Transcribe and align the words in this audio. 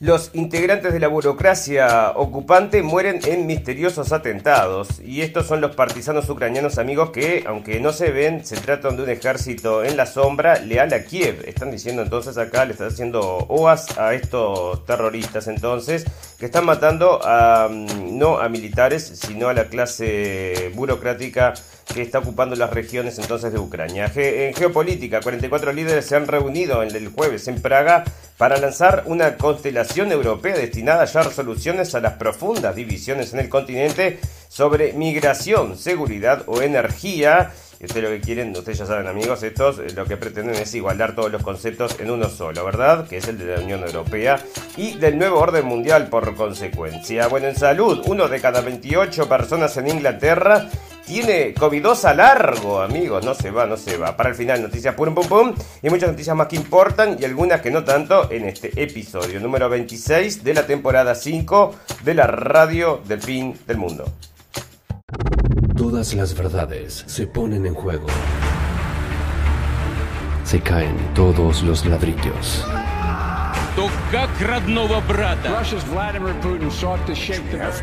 Los 0.00 0.30
integrantes 0.32 0.94
de 0.94 0.98
la 0.98 1.08
burocracia 1.08 2.12
ocupante 2.16 2.82
mueren 2.82 3.20
en 3.26 3.46
misteriosos 3.46 4.12
atentados. 4.12 4.98
Y 5.04 5.20
estos 5.20 5.46
son 5.46 5.60
los 5.60 5.76
partisanos 5.76 6.26
ucranianos 6.30 6.78
amigos 6.78 7.10
que, 7.10 7.44
aunque 7.46 7.80
no 7.80 7.92
se 7.92 8.10
ven, 8.10 8.42
se 8.42 8.56
tratan 8.56 8.96
de 8.96 9.02
un 9.02 9.10
ejército 9.10 9.84
en 9.84 9.98
la 9.98 10.06
sombra 10.06 10.58
leal 10.58 10.94
a 10.94 11.04
Kiev. 11.04 11.44
Están 11.46 11.70
diciendo 11.70 12.00
entonces 12.00 12.38
acá, 12.38 12.64
le 12.64 12.72
están 12.72 12.88
haciendo 12.88 13.20
oas 13.48 13.98
a 13.98 14.14
estos 14.14 14.86
terroristas 14.86 15.48
entonces, 15.48 16.06
que 16.38 16.46
están 16.46 16.64
matando 16.64 17.20
a, 17.22 17.68
mm, 17.70 18.16
no 18.16 18.38
a 18.38 18.48
militares, 18.48 19.20
sino 19.22 19.48
a 19.48 19.52
la 19.52 19.66
clase 19.66 20.72
burocrática 20.74 21.52
que 21.92 22.02
está 22.02 22.18
ocupando 22.20 22.56
las 22.56 22.70
regiones 22.70 23.18
entonces 23.18 23.52
de 23.52 23.58
Ucrania. 23.58 24.10
en 24.14 24.54
geopolítica, 24.54 25.20
44 25.20 25.72
líderes 25.72 26.06
se 26.06 26.16
han 26.16 26.26
reunido 26.26 26.82
el 26.82 27.08
jueves 27.08 27.48
en 27.48 27.60
Praga 27.60 28.04
para 28.36 28.56
lanzar 28.56 29.02
una 29.06 29.36
constelación 29.36 30.12
europea 30.12 30.56
destinada 30.56 31.02
a 31.02 31.06
hallar 31.06 31.30
soluciones 31.32 31.94
a 31.94 32.00
las 32.00 32.14
profundas 32.14 32.74
divisiones 32.74 33.34
en 33.34 33.40
el 33.40 33.48
continente 33.48 34.18
sobre 34.48 34.92
migración, 34.94 35.76
seguridad 35.76 36.44
o 36.46 36.62
energía. 36.62 37.52
Y 37.78 37.84
ustedes 37.84 38.04
lo 38.04 38.10
que 38.10 38.20
quieren, 38.20 38.56
ustedes 38.56 38.78
ya 38.78 38.86
saben 38.86 39.06
amigos, 39.06 39.42
estos 39.42 39.78
eh, 39.78 39.88
lo 39.94 40.04
que 40.04 40.16
pretenden 40.16 40.54
es 40.54 40.74
igualar 40.74 41.14
todos 41.14 41.32
los 41.32 41.42
conceptos 41.42 41.98
en 41.98 42.10
uno 42.10 42.28
solo, 42.28 42.64
¿verdad? 42.64 43.08
Que 43.08 43.18
es 43.18 43.28
el 43.28 43.38
de 43.38 43.56
la 43.56 43.62
Unión 43.62 43.82
Europea 43.82 44.42
y 44.76 44.96
del 44.98 45.18
nuevo 45.18 45.38
orden 45.38 45.66
mundial 45.66 46.08
por 46.08 46.34
consecuencia. 46.34 47.28
Bueno, 47.28 47.48
en 47.48 47.56
salud, 47.56 48.02
uno 48.06 48.28
de 48.28 48.40
cada 48.40 48.60
28 48.60 49.28
personas 49.28 49.76
en 49.76 49.88
Inglaterra 49.88 50.68
tiene 51.10 51.52
covidosa 51.54 52.14
largo, 52.14 52.80
amigos. 52.80 53.24
No 53.24 53.34
se 53.34 53.50
va, 53.50 53.66
no 53.66 53.76
se 53.76 53.96
va. 53.96 54.16
Para 54.16 54.28
el 54.28 54.36
final, 54.36 54.62
noticias 54.62 54.94
pum 54.94 55.12
pum 55.12 55.26
pum. 55.26 55.54
Y 55.82 55.90
muchas 55.90 56.08
noticias 56.08 56.36
más 56.36 56.46
que 56.46 56.54
importan 56.54 57.16
y 57.18 57.24
algunas 57.24 57.60
que 57.60 57.72
no 57.72 57.82
tanto 57.82 58.30
en 58.30 58.44
este 58.44 58.80
episodio 58.80 59.40
número 59.40 59.68
26 59.68 60.44
de 60.44 60.54
la 60.54 60.68
temporada 60.68 61.16
5 61.16 61.74
de 62.04 62.14
la 62.14 62.28
radio 62.28 63.00
del 63.04 63.20
fin 63.20 63.58
del 63.66 63.78
mundo. 63.78 64.04
Todas 65.76 66.14
las 66.14 66.32
verdades 66.32 67.02
se 67.08 67.26
ponen 67.26 67.66
en 67.66 67.74
juego. 67.74 68.06
Se 70.44 70.60
caen 70.60 70.96
todos 71.16 71.64
los 71.64 71.84
ladrillos. 71.86 72.64
Russia's 75.58 75.84
Vladimir 75.84 76.34
Putin 76.40 76.70
sought 76.70 77.04
to 77.06 77.14
shape 77.16 77.42
the 77.50 77.58
next 77.58 77.82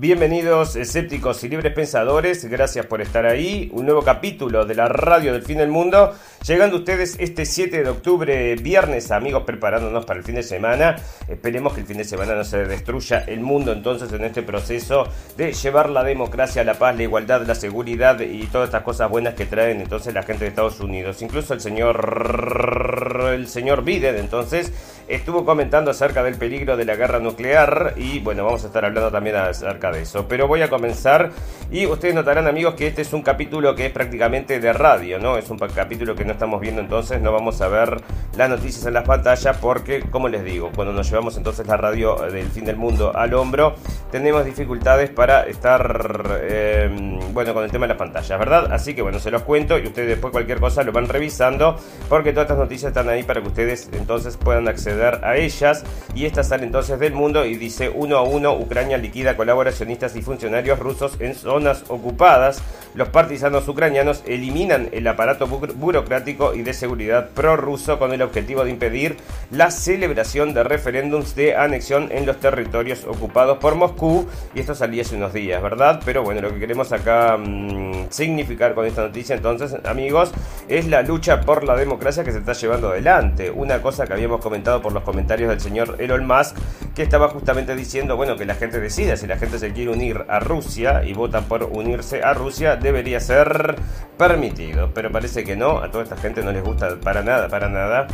Bienvenidos 0.00 0.76
escépticos 0.76 1.44
y 1.44 1.50
libres 1.50 1.74
pensadores, 1.74 2.46
gracias 2.46 2.86
por 2.86 3.02
estar 3.02 3.26
ahí. 3.26 3.68
Un 3.74 3.84
nuevo 3.84 4.00
capítulo 4.00 4.64
de 4.64 4.74
la 4.74 4.88
radio 4.88 5.34
del 5.34 5.42
fin 5.42 5.58
del 5.58 5.68
mundo. 5.68 6.14
Llegando 6.46 6.78
ustedes 6.78 7.16
este 7.18 7.44
7 7.44 7.82
de 7.82 7.90
octubre, 7.90 8.56
viernes, 8.56 9.10
amigos, 9.10 9.42
preparándonos 9.44 10.06
para 10.06 10.20
el 10.20 10.24
fin 10.24 10.36
de 10.36 10.42
semana. 10.42 10.96
Esperemos 11.28 11.74
que 11.74 11.82
el 11.82 11.86
fin 11.86 11.98
de 11.98 12.04
semana 12.04 12.34
no 12.34 12.44
se 12.44 12.64
destruya 12.64 13.18
el 13.26 13.40
mundo 13.40 13.72
entonces 13.72 14.10
en 14.14 14.24
este 14.24 14.42
proceso 14.42 15.06
de 15.36 15.52
llevar 15.52 15.90
la 15.90 16.02
democracia, 16.02 16.64
la 16.64 16.78
paz, 16.78 16.96
la 16.96 17.02
igualdad, 17.02 17.46
la 17.46 17.54
seguridad 17.54 18.20
y 18.20 18.46
todas 18.46 18.68
estas 18.68 18.84
cosas 18.84 19.10
buenas 19.10 19.34
que 19.34 19.44
traen 19.44 19.82
entonces 19.82 20.14
la 20.14 20.22
gente 20.22 20.44
de 20.44 20.48
Estados 20.48 20.80
Unidos. 20.80 21.20
Incluso 21.20 21.52
el 21.52 21.60
señor, 21.60 23.28
el 23.34 23.46
señor 23.48 23.84
Biden 23.84 24.16
entonces 24.16 24.72
estuvo 25.10 25.44
comentando 25.44 25.90
acerca 25.90 26.22
del 26.22 26.36
peligro 26.36 26.76
de 26.76 26.84
la 26.84 26.94
guerra 26.94 27.18
nuclear 27.18 27.94
y 27.96 28.20
bueno, 28.20 28.44
vamos 28.44 28.62
a 28.62 28.68
estar 28.68 28.84
hablando 28.84 29.10
también 29.10 29.36
a 29.36 29.50
de 29.50 30.02
eso. 30.02 30.26
Pero 30.28 30.46
voy 30.46 30.62
a 30.62 30.70
comenzar 30.70 31.30
y 31.70 31.86
ustedes 31.86 32.14
notarán 32.14 32.46
amigos 32.46 32.74
que 32.74 32.86
este 32.86 33.02
es 33.02 33.12
un 33.12 33.22
capítulo 33.22 33.74
que 33.74 33.86
es 33.86 33.92
prácticamente 33.92 34.60
de 34.60 34.72
radio, 34.72 35.18
¿no? 35.18 35.36
Es 35.36 35.50
un 35.50 35.58
capítulo 35.58 36.14
que 36.14 36.24
no 36.24 36.32
estamos 36.32 36.60
viendo 36.60 36.80
entonces, 36.80 37.20
no 37.20 37.32
vamos 37.32 37.60
a 37.60 37.68
ver 37.68 38.00
las 38.36 38.48
noticias 38.48 38.86
en 38.86 38.94
las 38.94 39.04
pantallas 39.04 39.56
porque, 39.56 40.00
como 40.00 40.28
les 40.28 40.44
digo, 40.44 40.70
cuando 40.74 40.92
nos 40.92 41.08
llevamos 41.10 41.36
entonces 41.36 41.66
la 41.66 41.76
radio 41.76 42.16
del 42.30 42.48
fin 42.48 42.64
del 42.64 42.76
mundo 42.76 43.12
al 43.14 43.34
hombro, 43.34 43.74
tenemos 44.12 44.44
dificultades 44.44 45.10
para 45.10 45.42
estar, 45.46 46.40
em, 46.48 47.18
bueno, 47.32 47.52
con 47.52 47.64
el 47.64 47.70
tema 47.70 47.86
de 47.86 47.88
las 47.88 47.98
pantallas, 47.98 48.38
¿verdad? 48.38 48.72
Así 48.72 48.94
que 48.94 49.02
bueno, 49.02 49.18
se 49.18 49.30
los 49.30 49.42
cuento 49.42 49.78
y 49.78 49.86
ustedes 49.86 50.08
después 50.08 50.30
cualquier 50.30 50.60
cosa 50.60 50.84
lo 50.84 50.92
van 50.92 51.08
revisando 51.08 51.76
porque 52.08 52.32
todas 52.32 52.44
estas 52.44 52.58
noticias 52.58 52.90
están 52.90 53.08
ahí 53.08 53.22
para 53.24 53.40
que 53.40 53.48
ustedes 53.48 53.88
entonces 53.92 54.36
puedan 54.36 54.68
acceder 54.68 54.99
a 55.00 55.36
ellas 55.36 55.84
y 56.14 56.26
esta 56.26 56.42
sale 56.42 56.64
entonces 56.64 56.98
del 56.98 57.12
mundo 57.12 57.44
y 57.44 57.56
dice 57.56 57.88
uno 57.88 58.16
a 58.18 58.22
uno 58.22 58.56
Ucrania 58.56 58.98
liquida 58.98 59.36
colaboracionistas 59.36 60.16
y 60.16 60.22
funcionarios 60.22 60.78
rusos 60.78 61.16
en 61.20 61.34
zonas 61.34 61.84
ocupadas. 61.88 62.62
Los 62.94 63.08
partisanos 63.08 63.68
ucranianos 63.68 64.24
eliminan 64.26 64.88
el 64.90 65.06
aparato 65.06 65.46
burocrático 65.46 66.54
y 66.54 66.62
de 66.62 66.74
seguridad 66.74 67.28
prorruso 67.30 68.00
con 68.00 68.12
el 68.12 68.22
objetivo 68.22 68.64
de 68.64 68.70
impedir 68.70 69.16
la 69.52 69.70
celebración 69.70 70.54
de 70.54 70.64
referéndums 70.64 71.36
de 71.36 71.54
anexión 71.54 72.08
en 72.10 72.26
los 72.26 72.40
territorios 72.40 73.04
ocupados 73.04 73.58
por 73.58 73.76
Moscú. 73.76 74.26
Y 74.54 74.60
esto 74.60 74.74
salía 74.74 75.02
hace 75.02 75.14
unos 75.14 75.32
días, 75.32 75.62
¿verdad? 75.62 76.02
Pero 76.04 76.24
bueno, 76.24 76.40
lo 76.40 76.52
que 76.52 76.58
queremos 76.58 76.92
acá 76.92 77.36
mm, 77.36 78.06
significar 78.10 78.74
con 78.74 78.84
esta 78.86 79.02
noticia 79.02 79.36
entonces, 79.36 79.76
amigos, 79.84 80.32
es 80.68 80.88
la 80.88 81.02
lucha 81.02 81.42
por 81.42 81.62
la 81.62 81.76
democracia 81.76 82.24
que 82.24 82.32
se 82.32 82.38
está 82.38 82.54
llevando 82.54 82.88
adelante. 82.88 83.50
Una 83.50 83.80
cosa 83.80 84.04
que 84.06 84.14
habíamos 84.14 84.40
comentado 84.40 84.82
por 84.82 84.89
los 84.92 85.02
comentarios 85.02 85.50
del 85.50 85.60
señor 85.60 85.96
Elon 85.98 86.26
Musk, 86.26 86.56
que 86.94 87.02
estaba 87.02 87.28
justamente 87.28 87.74
diciendo, 87.74 88.16
bueno, 88.16 88.36
que 88.36 88.44
la 88.44 88.54
gente 88.54 88.80
decida 88.80 89.16
si 89.16 89.26
la 89.26 89.36
gente 89.36 89.58
se 89.58 89.72
quiere 89.72 89.90
unir 89.90 90.24
a 90.28 90.40
Rusia 90.40 91.02
y 91.04 91.12
votan 91.12 91.44
por 91.44 91.64
unirse 91.64 92.22
a 92.22 92.34
Rusia, 92.34 92.76
debería 92.76 93.20
ser 93.20 93.76
permitido. 94.16 94.90
Pero 94.94 95.10
parece 95.10 95.44
que 95.44 95.56
no, 95.56 95.78
a 95.78 95.90
toda 95.90 96.04
esta 96.04 96.16
gente 96.16 96.42
no 96.42 96.52
les 96.52 96.62
gusta 96.62 96.96
para 97.00 97.22
nada, 97.22 97.48
para 97.48 97.68
nada 97.68 98.06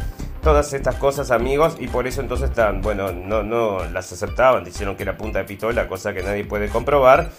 todas 0.47 0.73
estas 0.75 0.95
cosas, 0.95 1.33
amigos, 1.33 1.77
y 1.81 1.89
por 1.89 2.07
eso 2.07 2.21
entonces 2.21 2.51
están, 2.51 2.81
bueno, 2.81 3.11
no, 3.11 3.43
no 3.43 3.85
las 3.87 4.13
aceptaban, 4.13 4.63
dijeron 4.63 4.95
que 4.95 5.03
era 5.03 5.17
punta 5.17 5.41
de 5.41 5.45
pistola, 5.45 5.89
cosa 5.89 6.15
que 6.15 6.23
nadie 6.23 6.45
puede 6.45 6.69
comprobar. 6.69 7.31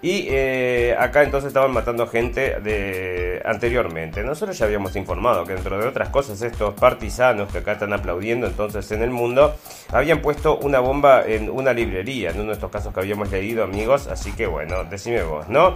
Y 0.00 0.28
eh, 0.30 0.96
acá 0.98 1.24
entonces 1.24 1.48
estaban 1.48 1.72
matando 1.72 2.06
gente 2.06 2.58
de 2.60 3.42
anteriormente. 3.44 4.22
Nosotros 4.22 4.56
ya 4.56 4.64
habíamos 4.64 4.96
informado 4.96 5.44
que 5.44 5.52
dentro 5.52 5.78
de 5.78 5.86
otras 5.86 6.08
cosas 6.08 6.40
estos 6.40 6.72
partisanos 6.72 7.52
que 7.52 7.58
acá 7.58 7.72
están 7.72 7.92
aplaudiendo 7.92 8.46
entonces 8.46 8.90
en 8.92 9.02
el 9.02 9.10
mundo 9.10 9.54
habían 9.92 10.22
puesto 10.22 10.56
una 10.56 10.80
bomba 10.80 11.22
en 11.26 11.50
una 11.50 11.74
librería, 11.74 12.30
en 12.30 12.36
uno 12.36 12.46
de 12.46 12.54
estos 12.54 12.70
casos 12.70 12.94
que 12.94 13.00
habíamos 13.00 13.30
leído 13.30 13.62
amigos. 13.62 14.06
Así 14.06 14.32
que 14.32 14.46
bueno, 14.46 14.84
decime 14.84 15.22
vos, 15.22 15.50
¿no? 15.50 15.74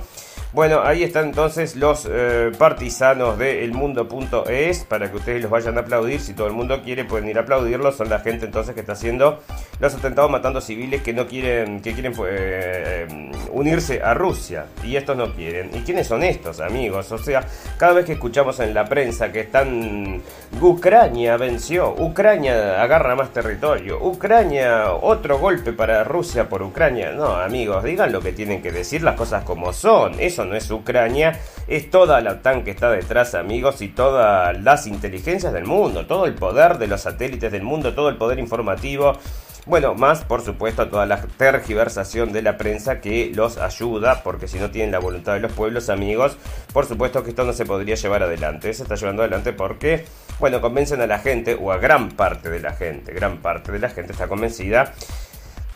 Bueno, 0.54 0.80
ahí 0.82 1.02
están 1.02 1.26
entonces 1.26 1.76
los 1.76 2.08
eh, 2.10 2.52
partisanos 2.56 3.38
de 3.38 3.64
elmundo.es 3.64 4.84
para 4.84 5.10
que 5.10 5.18
ustedes 5.18 5.42
los 5.42 5.50
vayan 5.50 5.76
a 5.76 5.82
aplaudir. 5.82 6.20
Si 6.20 6.32
todo 6.32 6.46
el 6.46 6.54
mundo 6.54 6.80
quiere, 6.82 7.04
pueden 7.04 7.28
ir 7.28 7.36
a 7.36 7.42
aplaudirlos. 7.42 7.96
Son 7.96 8.08
la 8.08 8.20
gente 8.20 8.46
entonces 8.46 8.74
que 8.74 8.80
está 8.80 8.92
haciendo 8.92 9.40
los 9.78 9.94
atentados 9.94 10.30
matando 10.30 10.62
civiles 10.62 11.02
que 11.02 11.12
no 11.12 11.26
quieren, 11.26 11.82
que 11.82 11.92
quieren 11.92 12.14
eh, 12.26 13.30
unirse 13.52 14.00
a 14.02 14.14
Rusia. 14.14 14.64
Y 14.82 14.96
estos 14.96 15.18
no 15.18 15.34
quieren. 15.34 15.70
¿Y 15.74 15.80
quiénes 15.80 16.06
son 16.06 16.22
estos, 16.22 16.60
amigos? 16.60 17.12
O 17.12 17.18
sea, 17.18 17.44
cada 17.76 17.92
vez 17.92 18.06
que 18.06 18.12
escuchamos 18.12 18.58
en 18.60 18.72
la 18.72 18.86
prensa 18.86 19.30
que 19.30 19.40
están. 19.40 20.22
Ucrania 20.62 21.36
venció, 21.36 21.94
Ucrania 21.98 22.82
agarra 22.82 23.14
más 23.14 23.32
territorio, 23.32 23.98
Ucrania 24.02 24.92
otro 24.92 25.38
golpe 25.38 25.72
para 25.74 26.02
Rusia 26.04 26.48
por 26.48 26.62
Ucrania. 26.62 27.12
No, 27.12 27.34
amigos, 27.34 27.84
digan 27.84 28.12
lo 28.12 28.22
que 28.22 28.32
tienen 28.32 28.62
que 28.62 28.72
decir, 28.72 29.02
las 29.02 29.14
cosas 29.14 29.44
como 29.44 29.74
son. 29.74 30.18
No 30.44 30.54
es 30.54 30.70
Ucrania, 30.70 31.40
es 31.66 31.90
toda 31.90 32.20
la 32.20 32.32
OTAN 32.32 32.64
que 32.64 32.70
está 32.70 32.90
detrás, 32.90 33.34
amigos, 33.34 33.82
y 33.82 33.88
todas 33.88 34.60
las 34.62 34.86
inteligencias 34.86 35.52
del 35.52 35.64
mundo, 35.64 36.06
todo 36.06 36.26
el 36.26 36.34
poder 36.34 36.78
de 36.78 36.86
los 36.86 37.02
satélites 37.02 37.52
del 37.52 37.62
mundo, 37.62 37.94
todo 37.94 38.08
el 38.08 38.16
poder 38.16 38.38
informativo. 38.38 39.18
Bueno, 39.66 39.94
más 39.94 40.24
por 40.24 40.42
supuesto 40.42 40.88
toda 40.88 41.04
la 41.04 41.20
tergiversación 41.20 42.32
de 42.32 42.40
la 42.40 42.56
prensa 42.56 43.02
que 43.02 43.30
los 43.34 43.58
ayuda, 43.58 44.22
porque 44.22 44.48
si 44.48 44.58
no 44.58 44.70
tienen 44.70 44.92
la 44.92 44.98
voluntad 44.98 45.34
de 45.34 45.40
los 45.40 45.52
pueblos 45.52 45.90
amigos, 45.90 46.38
por 46.72 46.86
supuesto 46.86 47.22
que 47.22 47.30
esto 47.30 47.44
no 47.44 47.52
se 47.52 47.66
podría 47.66 47.94
llevar 47.94 48.22
adelante. 48.22 48.72
Se 48.72 48.82
está 48.84 48.94
llevando 48.94 49.22
adelante 49.22 49.52
porque, 49.52 50.06
bueno, 50.38 50.62
convencen 50.62 51.02
a 51.02 51.06
la 51.06 51.18
gente, 51.18 51.54
o 51.60 51.70
a 51.70 51.76
gran 51.76 52.08
parte 52.12 52.48
de 52.48 52.60
la 52.60 52.72
gente, 52.72 53.12
gran 53.12 53.38
parte 53.38 53.70
de 53.70 53.78
la 53.78 53.90
gente 53.90 54.12
está 54.12 54.26
convencida 54.26 54.94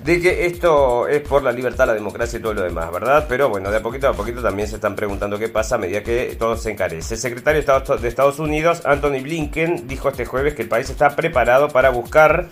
de 0.05 0.21
que 0.21 0.47
esto 0.47 1.07
es 1.07 1.21
por 1.21 1.43
la 1.43 1.53
libertad, 1.53 1.87
la 1.87 1.95
democracia 1.95 2.39
y 2.39 2.43
todo 2.43 2.55
lo 2.55 2.63
demás, 2.63 2.91
¿verdad? 2.91 3.27
Pero 3.29 3.49
bueno, 3.49 3.71
de 3.71 3.77
a 3.77 3.83
poquito 3.83 4.09
a 4.09 4.13
poquito 4.13 4.43
también 4.43 4.69
se 4.69 4.77
están 4.77 4.97
preguntando 4.97 5.39
qué 5.39 5.49
pasa 5.49 5.77
a 5.77 5.79
medida 5.79 6.03
que 6.03 6.37
todo 6.39 6.57
se 6.57 6.73
encarece. 6.73 7.15
El 7.15 7.21
secretario 7.21 7.63
de 7.63 8.09
Estados 8.09 8.39
Unidos, 8.39 8.83
Anthony 8.85 9.23
Blinken, 9.23 9.87
dijo 9.87 10.09
este 10.09 10.25
jueves 10.25 10.55
que 10.55 10.63
el 10.63 10.69
país 10.69 10.91
está 10.91 11.15
preparado 11.15 11.69
para 11.69 11.91
buscar 11.91 12.49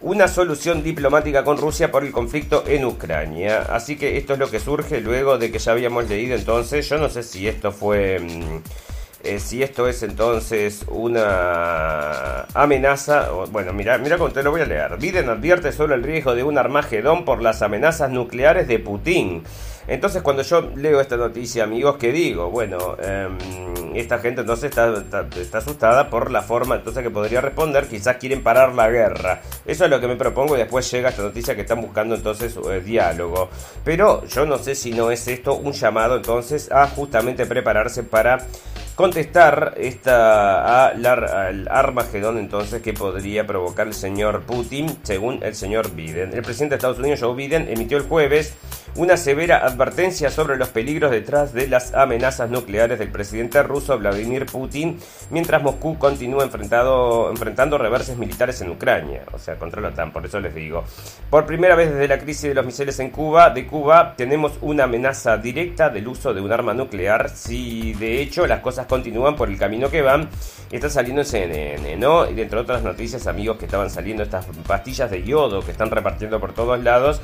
una 0.00 0.28
solución 0.28 0.82
diplomática 0.82 1.44
con 1.44 1.58
Rusia 1.58 1.90
por 1.90 2.04
el 2.04 2.12
conflicto 2.12 2.64
en 2.66 2.84
Ucrania. 2.84 3.62
Así 3.62 3.96
que 3.96 4.16
esto 4.16 4.34
es 4.34 4.38
lo 4.38 4.50
que 4.50 4.60
surge 4.60 5.00
luego 5.00 5.38
de 5.38 5.50
que 5.50 5.58
ya 5.58 5.72
habíamos 5.72 6.08
leído 6.08 6.36
entonces, 6.36 6.88
yo 6.88 6.98
no 6.98 7.08
sé 7.08 7.22
si 7.22 7.48
esto 7.48 7.72
fue... 7.72 8.20
Mm, 8.20 8.91
eh, 9.24 9.38
si 9.38 9.62
esto 9.62 9.88
es 9.88 10.02
entonces 10.02 10.84
una 10.88 12.42
amenaza, 12.54 13.30
bueno, 13.50 13.72
mira, 13.72 13.98
mira 13.98 14.18
cómo 14.18 14.30
te 14.30 14.42
lo 14.42 14.50
voy 14.50 14.62
a 14.62 14.66
leer. 14.66 14.96
Biden 14.98 15.28
advierte 15.28 15.72
sobre 15.72 15.94
el 15.94 16.02
riesgo 16.02 16.34
de 16.34 16.42
un 16.42 16.58
Armagedón 16.58 17.24
por 17.24 17.42
las 17.42 17.62
amenazas 17.62 18.10
nucleares 18.10 18.66
de 18.68 18.78
Putin. 18.78 19.44
Entonces 19.88 20.22
cuando 20.22 20.42
yo 20.42 20.60
leo 20.76 21.00
esta 21.00 21.16
noticia, 21.16 21.64
amigos, 21.64 21.96
¿qué 21.98 22.12
digo? 22.12 22.50
Bueno, 22.50 22.96
em, 23.02 23.96
esta 23.96 24.18
gente 24.18 24.42
entonces 24.42 24.70
está, 24.70 25.04
está, 25.40 25.58
asustada 25.58 26.08
por 26.08 26.30
la 26.30 26.42
forma 26.42 26.76
entonces 26.76 27.02
que 27.02 27.10
podría 27.10 27.40
responder, 27.40 27.88
quizás 27.88 28.16
quieren 28.16 28.42
parar 28.42 28.74
la 28.74 28.88
guerra. 28.88 29.42
Eso 29.66 29.84
es 29.84 29.90
lo 29.90 30.00
que 30.00 30.06
me 30.06 30.16
propongo 30.16 30.54
y 30.54 30.58
después 30.58 30.88
llega 30.90 31.08
esta 31.08 31.22
noticia 31.22 31.54
que 31.56 31.62
están 31.62 31.80
buscando 31.80 32.14
entonces 32.14 32.56
eh, 32.70 32.80
diálogo. 32.80 33.48
Pero 33.84 34.24
yo 34.26 34.46
no 34.46 34.58
sé 34.58 34.74
si 34.76 34.92
no 34.92 35.10
es 35.10 35.26
esto 35.26 35.54
un 35.54 35.72
llamado 35.72 36.16
entonces 36.16 36.70
a 36.70 36.86
justamente 36.86 37.44
prepararse 37.46 38.04
para 38.04 38.46
contestar 38.94 39.74
esta, 39.76 40.86
al 40.88 41.68
Armagedón 41.70 42.38
entonces 42.38 42.82
que 42.82 42.92
podría 42.92 43.46
provocar 43.46 43.86
el 43.86 43.94
señor 43.94 44.42
Putin, 44.42 44.98
según 45.02 45.42
el 45.42 45.54
señor 45.54 45.94
Biden. 45.94 46.32
El 46.32 46.42
presidente 46.42 46.74
de 46.74 46.76
Estados 46.76 46.98
Unidos, 46.98 47.20
Joe 47.20 47.34
Biden, 47.34 47.68
emitió 47.68 47.96
el 47.96 48.04
jueves 48.04 48.54
una 48.94 49.16
severa 49.16 49.64
advertencia 49.64 50.30
sobre 50.30 50.56
los 50.56 50.68
peligros 50.68 51.10
detrás 51.10 51.54
de 51.54 51.66
las 51.66 51.94
amenazas 51.94 52.50
nucleares 52.50 52.98
del 52.98 53.10
presidente 53.10 53.62
ruso 53.62 53.98
Vladimir 53.98 54.46
Putin, 54.46 54.98
mientras 55.30 55.62
Moscú 55.62 55.98
continúa 55.98 56.44
enfrentado, 56.44 57.30
enfrentando 57.30 57.78
reverses 57.78 58.18
militares 58.18 58.60
en 58.60 58.70
Ucrania, 58.70 59.22
o 59.32 59.38
sea, 59.38 59.56
contra 59.56 59.80
la 59.80 59.88
OTAN, 59.88 60.12
por 60.12 60.26
eso 60.26 60.40
les 60.40 60.54
digo. 60.54 60.84
Por 61.30 61.46
primera 61.46 61.74
vez 61.74 61.90
desde 61.90 62.06
la 62.06 62.18
crisis 62.18 62.42
de 62.42 62.54
los 62.54 62.66
misiles 62.66 62.98
en 63.00 63.10
Cuba, 63.10 63.50
de 63.50 63.66
Cuba, 63.66 64.14
tenemos 64.16 64.52
una 64.60 64.84
amenaza 64.84 65.38
directa 65.38 65.88
del 65.88 66.08
uso 66.08 66.34
de 66.34 66.42
un 66.42 66.52
arma 66.52 66.74
nuclear, 66.74 67.30
si 67.30 67.94
de 67.94 68.20
hecho 68.20 68.46
las 68.46 68.60
cosas 68.60 68.86
continúan 68.86 69.36
por 69.36 69.48
el 69.48 69.58
camino 69.58 69.88
que 69.88 70.02
van, 70.02 70.28
está 70.70 70.90
saliendo 70.90 71.22
en 71.22 71.26
CNN, 71.26 71.96
¿no? 71.96 72.30
Y 72.30 72.38
entre 72.40 72.58
otras 72.58 72.82
noticias, 72.82 73.26
amigos, 73.26 73.56
que 73.56 73.64
estaban 73.64 73.88
saliendo 73.88 74.22
estas 74.22 74.46
pastillas 74.66 75.10
de 75.10 75.22
yodo 75.22 75.62
que 75.62 75.70
están 75.70 75.90
repartiendo 75.90 76.38
por 76.40 76.52
todos 76.52 76.82
lados, 76.82 77.20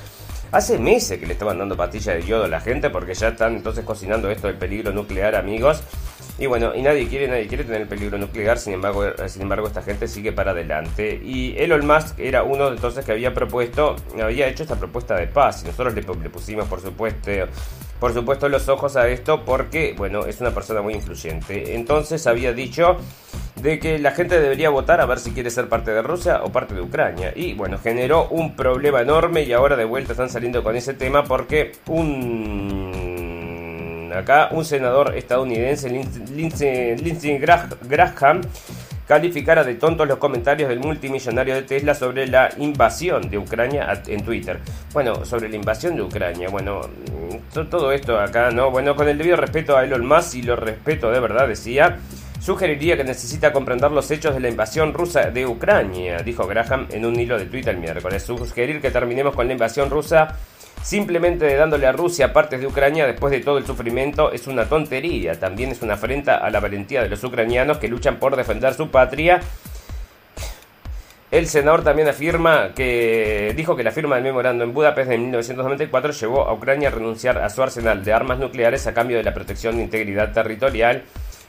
Hace 0.51 0.79
meses 0.79 1.19
que 1.19 1.27
le 1.27 1.35
estaban 1.35 1.59
dando 1.59 1.77
pastillas 1.77 2.17
de 2.17 2.23
yodo 2.23 2.45
a 2.45 2.49
la 2.49 2.61
gente 2.61 2.89
porque 2.89 3.13
ya 3.13 3.29
están 3.29 3.57
entonces 3.57 3.85
cocinando 3.85 4.31
esto 4.31 4.47
del 4.47 4.57
peligro 4.57 4.93
nuclear, 4.93 5.35
amigos. 5.35 5.83
Y 6.39 6.47
bueno, 6.47 6.75
y 6.75 6.83
nadie 6.83 7.07
quiere, 7.09 7.29
nadie 7.29 7.49
quiere 7.49 7.65
tener 7.65 7.83
el 7.83 7.89
peligro 7.89 8.17
nuclear, 8.17 8.59
sin 8.59 8.75
embargo, 8.75 9.05
sin 9.27 9.43
embargo 9.43 9.67
esta 9.67 9.83
gente 9.83 10.07
sigue 10.07 10.33
para 10.33 10.53
adelante. 10.53 11.21
Y 11.23 11.55
Elon 11.59 11.87
Musk 11.87 12.19
era 12.19 12.45
uno 12.45 12.71
de 12.71 12.77
entonces 12.77 13.05
que 13.05 13.13
había 13.13 13.35
propuesto, 13.35 13.97
había 14.23 14.47
hecho 14.47 14.63
esta 14.63 14.77
propuesta 14.77 15.17
de 15.17 15.27
paz. 15.27 15.63
Y 15.65 15.67
nosotros 15.67 15.95
le, 15.95 16.03
le 16.03 16.31
pusimos, 16.31 16.67
por 16.69 16.81
supuesto, 16.81 17.31
por 18.01 18.15
supuesto, 18.15 18.49
los 18.49 18.69
ojos 18.69 18.97
a 18.97 19.09
esto 19.09 19.45
porque, 19.45 19.95
bueno, 19.97 20.25
es 20.27 20.41
una 20.41 20.51
persona 20.53 20.83
muy 20.83 20.95
influyente. 20.95 21.75
Entonces 21.75 22.27
había 22.27 22.53
dicho 22.53 22.97
de 23.57 23.79
que 23.79 23.99
la 23.99 24.13
gente 24.13 24.41
debería 24.41 24.71
votar 24.71 25.01
a 25.01 25.07
ver 25.07 25.19
si 25.19 25.33
quiere 25.33 25.51
ser 25.51 25.69
parte 25.69 25.91
de 25.91 26.03
Rusia 26.03 26.43
o 26.45 26.53
parte 26.53 26.75
de 26.75 26.81
Ucrania. 26.81 27.33
Y 27.35 27.55
bueno, 27.55 27.79
generó 27.79 28.29
un 28.29 28.55
problema 28.55 29.01
enorme 29.01 29.43
y 29.43 29.53
ahora 29.53 29.77
de 29.77 29.85
vuelta 29.85 30.13
están 30.13 30.31
saliendo 30.31 30.63
con 30.63 30.77
ese 30.77 30.95
tema 30.95 31.25
porque 31.25 31.73
un... 31.87 33.19
Acá 34.15 34.49
un 34.53 34.65
senador 34.65 35.17
estadounidense, 35.17 35.91
Lindsey, 35.91 37.39
Graham, 37.39 38.41
calificara 39.09 39.65
de 39.65 39.75
tontos 39.75 40.07
los 40.07 40.19
comentarios 40.19 40.69
del 40.69 40.81
multimillonario 40.81 41.55
de 41.55 41.63
Tesla 41.63 41.95
sobre 41.95 42.27
la 42.27 42.51
invasión 42.59 43.31
de 43.31 43.39
Ucrania 43.39 44.03
en 44.07 44.23
Twitter. 44.23 44.61
Bueno, 44.93 45.25
sobre 45.25 45.49
la 45.49 45.57
invasión 45.57 45.97
de 45.97 46.03
Ucrania, 46.03 46.51
bueno, 46.51 46.83
todo 47.71 47.91
esto 47.91 48.21
acá, 48.21 48.51
¿no? 48.51 48.71
Bueno, 48.71 48.95
con 48.95 49.09
el 49.09 49.17
debido 49.17 49.37
respeto 49.37 49.79
a 49.79 49.85
Elon 49.85 50.07
Musk 50.07 50.35
y 50.35 50.43
lo 50.43 50.57
respeto 50.57 51.11
de 51.11 51.21
verdad, 51.21 51.49
decía, 51.49 51.97
sugeriría 52.39 52.99
que 52.99 53.05
necesita 53.05 53.51
comprender 53.51 53.91
los 53.91 54.11
hechos 54.11 54.35
de 54.35 54.41
la 54.41 54.51
invasión 54.51 54.93
rusa 54.93 55.31
de 55.31 55.47
Ucrania, 55.47 56.19
dijo 56.19 56.47
Graham 56.47 56.87
en 56.91 57.07
un 57.07 57.19
hilo 57.19 57.39
de 57.39 57.47
Twitter 57.47 57.75
el 57.75 57.81
miércoles. 57.81 58.23
Sugerir 58.23 58.83
que 58.83 58.91
terminemos 58.91 59.35
con 59.35 59.47
la 59.47 59.55
invasión 59.55 59.89
rusa 59.89 60.37
simplemente 60.89 61.55
dándole 61.55 61.87
a 61.87 61.93
Rusia 61.93 62.33
partes 62.33 62.61
de 62.61 62.67
Ucrania 62.67 63.07
después 63.07 63.31
de 63.31 63.41
todo 63.41 63.59
el 63.59 63.67
sufrimiento 63.67 64.33
es 64.33 64.47
una 64.47 64.65
tontería. 64.71 65.39
También 65.39 65.71
es 65.71 65.83
una 65.83 65.95
afrenta 65.95 66.39
a 66.39 66.49
la 66.49 66.61
valentía 66.61 67.03
de 67.03 67.11
los 67.11 67.23
ucranianos 67.23 67.77
que 67.77 67.89
luchan 67.89 68.17
por 68.17 68.37
defender 68.37 68.73
su 68.73 68.89
patria. 68.91 69.39
El 71.31 71.47
senador 71.47 71.85
también 71.85 72.09
afirma 72.09 72.73
que 72.75 73.53
dijo 73.55 73.77
que 73.77 73.83
la 73.83 73.91
firma 73.91 74.15
del 74.15 74.25
memorando 74.25 74.65
en 74.65 74.73
Budapest 74.73 75.11
en 75.11 75.21
1994 75.25 76.13
llevó 76.13 76.49
a 76.49 76.55
Ucrania 76.55 76.89
a 76.89 76.93
renunciar 76.93 77.37
a 77.37 77.51
su 77.51 77.63
arsenal 77.63 78.03
de 78.03 78.15
armas 78.15 78.39
nucleares 78.39 78.87
a 78.87 78.95
cambio 78.95 79.19
de 79.19 79.25
la 79.25 79.35
protección 79.35 79.77
de 79.77 79.83
integridad 79.83 80.33
territorial 80.33 81.03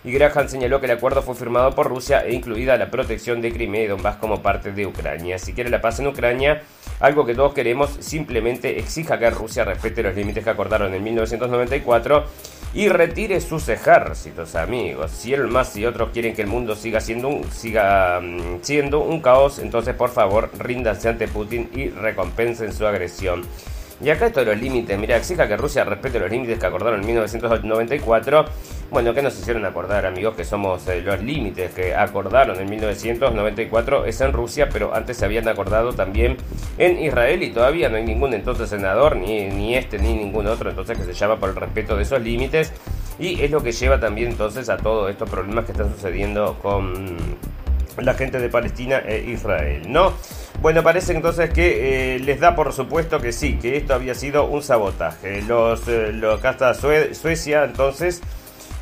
y 0.04 0.12
Graham 0.12 0.50
señaló 0.50 0.80
que 0.80 0.86
el 0.86 0.94
acuerdo 0.94 1.22
fue 1.22 1.36
firmado 1.36 1.76
por 1.76 1.88
Rusia 1.88 2.26
e 2.26 2.34
incluida 2.34 2.78
la 2.78 2.92
protección 2.92 3.42
de 3.42 3.52
Crimea 3.54 3.84
y 3.84 3.88
Donbass 3.88 4.16
como 4.18 4.42
parte 4.42 4.72
de 4.72 4.86
Ucrania. 4.86 5.38
Si 5.40 5.54
quiere 5.54 5.70
la 5.70 5.82
paz 5.82 6.00
en 6.00 6.08
Ucrania, 6.08 6.62
algo 7.00 7.26
que 7.26 7.36
todos 7.36 7.54
queremos, 7.54 7.90
simplemente 8.00 8.80
exija 8.80 9.18
que 9.18 9.30
Rusia 9.30 9.64
respete 9.64 10.04
los 10.04 10.16
límites 10.16 10.44
que 10.44 10.50
acordaron 10.50 10.94
en 10.94 11.04
1994 11.04 12.26
y 12.74 12.88
retire 12.90 13.42
sus 13.42 13.68
ejércitos, 13.70 14.56
amigos. 14.56 15.12
Si 15.12 15.34
él 15.34 15.48
más 15.48 15.76
y 15.76 15.86
otros 15.86 16.10
quieren 16.12 16.36
que 16.36 16.42
el 16.42 16.48
mundo 16.48 16.76
siga 16.76 17.02
siendo 17.02 17.30
un, 17.30 17.52
siga, 17.52 18.20
mm, 18.22 18.60
siendo 18.62 19.00
un 19.00 19.22
caos, 19.22 19.60
entonces 19.60 19.96
por 19.96 20.10
favor 20.10 20.52
ríndanse 20.58 21.10
ante 21.10 21.28
Putin 21.28 21.70
y 21.74 21.90
recompensen 21.90 22.74
su 22.74 22.86
agresión. 22.86 23.44
Y 24.02 24.10
acá 24.10 24.28
esto 24.28 24.40
de 24.40 24.46
los 24.46 24.58
límites, 24.58 24.98
mira, 24.98 25.18
exija 25.18 25.48
que 25.48 25.58
Rusia 25.58 25.84
respete 25.84 26.20
los 26.20 26.32
límites 26.32 26.58
que 26.58 26.66
acordaron 26.66 27.02
en 27.02 27.06
1994. 27.06 28.46
Bueno, 28.92 29.14
¿qué 29.14 29.22
nos 29.22 29.38
hicieron 29.38 29.66
acordar, 29.66 30.08
amigos? 30.08 30.34
Que 30.36 30.44
somos 30.44 30.88
eh, 30.88 31.02
los 31.02 31.22
límites 31.22 31.72
que 31.76 31.94
acordaron 31.94 32.60
en 32.60 32.68
1994 32.68 34.06
es 34.06 34.20
en 34.20 34.34
Rusia, 34.34 34.68
pero 34.72 34.96
antes 34.96 35.18
se 35.18 35.26
habían 35.26 35.48
acordado 35.48 35.94
también 35.94 36.38
en 36.80 36.98
Israel 36.98 37.44
y 37.44 37.52
todavía 37.52 37.88
no 37.90 37.98
hay 37.98 38.04
ningún 38.04 38.34
entonces 38.34 38.68
senador, 38.68 39.16
ni, 39.16 39.46
ni 39.46 39.76
este 39.76 40.00
ni 40.00 40.16
ningún 40.16 40.48
otro, 40.48 40.72
entonces 40.72 40.98
que 40.98 41.04
se 41.04 41.14
llama 41.14 41.38
por 41.38 41.50
el 41.50 41.56
respeto 41.56 41.96
de 41.96 42.02
esos 42.02 42.20
límites. 42.20 42.74
Y 43.20 43.40
es 43.42 43.52
lo 43.52 43.62
que 43.62 43.74
lleva 43.74 44.00
también 44.00 44.30
entonces 44.30 44.70
a 44.70 44.78
todos 44.78 45.12
estos 45.12 45.30
problemas 45.30 45.66
que 45.66 45.74
están 45.74 45.94
sucediendo 45.94 46.58
con 46.60 47.18
la 47.98 48.14
gente 48.16 48.40
de 48.40 48.50
Palestina 48.50 49.04
e 49.06 49.20
Israel, 49.30 49.84
¿no? 49.88 50.14
Bueno, 50.62 50.82
parece 50.82 51.14
entonces 51.14 51.52
que 51.52 52.16
eh, 52.16 52.20
les 52.20 52.40
da 52.40 52.56
por 52.56 52.74
supuesto 52.74 53.20
que 53.20 53.34
sí, 53.34 53.60
que 53.62 53.78
esto 53.78 53.94
había 53.94 54.16
sido 54.16 54.46
un 54.46 54.64
sabotaje. 54.64 55.44
Los, 55.44 55.88
eh, 55.88 56.20
acá 56.34 56.52
está 56.52 56.74
Suecia, 56.74 57.66
entonces 57.66 58.22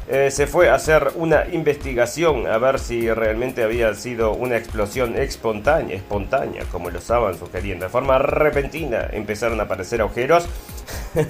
eh, 0.10 0.32
se 0.32 0.48
fue 0.48 0.70
a 0.70 0.76
hacer 0.76 1.12
una 1.16 1.46
investigación 1.52 2.48
a 2.48 2.58
ver 2.58 2.80
si 2.80 3.12
realmente 3.12 3.64
había 3.64 3.94
sido 3.94 4.34
una 4.34 4.56
explosión 4.56 5.18
espontánea, 5.18 5.96
espontánea, 5.96 6.64
como 6.72 6.90
lo 6.90 7.00
estaban 7.00 7.38
sugiriendo. 7.38 7.86
De 7.86 7.90
forma 7.90 8.18
repentina 8.18 9.08
empezaron 9.12 9.60
a 9.60 9.64
aparecer 9.64 10.02
agujeros. 10.02 10.48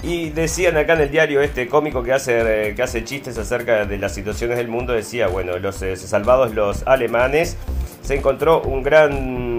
Y 0.00 0.30
decían 0.30 0.76
acá 0.76 0.92
en 0.92 1.00
el 1.00 1.10
diario 1.10 1.40
este 1.40 1.66
cómico 1.66 2.04
que 2.04 2.12
hace, 2.12 2.72
que 2.76 2.82
hace 2.84 3.02
chistes 3.02 3.36
acerca 3.36 3.84
de 3.84 3.98
las 3.98 4.14
situaciones 4.14 4.56
del 4.56 4.68
mundo, 4.68 4.92
decía, 4.92 5.26
bueno, 5.26 5.58
los 5.58 5.82
salvados 5.96 6.54
los 6.54 6.86
alemanes, 6.86 7.56
se 8.02 8.14
encontró 8.14 8.62
un 8.62 8.84
gran 8.84 9.57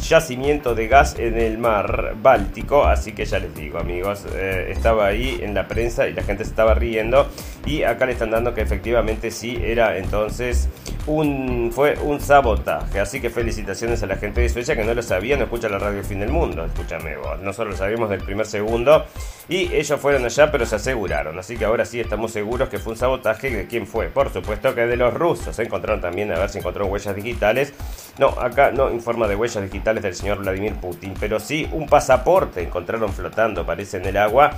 yacimiento 0.00 0.74
de 0.74 0.88
gas 0.88 1.16
en 1.18 1.38
el 1.38 1.58
mar 1.58 2.14
Báltico, 2.22 2.84
así 2.84 3.12
que 3.12 3.24
ya 3.24 3.38
les 3.38 3.54
digo 3.54 3.78
amigos, 3.78 4.24
eh, 4.34 4.68
estaba 4.70 5.06
ahí 5.06 5.38
en 5.42 5.54
la 5.54 5.68
prensa 5.68 6.08
y 6.08 6.12
la 6.12 6.22
gente 6.22 6.44
se 6.44 6.50
estaba 6.50 6.74
riendo 6.74 7.28
y 7.66 7.82
acá 7.82 8.06
le 8.06 8.12
están 8.12 8.30
dando 8.30 8.54
que 8.54 8.62
efectivamente 8.62 9.30
sí 9.30 9.58
era 9.62 9.98
entonces 9.98 10.68
un 11.06 11.70
fue 11.72 11.96
un 12.02 12.20
sabotaje, 12.20 13.00
así 13.00 13.20
que 13.20 13.30
felicitaciones 13.30 14.02
a 14.02 14.06
la 14.06 14.16
gente 14.16 14.40
de 14.40 14.48
Suecia 14.48 14.76
que 14.76 14.84
no 14.84 14.94
lo 14.94 15.02
sabía, 15.02 15.36
no 15.36 15.44
escucha 15.44 15.68
la 15.68 15.78
radio 15.78 16.02
Fin 16.02 16.20
del 16.20 16.30
Mundo, 16.30 16.64
escúchame 16.64 17.16
vos, 17.16 17.40
nosotros 17.40 17.74
lo 17.74 17.76
sabíamos 17.76 18.10
del 18.10 18.20
primer 18.20 18.46
segundo 18.46 19.04
y 19.48 19.72
ellos 19.74 20.00
fueron 20.00 20.24
allá 20.24 20.50
pero 20.50 20.66
se 20.66 20.76
aseguraron, 20.76 21.38
así 21.38 21.56
que 21.56 21.64
ahora 21.64 21.84
sí 21.84 22.00
estamos 22.00 22.32
seguros 22.32 22.68
que 22.68 22.78
fue 22.78 22.92
un 22.92 22.98
sabotaje, 22.98 23.50
¿de 23.50 23.66
quién 23.66 23.86
fue? 23.86 24.08
Por 24.08 24.32
supuesto 24.32 24.74
que 24.74 24.86
de 24.86 24.96
los 24.96 25.14
rusos, 25.14 25.58
encontraron 25.58 26.00
también 26.00 26.32
a 26.32 26.38
ver 26.38 26.50
si 26.50 26.58
encontraron 26.58 26.90
huellas 26.90 27.14
digitales, 27.14 27.72
no, 28.18 28.28
acá 28.28 28.72
no 28.72 28.90
informa 28.90 29.28
de 29.28 29.36
huellas 29.36 29.62
digitales 29.62 30.02
del 30.02 30.14
señor 30.14 30.38
Vladimir 30.38 30.74
Putin, 30.74 31.14
pero 31.18 31.38
sí 31.38 31.68
un 31.72 31.86
pasaporte 31.86 32.62
encontraron 32.62 33.12
flotando, 33.12 33.64
parece, 33.64 33.98
en 33.98 34.06
el 34.06 34.16
agua, 34.16 34.50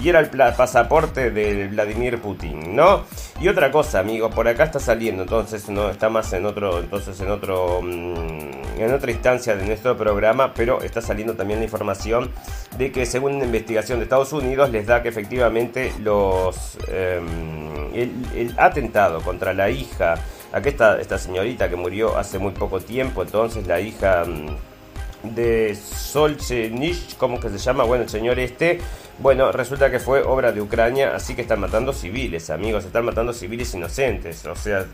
y 0.00 0.08
era 0.08 0.20
el 0.20 0.28
pasaporte 0.28 1.30
de 1.30 1.66
Vladimir 1.66 2.20
Putin, 2.20 2.76
¿no? 2.76 3.04
Y 3.40 3.48
otra 3.48 3.72
cosa, 3.72 3.98
amigos, 3.98 4.32
por 4.32 4.46
acá 4.46 4.64
está 4.64 4.78
saliendo, 4.78 5.24
entonces 5.24 5.68
no 5.68 5.90
está 5.90 6.08
más 6.08 6.32
en 6.32 6.46
otro, 6.46 6.78
entonces 6.78 7.20
en 7.20 7.30
otro, 7.30 7.82
mm, 7.82 8.78
en 8.80 8.94
otra 8.94 9.10
instancia 9.10 9.56
de 9.56 9.66
nuestro 9.66 9.96
programa, 9.96 10.54
pero 10.54 10.80
está 10.82 11.02
saliendo 11.02 11.34
también 11.34 11.58
la 11.58 11.64
información 11.64 12.30
de 12.76 12.92
que 12.92 13.04
según 13.04 13.34
una 13.34 13.44
investigación 13.44 13.98
de 13.98 14.04
Estados 14.04 14.32
Unidos 14.32 14.70
les 14.70 14.86
da 14.86 15.02
que 15.02 15.08
efectivamente 15.08 15.92
los 16.00 16.78
em, 16.88 17.92
el 17.94 18.54
atentado 18.58 19.20
contra 19.22 19.52
la 19.52 19.70
hija 19.70 20.16
Aquí 20.52 20.70
está 20.70 21.00
esta 21.00 21.18
señorita 21.18 21.68
que 21.68 21.76
murió 21.76 22.16
hace 22.16 22.38
muy 22.38 22.52
poco 22.52 22.80
tiempo, 22.80 23.22
entonces 23.22 23.66
la 23.66 23.80
hija 23.80 24.24
mm, 24.24 25.34
de 25.34 25.74
Solzhenitsyn, 25.74 27.18
¿cómo 27.18 27.38
que 27.38 27.50
se 27.50 27.58
llama? 27.58 27.84
Bueno, 27.84 28.04
el 28.04 28.10
señor 28.10 28.38
este, 28.38 28.80
bueno, 29.18 29.52
resulta 29.52 29.90
que 29.90 29.98
fue 29.98 30.22
obra 30.22 30.52
de 30.52 30.62
Ucrania, 30.62 31.14
así 31.14 31.34
que 31.34 31.42
están 31.42 31.60
matando 31.60 31.92
civiles, 31.92 32.48
amigos, 32.50 32.84
están 32.84 33.04
matando 33.04 33.32
civiles 33.32 33.74
inocentes, 33.74 34.46
o 34.46 34.56
sea, 34.56 34.86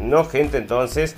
no, 0.00 0.24
gente 0.24 0.58
entonces 0.58 1.14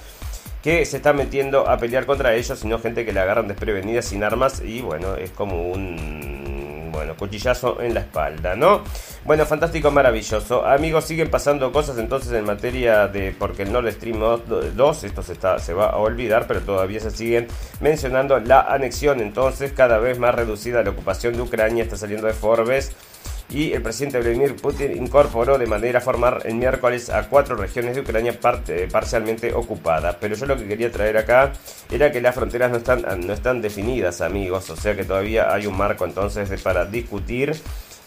que 0.63 0.85
se 0.85 0.97
está 0.97 1.13
metiendo 1.13 1.69
a 1.69 1.79
pelear 1.79 2.07
contra 2.07 2.35
ellos, 2.35 2.59
sino 2.59 2.79
gente 2.79 3.05
que 3.05 3.13
le 3.13 3.21
agarran 3.21 3.49
desprevenida 3.49 4.03
sin 4.03 4.23
armas 4.23 4.61
y 4.65 4.83
bueno, 4.83 5.17
es 5.17 5.31
como 5.31 5.69
un 5.69 6.56
bueno, 6.97 7.17
cuchillazo 7.17 7.81
en 7.81 7.95
la 7.95 8.01
espalda, 8.01 8.57
¿no? 8.57 8.83
Bueno, 9.25 9.47
fantástico, 9.47 9.91
maravilloso. 9.91 10.67
Amigos, 10.67 11.05
siguen 11.05 11.31
pasando 11.31 11.73
cosas 11.73 11.99
entonces 11.99 12.33
en 12.33 12.45
materia 12.45 13.07
de, 13.09 13.35
porque 13.39 13.63
el 13.63 13.73
Nord 13.73 13.91
Stream 13.93 14.19
2, 14.19 15.05
esto 15.05 15.23
se, 15.23 15.33
está, 15.33 15.59
se 15.59 15.75
va 15.75 15.91
a 15.91 15.97
olvidar, 15.97 16.47
pero 16.47 16.61
todavía 16.61 17.01
se 17.01 17.11
siguen 17.11 17.49
mencionando 17.81 18.39
la 18.41 18.61
anexión, 18.63 19.21
entonces 19.21 19.73
cada 19.73 19.99
vez 19.99 20.19
más 20.19 20.35
reducida 20.35 20.83
la 20.83 20.91
ocupación 20.91 21.35
de 21.35 21.43
Ucrania, 21.43 21.85
está 21.85 21.97
saliendo 21.97 22.27
de 22.27 22.33
Forbes 22.33 22.93
y 23.49 23.73
el 23.73 23.83
presidente 23.83 24.19
Vladimir 24.19 24.57
Putin 24.57 24.97
incorporó 24.97 25.57
de 25.57 25.67
manera 25.67 26.01
formal 26.01 26.41
el 26.45 26.55
miércoles 26.55 27.11
a 27.11 27.29
cuatro 27.29 27.55
regiones 27.57 27.95
de 27.95 28.01
Ucrania 28.01 28.39
parcialmente 28.91 29.55
ocupadas. 29.55 30.17
Pero 30.21 30.35
yo 30.35 30.47
lo 30.47 30.57
que 30.57 30.67
quería 30.67 30.91
traer 30.91 31.17
acá 31.17 31.53
era 31.91 32.11
que 32.11 32.21
las 32.21 32.35
fronteras 32.35 32.71
no 32.71 32.79
están, 32.79 33.05
no 33.27 33.33
están 33.33 33.63
definidas, 33.63 34.21
amigos, 34.21 34.69
o 34.71 34.77
sea 34.77 34.97
que 34.97 35.05
todavía 35.05 35.53
hay 35.53 35.67
un 35.67 35.77
marco 35.77 36.05
entonces 36.05 36.61
para 36.61 36.85
discutir 36.85 37.55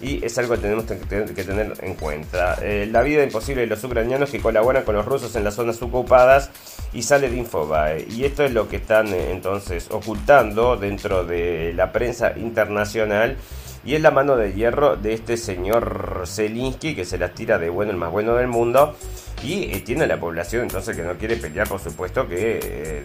y 0.02 0.24
es 0.26 0.38
algo 0.38 0.56
que 0.56 0.62
tenemos 0.62 0.86
que 0.86 1.44
tener 1.44 1.74
en 1.82 1.94
cuenta. 1.96 2.58
Eh, 2.62 2.88
la 2.90 3.02
vida 3.02 3.24
imposible 3.24 3.62
de 3.62 3.68
los 3.68 3.84
ucranianos 3.84 4.30
que 4.30 4.40
colaboran 4.40 4.84
con 4.84 4.96
los 4.96 5.06
rusos 5.06 5.36
en 5.36 5.44
las 5.44 5.56
zonas 5.56 5.82
ocupadas 5.82 6.52
y 6.94 7.04
sale 7.04 7.30
de 7.30 7.38
Infobae. 7.38 8.08
Y 8.10 8.24
esto 8.24 8.44
es 8.44 8.54
lo 8.54 8.70
que 8.70 8.78
están 8.78 9.08
eh, 9.10 9.32
entonces 9.32 9.88
ocultando 9.92 10.78
dentro 10.78 11.26
de 11.26 11.74
la 11.76 11.92
prensa 11.92 12.34
internacional 12.38 13.38
y 13.84 13.96
es 13.96 14.02
la 14.02 14.12
mano 14.12 14.36
de 14.36 14.54
hierro 14.54 14.96
de 14.96 15.14
este 15.14 15.38
señor 15.38 16.24
Zelinsky 16.26 16.96
que 16.96 17.06
se 17.06 17.18
las 17.18 17.34
tira 17.34 17.58
de 17.58 17.70
bueno 17.70 17.92
el 17.92 17.98
más 17.98 18.12
bueno 18.12 18.36
del 18.36 18.48
mundo 18.48 18.96
y 19.44 19.72
eh, 19.72 19.82
tiene 19.86 20.06
la 20.06 20.20
población 20.20 20.64
entonces 20.64 20.96
que 20.96 21.04
no 21.04 21.14
quiere 21.14 21.38
pelear 21.38 21.68
por 21.68 21.80
supuesto 21.80 22.28
que 22.28 22.60
eh, 22.62 23.04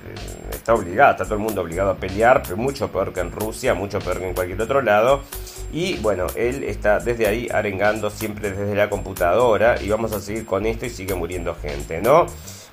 está 0.51 0.75
obligada, 0.75 1.13
está 1.13 1.25
todo 1.25 1.35
el 1.35 1.41
mundo 1.41 1.61
obligado 1.61 1.91
a 1.91 1.97
pelear, 1.97 2.43
pero 2.43 2.57
mucho 2.57 2.91
peor 2.91 3.13
que 3.13 3.21
en 3.21 3.31
Rusia, 3.31 3.75
mucho 3.75 3.99
peor 3.99 4.19
que 4.19 4.29
en 4.29 4.35
cualquier 4.35 4.61
otro 4.61 4.83
lado 4.83 5.23
y 5.73 5.97
bueno, 5.99 6.27
él 6.37 6.65
está 6.65 7.01
desde 7.01 7.27
ahí 7.27 7.49
arengando 7.53 8.11
siempre 8.11 8.51
desde 8.51 8.75
la 8.75 8.89
computadora 8.89 9.81
y 9.81 9.89
vamos 9.89 10.13
a 10.13 10.21
seguir 10.21 10.47
con 10.47 10.67
esto 10.67 10.87
y 10.87 10.91
sigue 10.91 11.15
muriendo 11.15 11.55
gente, 11.55 12.01
¿no? 12.01 12.27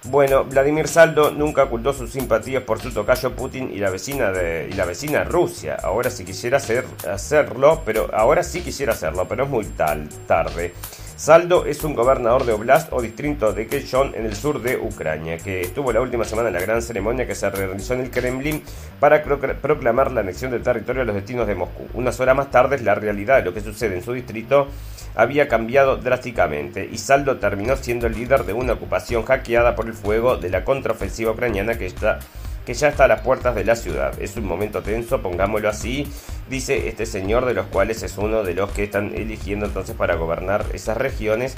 Bueno, 0.05 0.45
Vladimir 0.45 0.87
Saldo 0.87 1.29
nunca 1.29 1.65
ocultó 1.65 1.93
sus 1.93 2.09
simpatías 2.09 2.63
por 2.63 2.81
su 2.81 2.91
tocayo 2.91 3.35
Putin 3.35 3.69
y 3.71 3.77
la 3.77 3.91
vecina 3.91 4.31
de 4.31 4.67
y 4.67 4.73
la 4.73 4.85
vecina 4.85 5.23
Rusia. 5.23 5.77
Ahora 5.83 6.09
sí 6.09 6.25
quisiera 6.25 6.57
hacer, 6.57 6.85
hacerlo, 7.07 7.83
pero 7.85 8.09
ahora 8.11 8.41
sí 8.41 8.61
quisiera 8.61 8.93
hacerlo, 8.93 9.27
pero 9.27 9.43
es 9.43 9.49
muy 9.51 9.65
tal, 9.65 10.09
tarde. 10.25 10.73
Saldo 11.15 11.67
es 11.67 11.83
un 11.83 11.93
gobernador 11.93 12.45
de 12.45 12.53
Oblast 12.53 12.91
o 12.91 12.99
distrito 12.99 13.53
de 13.53 13.67
Kherson 13.67 14.15
en 14.15 14.25
el 14.25 14.35
sur 14.35 14.59
de 14.59 14.75
Ucrania, 14.75 15.37
que 15.37 15.61
estuvo 15.61 15.93
la 15.93 16.01
última 16.01 16.25
semana 16.25 16.47
en 16.47 16.55
la 16.55 16.61
gran 16.61 16.81
ceremonia 16.81 17.27
que 17.27 17.35
se 17.35 17.47
realizó 17.51 17.93
en 17.93 17.99
el 17.99 18.09
Kremlin 18.09 18.63
para 18.99 19.21
proclamar 19.21 20.11
la 20.11 20.21
anexión 20.21 20.49
del 20.49 20.63
territorio 20.63 21.03
a 21.03 21.05
los 21.05 21.13
destinos 21.13 21.45
de 21.45 21.53
Moscú. 21.53 21.85
Unas 21.93 22.19
horas 22.19 22.35
más 22.35 22.49
tarde, 22.49 22.79
la 22.79 22.95
realidad 22.95 23.37
de 23.37 23.43
lo 23.43 23.53
que 23.53 23.61
sucede 23.61 23.97
en 23.97 24.03
su 24.03 24.13
distrito 24.13 24.67
había 25.15 25.47
cambiado 25.47 25.97
drásticamente 25.97 26.87
y 26.91 26.97
Saldo 26.97 27.37
terminó 27.37 27.75
siendo 27.75 28.07
el 28.07 28.13
líder 28.13 28.45
de 28.45 28.53
una 28.53 28.73
ocupación 28.73 29.23
hackeada 29.23 29.75
por 29.75 29.87
el 29.87 29.93
fuego 29.93 30.37
de 30.37 30.49
la 30.49 30.63
contraofensiva 30.63 31.31
ucraniana 31.31 31.77
que 31.77 31.85
está 31.85 32.19
que 32.65 32.73
ya 32.73 32.89
está 32.89 33.05
a 33.05 33.07
las 33.07 33.21
puertas 33.21 33.55
de 33.55 33.65
la 33.65 33.75
ciudad. 33.75 34.13
Es 34.21 34.37
un 34.37 34.45
momento 34.45 34.81
tenso, 34.83 35.21
pongámoslo 35.21 35.67
así, 35.67 36.07
dice 36.49 36.87
este 36.87 37.05
señor, 37.05 37.45
de 37.45 37.53
los 37.53 37.65
cuales 37.67 38.03
es 38.03 38.17
uno 38.17 38.43
de 38.43 38.53
los 38.53 38.69
que 38.71 38.83
están 38.83 39.15
eligiendo 39.15 39.65
entonces 39.65 39.95
para 39.95 40.15
gobernar 40.15 40.65
esas 40.73 40.97
regiones, 40.97 41.55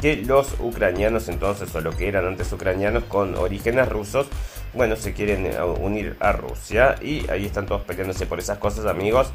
que 0.00 0.16
los 0.16 0.56
ucranianos 0.58 1.28
entonces, 1.28 1.74
o 1.74 1.80
lo 1.80 1.94
que 1.94 2.08
eran 2.08 2.26
antes 2.26 2.52
ucranianos 2.52 3.04
con 3.04 3.34
orígenes 3.34 3.88
rusos, 3.88 4.28
bueno, 4.72 4.96
se 4.96 5.12
quieren 5.12 5.50
unir 5.80 6.16
a 6.20 6.32
Rusia 6.32 6.96
y 7.00 7.28
ahí 7.30 7.46
están 7.46 7.66
todos 7.66 7.82
peleándose 7.82 8.26
por 8.26 8.38
esas 8.38 8.58
cosas, 8.58 8.86
amigos 8.86 9.30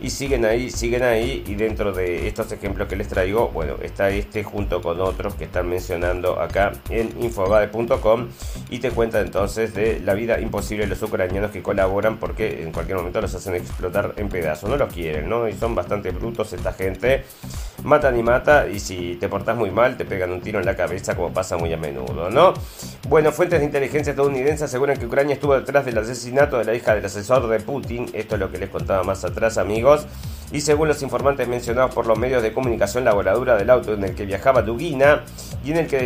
y 0.00 0.10
siguen 0.10 0.44
ahí, 0.44 0.70
siguen 0.70 1.02
ahí 1.02 1.44
y 1.46 1.54
dentro 1.54 1.92
de 1.92 2.26
estos 2.26 2.50
ejemplos 2.52 2.88
que 2.88 2.96
les 2.96 3.08
traigo, 3.08 3.48
bueno, 3.48 3.76
está 3.82 4.10
este 4.10 4.42
junto 4.42 4.82
con 4.82 5.00
otros 5.00 5.34
que 5.34 5.44
están 5.44 5.68
mencionando 5.68 6.40
acá 6.40 6.72
en 6.90 7.10
infobade.com 7.20 8.28
y 8.70 8.78
te 8.78 8.90
cuenta 8.90 9.20
entonces 9.20 9.74
de 9.74 10.00
la 10.00 10.14
vida 10.14 10.40
imposible 10.40 10.84
de 10.84 10.90
los 10.90 11.02
ucranianos 11.02 11.50
que 11.50 11.62
colaboran 11.62 12.18
porque 12.18 12.62
en 12.62 12.72
cualquier 12.72 12.98
momento 12.98 13.20
los 13.20 13.34
hacen 13.34 13.54
explotar 13.54 14.14
en 14.16 14.28
pedazos, 14.28 14.68
no 14.68 14.76
los 14.76 14.92
quieren, 14.92 15.28
¿no? 15.28 15.48
Y 15.48 15.52
son 15.52 15.74
bastante 15.74 16.10
brutos 16.10 16.52
esta 16.52 16.72
gente, 16.72 17.24
matan 17.84 18.18
y 18.18 18.22
mata 18.22 18.68
y 18.68 18.80
si 18.80 19.16
te 19.16 19.28
portas 19.28 19.56
muy 19.56 19.70
mal 19.70 19.96
te 19.96 20.04
pegan 20.04 20.32
un 20.32 20.40
tiro 20.40 20.58
en 20.58 20.66
la 20.66 20.76
cabeza 20.76 21.14
como 21.14 21.32
pasa 21.32 21.56
muy 21.56 21.72
a 21.72 21.76
menudo, 21.76 22.30
¿no? 22.30 22.54
Bueno, 23.08 23.30
fuentes 23.32 23.60
de 23.60 23.66
inteligencia 23.66 24.10
estadounidense 24.10 24.64
aseguran 24.64 24.96
que 24.96 25.06
Ucrania 25.06 25.34
estuvo 25.34 25.54
detrás 25.54 25.84
del 25.84 25.98
asesinato 25.98 26.58
de 26.58 26.64
la 26.64 26.74
hija 26.74 26.94
del 26.94 27.04
asesor 27.04 27.46
de 27.48 27.60
Putin, 27.60 28.06
esto 28.12 28.34
es 28.34 28.40
lo 28.40 28.50
que 28.50 28.58
les 28.58 28.70
contaba 28.70 29.04
más 29.04 29.24
atrás 29.24 29.58
amigos, 29.58 29.83
y 30.52 30.60
según 30.60 30.88
los 30.88 31.02
informantes 31.02 31.48
mencionados 31.48 31.94
por 31.94 32.06
los 32.06 32.18
medios 32.18 32.42
de 32.42 32.52
comunicación, 32.52 33.04
la 33.04 33.12
voladura 33.12 33.56
del 33.56 33.70
auto 33.70 33.92
en 33.92 34.04
el 34.04 34.14
que 34.14 34.24
viajaba 34.24 34.62
Dugina 34.62 35.24
y 35.64 35.72
en 35.72 35.78
el 35.78 35.86
que 35.88 35.98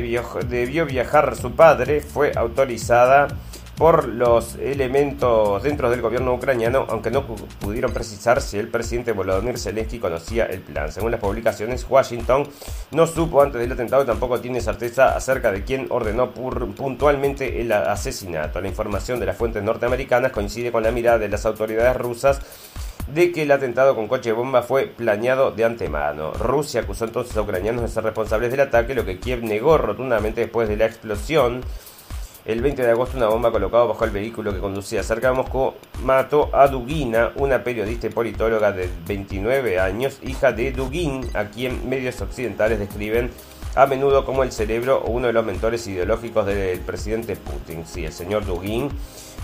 debió, 0.48 0.86
viajar 0.86 1.36
su 1.36 1.52
padre 1.52 2.00
fue 2.00 2.32
autorizada 2.34 3.28
por 3.76 4.08
los 4.08 4.56
elementos 4.56 5.62
dentro 5.62 5.88
del 5.88 6.00
gobierno 6.00 6.34
ucraniano, 6.34 6.86
aunque 6.88 7.12
no 7.12 7.24
pudieron 7.24 7.92
precisar 7.92 8.40
si 8.40 8.58
el 8.58 8.68
presidente 8.68 9.12
Volodymyr 9.12 9.56
Zelensky 9.56 10.00
conocía 10.00 10.46
el 10.46 10.62
plan. 10.62 10.90
Según 10.90 11.12
las 11.12 11.20
publicaciones, 11.20 11.86
Washington 11.88 12.48
no 12.90 13.06
supo 13.06 13.40
antes 13.40 13.60
del 13.60 13.70
atentado 13.70 14.02
y 14.02 14.06
tampoco 14.06 14.40
tiene 14.40 14.60
certeza 14.60 15.14
acerca 15.14 15.52
de 15.52 15.62
quién 15.62 15.86
ordenó 15.90 16.32
puntualmente 16.32 17.60
el 17.60 17.70
asesinato. 17.70 18.60
La 18.60 18.66
información 18.66 19.20
de 19.20 19.26
las 19.26 19.36
fuentes 19.36 19.62
norteamericanas 19.62 20.32
coincide 20.32 20.72
con 20.72 20.82
la 20.82 20.90
mirada 20.90 21.18
de 21.18 21.28
las 21.28 21.46
autoridades 21.46 21.96
rusas 21.96 22.40
de 23.14 23.32
que 23.32 23.42
el 23.42 23.50
atentado 23.50 23.94
con 23.94 24.08
coche 24.08 24.32
bomba 24.32 24.62
fue 24.62 24.86
planeado 24.86 25.50
de 25.50 25.64
antemano. 25.64 26.32
Rusia 26.32 26.82
acusó 26.82 27.04
entonces 27.04 27.36
a 27.36 27.42
ucranianos 27.42 27.82
de 27.82 27.88
ser 27.88 28.04
responsables 28.04 28.50
del 28.50 28.60
ataque, 28.60 28.94
lo 28.94 29.04
que 29.04 29.18
Kiev 29.18 29.42
negó 29.42 29.78
rotundamente 29.78 30.42
después 30.42 30.68
de 30.68 30.76
la 30.76 30.86
explosión. 30.86 31.62
El 32.44 32.62
20 32.62 32.82
de 32.82 32.90
agosto 32.90 33.16
una 33.18 33.28
bomba 33.28 33.50
colocada 33.50 33.84
bajo 33.84 34.04
el 34.04 34.10
vehículo 34.10 34.54
que 34.54 34.60
conducía 34.60 35.02
cerca 35.02 35.28
de 35.28 35.34
Moscú 35.34 35.74
mató 36.02 36.48
a 36.54 36.66
Dugina, 36.68 37.32
una 37.36 37.62
periodista 37.62 38.06
y 38.06 38.10
politóloga 38.10 38.72
de 38.72 38.88
29 39.06 39.78
años, 39.78 40.18
hija 40.22 40.52
de 40.52 40.72
Dugin, 40.72 41.28
a 41.34 41.46
quien 41.46 41.88
medios 41.88 42.20
occidentales 42.22 42.78
describen 42.78 43.30
a 43.74 43.86
menudo 43.86 44.24
como 44.24 44.44
el 44.44 44.52
cerebro 44.52 45.02
o 45.04 45.10
uno 45.10 45.26
de 45.26 45.32
los 45.34 45.44
mentores 45.44 45.86
ideológicos 45.86 46.46
del 46.46 46.80
presidente 46.80 47.36
Putin. 47.36 47.84
Sí, 47.86 48.06
el 48.06 48.12
señor 48.12 48.46
Dugin 48.46 48.90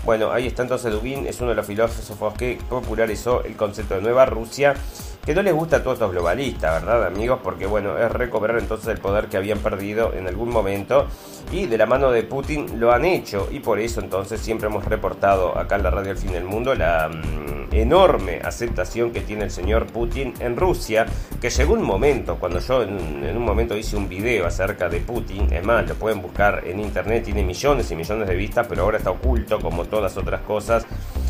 bueno, 0.05 0.31
ahí 0.31 0.45
está 0.45 0.61
entonces 0.61 0.93
Dugin, 0.93 1.25
es 1.25 1.41
uno 1.41 1.49
de 1.49 1.55
los 1.55 1.65
filósofos 1.65 2.35
que 2.35 2.59
popularizó 2.69 3.43
el 3.43 3.55
concepto 3.55 3.95
de 3.95 4.01
Nueva 4.01 4.27
Rusia, 4.27 4.75
que 5.25 5.33
no 5.33 5.41
les 5.41 5.53
gusta 5.53 5.77
a 5.77 5.83
todos 5.83 5.99
los 5.99 6.11
globalistas, 6.11 6.83
¿verdad, 6.83 7.07
amigos? 7.07 7.39
Porque, 7.43 7.65
bueno, 7.65 7.97
es 7.97 8.11
recobrar 8.11 8.59
entonces 8.59 8.87
el 8.89 8.99
poder 8.99 9.25
que 9.25 9.37
habían 9.37 9.59
perdido 9.59 10.13
en 10.13 10.27
algún 10.27 10.49
momento 10.49 11.07
y 11.51 11.65
de 11.65 11.77
la 11.77 11.85
mano 11.85 12.11
de 12.11 12.23
Putin 12.23 12.79
lo 12.79 12.91
han 12.91 13.05
hecho 13.05 13.47
y 13.51 13.59
por 13.59 13.79
eso 13.79 14.01
entonces 14.01 14.39
siempre 14.39 14.67
hemos 14.67 14.85
reportado 14.85 15.57
acá 15.57 15.75
en 15.75 15.83
la 15.83 15.89
radio 15.89 16.11
El 16.11 16.17
Fin 16.17 16.31
del 16.31 16.43
Mundo 16.43 16.75
la 16.75 17.09
mm, 17.09 17.73
enorme 17.73 18.39
aceptación 18.43 19.11
que 19.11 19.21
tiene 19.21 19.45
el 19.45 19.51
señor 19.51 19.87
Putin 19.87 20.33
en 20.39 20.55
Rusia, 20.55 21.05
que 21.41 21.49
llegó 21.49 21.73
un 21.73 21.83
momento, 21.83 22.37
cuando 22.39 22.59
yo 22.59 22.83
en, 22.83 23.23
en 23.23 23.35
un 23.35 23.43
momento 23.43 23.75
hice 23.75 23.97
un 23.97 24.07
video 24.07 24.45
acerca 24.45 24.89
de 24.89 24.99
Putin, 24.99 25.51
es 25.51 25.63
más, 25.63 25.87
lo 25.87 25.95
pueden 25.95 26.21
buscar 26.21 26.63
en 26.65 26.79
internet, 26.79 27.23
tiene 27.25 27.43
millones 27.43 27.89
y 27.89 27.95
millones 27.95 28.27
de 28.27 28.35
vistas, 28.35 28.67
pero 28.67 28.83
ahora 28.83 28.97
está 28.97 29.09
oculto 29.09 29.59
como 29.59 29.85
todas 29.85 30.15
otras 30.17 30.41
cosas. 30.41 30.85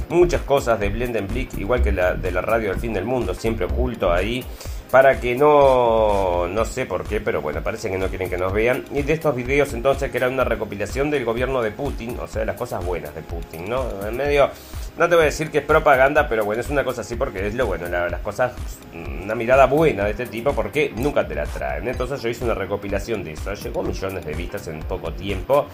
Muchas 0.09 0.41
cosas 0.41 0.79
de 0.79 0.89
Blendenblick, 0.89 1.57
igual 1.57 1.81
que 1.81 1.91
la 1.91 2.13
de 2.13 2.31
la 2.31 2.41
radio 2.41 2.69
del 2.69 2.79
fin 2.79 2.93
del 2.93 3.05
mundo, 3.05 3.33
siempre 3.33 3.65
oculto 3.65 4.11
ahí 4.11 4.45
para 4.91 5.19
que 5.19 5.35
no, 5.35 6.47
no 6.47 6.63
sé 6.63 6.85
por 6.85 7.03
qué, 7.03 7.19
pero 7.19 7.41
bueno, 7.41 7.61
parece 7.61 7.89
que 7.89 7.97
no 7.97 8.07
quieren 8.07 8.29
que 8.29 8.37
nos 8.37 8.53
vean. 8.53 8.85
Y 8.93 9.01
de 9.01 9.11
estos 9.11 9.35
videos 9.35 9.73
entonces 9.73 10.09
que 10.11 10.17
era 10.17 10.29
una 10.29 10.43
recopilación 10.43 11.09
del 11.11 11.25
gobierno 11.25 11.61
de 11.61 11.71
Putin, 11.71 12.17
o 12.19 12.27
sea, 12.27 12.45
las 12.45 12.55
cosas 12.55 12.85
buenas 12.85 13.13
de 13.13 13.21
Putin, 13.21 13.69
¿no? 13.69 13.83
En 14.07 14.15
medio, 14.15 14.49
no 14.97 15.09
te 15.09 15.15
voy 15.15 15.23
a 15.23 15.25
decir 15.25 15.51
que 15.51 15.57
es 15.57 15.65
propaganda, 15.65 16.29
pero 16.29 16.45
bueno, 16.45 16.61
es 16.61 16.69
una 16.69 16.83
cosa 16.83 17.01
así 17.01 17.15
porque 17.15 17.45
es 17.45 17.55
lo 17.55 17.65
bueno, 17.65 17.89
las 17.89 18.21
cosas, 18.21 18.53
una 18.93 19.35
mirada 19.35 19.65
buena 19.65 20.05
de 20.05 20.11
este 20.11 20.27
tipo 20.27 20.53
porque 20.53 20.93
nunca 20.95 21.27
te 21.27 21.35
la 21.35 21.45
traen. 21.45 21.87
Entonces 21.87 22.21
yo 22.21 22.29
hice 22.29 22.45
una 22.45 22.53
recopilación 22.53 23.23
de 23.23 23.33
eso, 23.33 23.53
llegó 23.53 23.83
millones 23.83 24.23
de 24.25 24.33
vistas 24.33 24.67
en 24.67 24.79
poco 24.79 25.11
tiempo. 25.11 25.67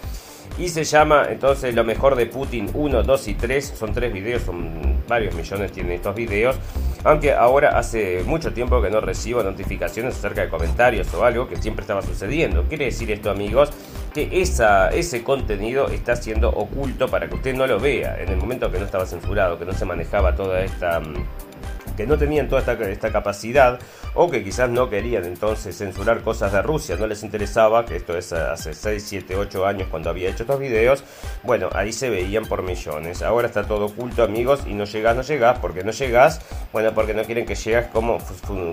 Y 0.58 0.70
se 0.70 0.84
llama 0.84 1.28
entonces 1.30 1.74
Lo 1.74 1.84
mejor 1.84 2.16
de 2.16 2.26
Putin 2.26 2.70
1, 2.74 3.04
2 3.04 3.28
y 3.28 3.34
3. 3.36 3.74
Son 3.78 3.94
tres 3.94 4.14
videos, 4.14 4.44
son 4.44 5.02
varios 5.08 5.34
millones 5.36 5.72
tienen 5.72 5.94
estos 5.94 6.16
videos. 6.16 6.56
Aunque 7.04 7.34
ahora 7.34 7.78
hace 7.78 8.24
mucho 8.26 8.54
tiempo 8.54 8.82
que 8.82 8.90
no 8.90 9.02
recibo 9.02 9.42
notificaciones 9.44 10.16
acerca 10.16 10.42
de 10.42 10.50
comentarios 10.50 11.12
o 11.14 11.26
algo 11.26 11.48
que 11.48 11.58
siempre 11.58 11.82
estaba 11.82 12.02
sucediendo. 12.02 12.64
Quiere 12.68 12.86
decir 12.86 13.12
esto 13.12 13.32
amigos 13.32 13.72
que 14.14 14.42
esa, 14.42 14.90
ese 14.90 15.24
contenido 15.24 15.88
está 15.88 16.16
siendo 16.16 16.50
oculto 16.50 17.08
para 17.08 17.28
que 17.28 17.36
usted 17.36 17.56
no 17.56 17.66
lo 17.66 17.80
vea 17.80 18.22
en 18.22 18.30
el 18.30 18.38
momento 18.38 18.72
que 18.72 18.78
no 18.78 18.86
estaba 18.86 19.06
censurado, 19.06 19.58
que 19.58 19.66
no 19.66 19.74
se 19.74 19.86
manejaba 19.86 20.36
toda 20.36 20.62
esta 20.62 21.00
mm, 21.00 21.14
que 21.96 22.08
no 22.08 22.18
tenían 22.18 22.48
toda 22.48 22.62
esta, 22.62 22.74
esta, 22.74 23.12
capacidad 23.12 23.80
o 24.14 24.30
que 24.30 24.44
quizás 24.44 24.70
no 24.70 24.90
querían 24.90 25.26
entonces 25.26 25.78
censurar 25.78 26.22
cosas 26.22 26.52
de 26.52 26.62
Rusia, 26.62 26.96
no 26.98 27.08
les 27.08 27.24
interesaba, 27.24 27.86
que 27.86 27.98
esto 27.98 28.18
es 28.18 28.32
hace 28.34 28.74
6, 28.74 29.04
7, 29.06 29.36
8 29.36 29.66
años 29.66 29.88
cuando 29.90 30.10
había 30.10 30.30
hecho 30.30 30.44
estos 30.44 30.60
videos, 30.60 31.04
bueno, 31.44 31.70
ahí 31.74 31.92
se 31.92 32.10
veían 32.10 32.46
por 32.46 32.64
millones. 32.64 33.22
Ahora 33.22 33.48
está 33.48 33.64
todo 33.64 33.86
oculto 33.86 34.24
amigos 34.24 34.62
y 34.68 34.74
no 34.74 34.86
llegás, 34.86 35.16
no 35.16 35.22
llegás, 35.22 35.60
porque 35.60 35.84
no 35.84 35.92
llegás, 35.92 36.42
bueno, 36.72 36.94
porque 36.94 37.14
no 37.14 37.24
quieren 37.24 37.46
que 37.46 37.56
llegas 37.56 37.88
como, 37.88 38.20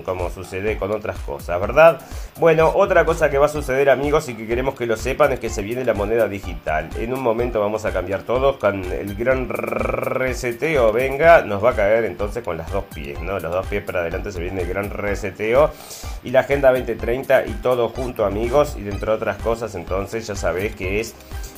como 0.03 0.29
sucede 0.29 0.77
con 0.77 0.91
otras 0.91 1.17
cosas, 1.19 1.59
¿verdad? 1.59 2.01
Bueno, 2.37 2.71
otra 2.75 3.05
cosa 3.05 3.29
que 3.29 3.37
va 3.37 3.47
a 3.47 3.49
suceder 3.49 3.89
amigos 3.89 4.29
y 4.29 4.35
que 4.35 4.47
queremos 4.47 4.75
que 4.75 4.85
lo 4.85 4.97
sepan 4.97 5.31
es 5.31 5.39
que 5.39 5.49
se 5.49 5.61
viene 5.61 5.83
la 5.85 5.93
moneda 5.93 6.27
digital. 6.27 6.89
En 6.97 7.13
un 7.13 7.21
momento 7.21 7.59
vamos 7.59 7.85
a 7.85 7.91
cambiar 7.91 8.23
todos 8.23 8.57
con 8.57 8.83
el 8.91 9.15
gran 9.15 9.49
reseteo, 9.49 10.91
venga, 10.91 11.41
nos 11.43 11.63
va 11.63 11.71
a 11.71 11.75
caer 11.75 12.05
entonces 12.05 12.43
con 12.43 12.57
las 12.57 12.71
dos 12.71 12.85
pies. 12.93 13.08
Los 13.21 13.41
dos 13.41 13.67
pies 13.67 13.83
para 13.83 14.01
adelante 14.01 14.31
se 14.31 14.39
viene 14.39 14.61
el 14.61 14.67
gran 14.67 14.89
reseteo 14.89 15.71
y 16.23 16.31
la 16.31 16.41
Agenda 16.41 16.71
2030 16.71 17.45
y 17.47 17.53
todo 17.53 17.89
junto 17.89 18.25
amigos 18.25 18.75
y 18.77 18.81
dentro 18.81 19.11
de 19.11 19.17
otras 19.17 19.37
cosas 19.37 19.75
entonces 19.75 20.27
ya 20.27 20.35
sabéis 20.35 20.75
que 20.75 20.99
es 20.99 21.15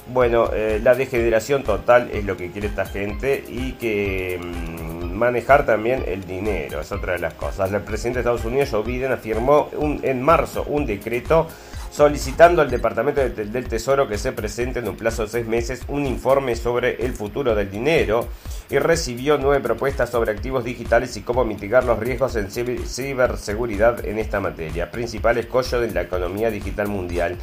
bueno, 0.08 0.50
eh, 0.54 0.80
la 0.84 0.96
degeneración 0.96 1.64
total 1.64 2.10
es 2.12 2.26
lo 2.26 2.36
que 2.36 2.52
quiere 2.52 2.68
esta 2.68 2.86
gente 2.86 3.44
y 3.48 3.74
que 3.74 4.40
mm, 4.42 5.14
manejar 5.14 5.66
también 5.66 6.04
el 6.08 6.26
dinero 6.26 6.82
es 6.82 6.92
otra 6.92 7.14
de 7.14 7.20
las 7.20 7.34
cosas. 7.36 7.72
El 7.72 7.82
presidente 7.82 8.18
de 8.18 8.22
Estados 8.22 8.44
Unidos, 8.44 8.70
Joe 8.72 8.84
Biden, 8.84 9.12
afirmó 9.12 9.70
en 10.02 10.22
marzo 10.22 10.64
un 10.68 10.86
decreto 10.86 11.48
solicitando 11.92 12.62
al 12.62 12.72
Departamento 12.72 13.22
del 13.22 13.68
Tesoro 13.68 14.08
que 14.08 14.18
se 14.18 14.32
presente 14.32 14.80
en 14.80 14.88
un 14.88 14.96
plazo 14.96 15.24
de 15.24 15.30
seis 15.30 15.46
meses 15.46 15.82
un 15.90 16.06
informe 16.06 16.56
sobre 16.56 17.06
el 17.06 17.14
futuro 17.14 17.54
del 17.54 17.70
dinero 17.70 18.28
y 18.70 18.80
recibió 18.80 19.38
nueve 19.38 19.62
propuestas 19.62 20.10
sobre 20.10 20.32
activos 20.32 20.64
digitales 20.64 21.18
y 21.18 21.22
cómo 21.22 21.44
mitigar 21.44 21.84
los 21.84 22.00
riesgos 22.00 22.38
en 22.38 22.50
ciberseguridad 22.50 24.06
en 24.06 24.18
esta 24.18 24.40
materia, 24.40 24.90
principal 24.90 25.38
escollo 25.38 25.82
de 25.82 25.92
la 25.92 26.02
economía 26.04 26.50
digital 26.50 26.88
mundial. 26.88 27.36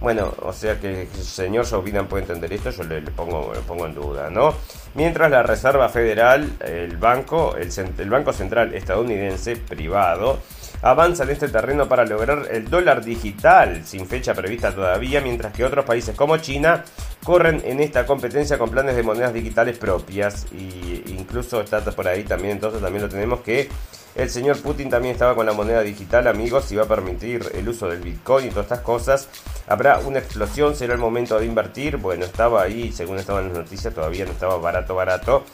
Bueno, 0.00 0.34
o 0.42 0.52
sea 0.52 0.78
que 0.78 1.02
el 1.02 1.22
señor 1.22 1.66
Joe 1.66 1.82
puede 2.04 2.24
entender 2.24 2.52
esto, 2.52 2.70
yo 2.70 2.84
le, 2.84 3.00
pongo, 3.00 3.52
pongo 3.66 3.86
en 3.86 3.94
duda, 3.94 4.28
¿no? 4.28 4.54
Mientras 4.94 5.30
la 5.30 5.42
Reserva 5.42 5.88
Federal, 5.88 6.52
el 6.60 6.98
banco, 6.98 7.56
el, 7.56 7.70
el 7.98 8.10
Banco 8.10 8.34
Central 8.34 8.74
estadounidense 8.74 9.56
privado, 9.56 10.40
avanza 10.84 11.22
en 11.22 11.30
este 11.30 11.48
terreno 11.48 11.88
para 11.88 12.04
lograr 12.04 12.46
el 12.50 12.68
dólar 12.68 13.02
digital, 13.02 13.82
sin 13.86 14.06
fecha 14.06 14.34
prevista 14.34 14.74
todavía, 14.74 15.22
mientras 15.22 15.54
que 15.54 15.64
otros 15.64 15.86
países 15.86 16.14
como 16.14 16.36
China 16.36 16.84
corren 17.24 17.62
en 17.64 17.80
esta 17.80 18.04
competencia 18.04 18.58
con 18.58 18.68
planes 18.68 18.94
de 18.94 19.02
monedas 19.02 19.32
digitales 19.32 19.78
propias. 19.78 20.46
Y 20.52 21.02
incluso 21.06 21.62
está 21.62 21.80
por 21.80 22.06
ahí 22.06 22.22
también, 22.24 22.52
entonces 22.52 22.82
también 22.82 23.02
lo 23.02 23.08
tenemos 23.08 23.40
que 23.40 23.70
el 24.14 24.28
señor 24.28 24.60
Putin 24.60 24.90
también 24.90 25.14
estaba 25.14 25.34
con 25.34 25.46
la 25.46 25.54
moneda 25.54 25.80
digital, 25.80 26.28
amigos, 26.28 26.70
y 26.70 26.76
va 26.76 26.84
a 26.84 26.88
permitir 26.88 27.50
el 27.54 27.66
uso 27.66 27.88
del 27.88 28.00
Bitcoin 28.00 28.46
y 28.46 28.50
todas 28.50 28.66
estas 28.66 28.80
cosas. 28.80 29.28
Habrá 29.66 29.98
una 30.00 30.18
explosión, 30.18 30.76
será 30.76 30.92
el 30.92 31.00
momento 31.00 31.40
de 31.40 31.46
invertir. 31.46 31.96
Bueno, 31.96 32.26
estaba 32.26 32.62
ahí, 32.62 32.92
según 32.92 33.18
estaban 33.18 33.48
las 33.48 33.56
noticias, 33.56 33.94
todavía 33.94 34.26
no 34.26 34.32
estaba 34.32 34.58
barato, 34.58 34.94
barato 34.94 35.44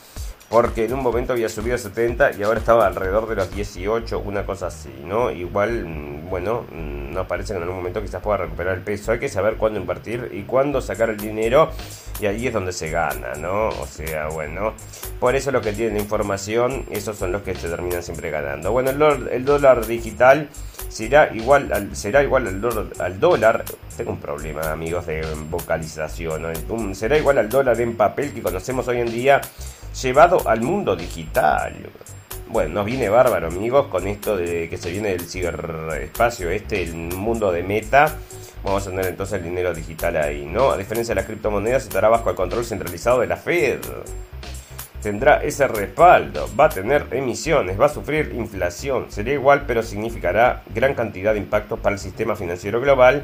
porque 0.50 0.86
en 0.86 0.94
un 0.94 1.02
momento 1.02 1.32
había 1.32 1.48
subido 1.48 1.76
a 1.76 1.78
70 1.78 2.32
y 2.32 2.42
ahora 2.42 2.58
estaba 2.58 2.84
alrededor 2.84 3.28
de 3.28 3.36
los 3.36 3.54
18, 3.54 4.18
una 4.18 4.44
cosa 4.44 4.66
así, 4.66 4.92
¿no? 5.06 5.30
Igual, 5.30 5.86
mm, 5.86 6.28
bueno, 6.28 6.66
mm, 6.72 7.14
nos 7.14 7.28
parece 7.28 7.52
que 7.52 7.58
en 7.58 7.62
algún 7.62 7.76
momento 7.76 8.02
quizás 8.02 8.20
pueda 8.20 8.38
recuperar 8.38 8.74
el 8.74 8.82
peso. 8.82 9.12
Hay 9.12 9.20
que 9.20 9.28
saber 9.28 9.54
cuándo 9.54 9.78
invertir 9.78 10.28
y 10.32 10.42
cuándo 10.42 10.80
sacar 10.80 11.08
el 11.08 11.18
dinero 11.18 11.70
y 12.20 12.26
ahí 12.26 12.48
es 12.48 12.52
donde 12.52 12.72
se 12.72 12.90
gana, 12.90 13.34
¿no? 13.34 13.68
O 13.68 13.86
sea, 13.86 14.26
bueno, 14.26 14.74
por 15.20 15.36
eso 15.36 15.52
los 15.52 15.62
que 15.62 15.72
tienen 15.72 15.98
información, 15.98 16.84
esos 16.90 17.16
son 17.16 17.30
los 17.30 17.42
que 17.42 17.54
se 17.54 17.68
terminan 17.68 18.02
siempre 18.02 18.30
ganando. 18.30 18.72
Bueno, 18.72 18.90
el, 18.90 19.44
dólar 19.44 19.86
digital 19.86 20.48
será 20.88 21.32
igual 21.32 21.72
al, 21.72 21.94
será 21.94 22.24
igual 22.24 22.48
al 22.48 22.60
dólar, 22.60 22.86
al 22.98 23.20
dólar. 23.20 23.64
Tengo 23.96 24.10
un 24.10 24.20
problema, 24.20 24.72
amigos, 24.72 25.06
de 25.06 25.24
vocalización. 25.48 26.42
¿no? 26.42 26.94
Será 26.96 27.16
igual 27.16 27.38
al 27.38 27.48
dólar 27.48 27.80
en 27.80 27.96
papel 27.96 28.32
que 28.32 28.42
conocemos 28.42 28.88
hoy 28.88 28.98
en 28.98 29.12
día 29.12 29.40
llevado 29.94 30.48
al 30.48 30.62
mundo 30.62 30.96
digital. 30.96 31.74
Bueno, 32.48 32.74
nos 32.74 32.86
viene 32.86 33.08
bárbaro, 33.08 33.46
amigos, 33.46 33.86
con 33.86 34.06
esto 34.08 34.36
de 34.36 34.68
que 34.68 34.76
se 34.76 34.90
viene 34.90 35.10
del 35.10 35.20
ciberespacio, 35.20 36.50
este, 36.50 36.82
el 36.82 36.94
mundo 36.94 37.52
de 37.52 37.62
meta. 37.62 38.16
Vamos 38.64 38.86
a 38.86 38.90
tener 38.90 39.06
entonces 39.06 39.38
el 39.38 39.44
dinero 39.44 39.72
digital 39.72 40.16
ahí, 40.16 40.44
¿no? 40.46 40.70
A 40.70 40.76
diferencia 40.76 41.14
de 41.14 41.20
las 41.20 41.26
criptomonedas, 41.26 41.84
estará 41.84 42.08
bajo 42.08 42.28
el 42.28 42.36
control 42.36 42.64
centralizado 42.64 43.20
de 43.20 43.26
la 43.26 43.36
Fed. 43.36 43.78
Tendrá 45.02 45.42
ese 45.42 45.66
respaldo, 45.66 46.50
va 46.58 46.66
a 46.66 46.68
tener 46.68 47.06
emisiones, 47.12 47.80
va 47.80 47.86
a 47.86 47.88
sufrir 47.88 48.34
inflación. 48.36 49.06
Sería 49.10 49.34
igual, 49.34 49.64
pero 49.66 49.82
significará 49.82 50.62
gran 50.74 50.94
cantidad 50.94 51.32
de 51.32 51.38
impactos 51.38 51.78
para 51.78 51.94
el 51.94 52.00
sistema 52.00 52.36
financiero 52.36 52.80
global 52.80 53.22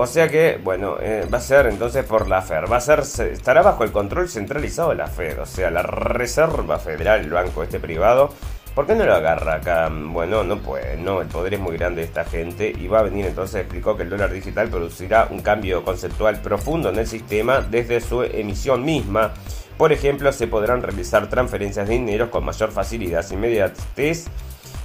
o 0.00 0.06
sea 0.06 0.28
que, 0.28 0.60
bueno, 0.62 0.96
eh, 1.00 1.26
va 1.32 1.38
a 1.38 1.40
ser 1.40 1.66
entonces 1.66 2.04
por 2.04 2.28
la 2.28 2.40
FED. 2.40 2.70
Va 2.70 2.76
a 2.76 2.80
ser, 2.80 3.00
estará 3.00 3.62
bajo 3.62 3.82
el 3.82 3.90
control 3.90 4.28
centralizado 4.28 4.90
de 4.90 4.94
la 4.94 5.08
FED. 5.08 5.40
O 5.40 5.46
sea, 5.46 5.72
la 5.72 5.82
Reserva 5.82 6.78
Federal, 6.78 7.20
el 7.20 7.30
banco 7.30 7.64
este 7.64 7.80
privado. 7.80 8.30
¿Por 8.76 8.86
qué 8.86 8.94
no 8.94 9.04
lo 9.04 9.12
agarra 9.12 9.54
acá? 9.54 9.90
Bueno, 9.90 10.44
no 10.44 10.58
puede, 10.58 10.96
no, 10.96 11.20
el 11.20 11.26
poder 11.26 11.54
es 11.54 11.58
muy 11.58 11.76
grande 11.76 12.02
de 12.02 12.06
esta 12.06 12.24
gente 12.24 12.72
y 12.78 12.86
va 12.86 13.00
a 13.00 13.02
venir 13.02 13.26
entonces, 13.26 13.62
explicó 13.62 13.96
que 13.96 14.04
el 14.04 14.08
dólar 14.08 14.30
digital 14.30 14.68
producirá 14.68 15.26
un 15.32 15.40
cambio 15.40 15.82
conceptual 15.82 16.40
profundo 16.40 16.90
en 16.90 16.98
el 17.00 17.08
sistema 17.08 17.60
desde 17.60 18.00
su 18.00 18.22
emisión 18.22 18.84
misma. 18.84 19.34
Por 19.76 19.92
ejemplo, 19.92 20.30
se 20.30 20.46
podrán 20.46 20.80
realizar 20.80 21.28
transferencias 21.28 21.88
de 21.88 21.94
dinero 21.94 22.30
con 22.30 22.44
mayor 22.44 22.70
facilidad, 22.70 23.28
inmediatez 23.28 24.26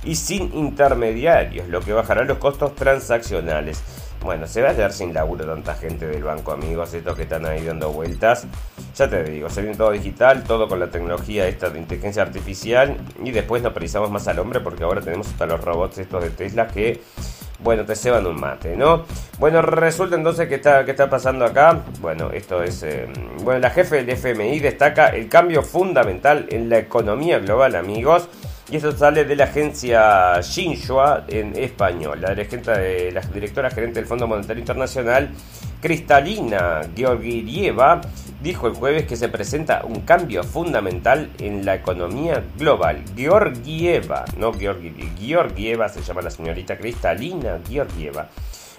y 0.04 0.15
sin 0.15 0.52
intermediarios, 0.56 1.67
lo 1.69 1.82
que 1.82 1.93
bajará 1.93 2.23
los 2.23 2.39
costos 2.39 2.73
transaccionales. 2.73 3.84
Bueno, 4.23 4.47
se 4.47 4.62
va 4.62 4.69
a 4.69 4.73
quedar 4.73 4.93
sin 4.93 5.13
laburo 5.13 5.45
tanta 5.45 5.75
gente 5.75 6.07
del 6.07 6.23
banco, 6.23 6.53
amigos, 6.53 6.93
estos 6.93 7.13
que 7.17 7.23
están 7.23 7.45
ahí 7.45 7.65
dando 7.65 7.91
vueltas. 7.91 8.47
Ya 8.95 9.09
te 9.09 9.21
digo, 9.25 9.49
se 9.49 9.62
viene 9.62 9.75
todo 9.75 9.91
digital, 9.91 10.43
todo 10.43 10.69
con 10.69 10.79
la 10.79 10.88
tecnología 10.88 11.45
esta 11.45 11.69
de 11.69 11.79
inteligencia 11.79 12.21
artificial 12.21 12.95
y 13.21 13.31
después 13.31 13.62
no 13.62 13.73
precisamos 13.73 14.09
más 14.12 14.25
al 14.29 14.39
hombre 14.39 14.62
porque 14.62 14.86
ahora 14.86 15.01
tenemos 15.01 15.27
hasta 15.27 15.45
los 15.45 15.59
robots 15.59 15.97
estos 15.97 16.23
de 16.23 16.29
Tesla 16.29 16.67
que, 16.67 17.01
bueno, 17.59 17.83
te 17.83 17.97
ceban 17.97 18.25
un 18.25 18.39
mate, 18.39 18.77
¿no? 18.77 19.03
Bueno, 19.39 19.62
resulta 19.62 20.15
entonces 20.15 20.47
que 20.47 20.55
está, 20.55 20.86
que 20.86 20.91
está 20.91 21.09
pasando 21.09 21.43
acá. 21.43 21.81
Bueno, 21.99 22.31
esto 22.31 22.63
es... 22.63 22.81
Eh, 22.83 23.09
bueno, 23.43 23.59
la 23.59 23.71
jefe 23.71 24.03
del 24.03 24.09
FMI 24.09 24.62
destaca 24.62 25.07
el 25.07 25.27
cambio 25.27 25.63
fundamental 25.63 26.45
en 26.49 26.69
la 26.69 26.77
economía 26.77 27.39
global, 27.39 27.75
amigos. 27.75 28.29
Y 28.71 28.78
eso 28.78 28.91
sale 28.93 29.26
de 29.26 29.36
la 29.36 29.43
agencia 29.43 30.41
Xinhua 30.41 31.26
en 31.28 31.56
español. 31.58 32.21
La, 32.21 32.34
de, 32.34 33.12
la 33.12 33.21
directora 33.21 33.69
gerente 33.69 33.99
del 33.99 34.08
Fondo 34.08 34.26
Monetario 34.26 34.62
Internacional, 34.62 35.32
Cristalina 35.82 36.82
Georgieva, 36.95 37.99
dijo 38.41 38.67
el 38.67 38.73
jueves 38.73 39.06
que 39.06 39.17
se 39.17 39.28
presenta 39.28 39.84
un 39.84 40.02
cambio 40.02 40.43
fundamental 40.43 41.30
en 41.39 41.65
la 41.65 41.76
economía 41.76 42.41
global. 42.58 43.04
Georgieva, 43.15 44.23
no 44.38 44.54
Georgieva 44.54 45.89
se 45.89 46.02
llama 46.02 46.21
la 46.21 46.30
señorita 46.30 46.78
Cristalina 46.78 47.60
Georgieva 47.69 48.30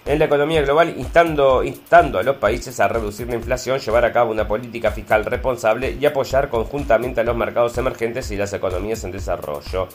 en 0.06 0.18
la 0.18 0.26
economía 0.26 0.60
global, 0.60 0.94
instando, 0.98 1.64
instando 1.64 2.18
a 2.18 2.22
los 2.22 2.36
países 2.36 2.78
a 2.78 2.88
reducir 2.88 3.26
la 3.26 3.36
inflación, 3.36 3.78
llevar 3.78 4.04
a 4.04 4.12
cabo 4.12 4.32
una 4.32 4.46
política 4.46 4.90
fiscal 4.90 5.24
responsable 5.24 5.96
y 5.98 6.04
apoyar 6.04 6.50
conjuntamente 6.50 7.22
a 7.22 7.24
los 7.24 7.36
mercados 7.36 7.78
emergentes 7.78 8.30
y 8.30 8.36
las 8.36 8.52
economías 8.52 9.02
en 9.04 9.12
desarrollo. 9.12 9.88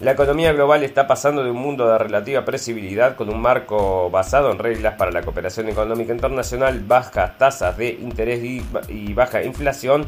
La 0.00 0.12
economía 0.12 0.52
global 0.52 0.82
está 0.82 1.06
pasando 1.06 1.44
de 1.44 1.50
un 1.52 1.58
mundo 1.58 1.88
de 1.88 1.96
relativa 1.96 2.44
previsibilidad 2.44 3.14
con 3.14 3.28
un 3.28 3.40
marco 3.40 4.10
basado 4.10 4.50
en 4.50 4.58
reglas 4.58 4.94
para 4.96 5.12
la 5.12 5.22
cooperación 5.22 5.68
económica 5.68 6.12
internacional, 6.12 6.80
bajas 6.80 7.38
tasas 7.38 7.76
de 7.76 7.90
interés 7.90 8.42
y 8.88 9.14
baja 9.14 9.44
inflación, 9.44 10.06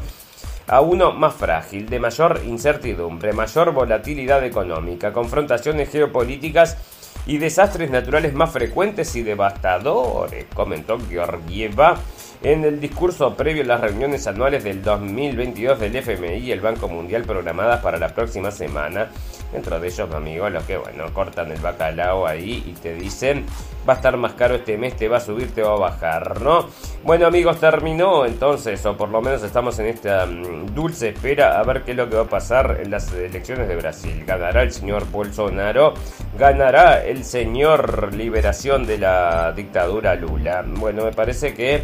a 0.67 0.81
uno 0.81 1.11
más 1.13 1.35
frágil, 1.35 1.87
de 1.87 1.99
mayor 1.99 2.41
incertidumbre, 2.45 3.33
mayor 3.33 3.71
volatilidad 3.71 4.43
económica, 4.43 5.13
confrontaciones 5.13 5.91
geopolíticas 5.91 6.77
y 7.25 7.37
desastres 7.37 7.89
naturales 7.89 8.33
más 8.33 8.51
frecuentes 8.51 9.15
y 9.15 9.23
devastadores, 9.23 10.45
comentó 10.53 10.99
Georgieva. 11.09 11.97
En 12.43 12.63
el 12.63 12.79
discurso 12.79 13.35
previo 13.35 13.63
a 13.63 13.65
las 13.65 13.81
reuniones 13.81 14.27
anuales 14.27 14.63
del 14.63 14.83
2022 14.83 15.79
del 15.79 15.95
FMI 15.95 16.37
y 16.37 16.51
el 16.51 16.61
Banco 16.61 16.87
Mundial 16.87 17.23
programadas 17.23 17.81
para 17.81 17.97
la 17.97 18.09
próxima 18.09 18.51
semana, 18.51 19.09
dentro 19.51 19.79
de 19.79 19.87
ellos, 19.87 20.13
amigos, 20.13 20.51
los 20.51 20.63
que, 20.65 20.77
bueno, 20.77 21.11
cortan 21.13 21.51
el 21.51 21.59
bacalao 21.59 22.27
ahí 22.27 22.63
y 22.67 22.73
te 22.73 22.93
dicen, 22.93 23.45
va 23.87 23.93
a 23.93 23.95
estar 23.97 24.17
más 24.17 24.33
caro 24.33 24.55
este 24.55 24.77
mes, 24.77 24.95
te 24.95 25.07
va 25.07 25.17
a 25.17 25.19
subir, 25.19 25.53
te 25.53 25.61
va 25.61 25.73
a 25.73 25.77
bajar, 25.77 26.41
¿no? 26.41 26.67
Bueno, 27.03 27.27
amigos, 27.27 27.59
terminó 27.59 28.25
entonces, 28.25 28.85
o 28.85 28.97
por 28.97 29.09
lo 29.09 29.21
menos 29.21 29.43
estamos 29.43 29.77
en 29.79 29.87
esta 29.87 30.25
mm, 30.25 30.73
dulce 30.73 31.09
espera 31.09 31.59
a 31.59 31.63
ver 31.63 31.83
qué 31.83 31.91
es 31.91 31.97
lo 31.97 32.09
que 32.09 32.15
va 32.15 32.23
a 32.23 32.29
pasar 32.29 32.79
en 32.81 32.91
las 32.91 33.11
elecciones 33.13 33.67
de 33.67 33.75
Brasil. 33.75 34.23
¿Ganará 34.25 34.63
el 34.63 34.71
señor 34.71 35.09
Bolsonaro? 35.11 35.93
¿Ganará 36.37 37.05
el 37.05 37.23
señor 37.23 38.13
liberación 38.13 38.85
de 38.85 38.97
la 38.97 39.53
dictadura 39.53 40.15
Lula? 40.15 40.63
Bueno, 40.65 41.05
me 41.05 41.11
parece 41.11 41.53
que 41.53 41.83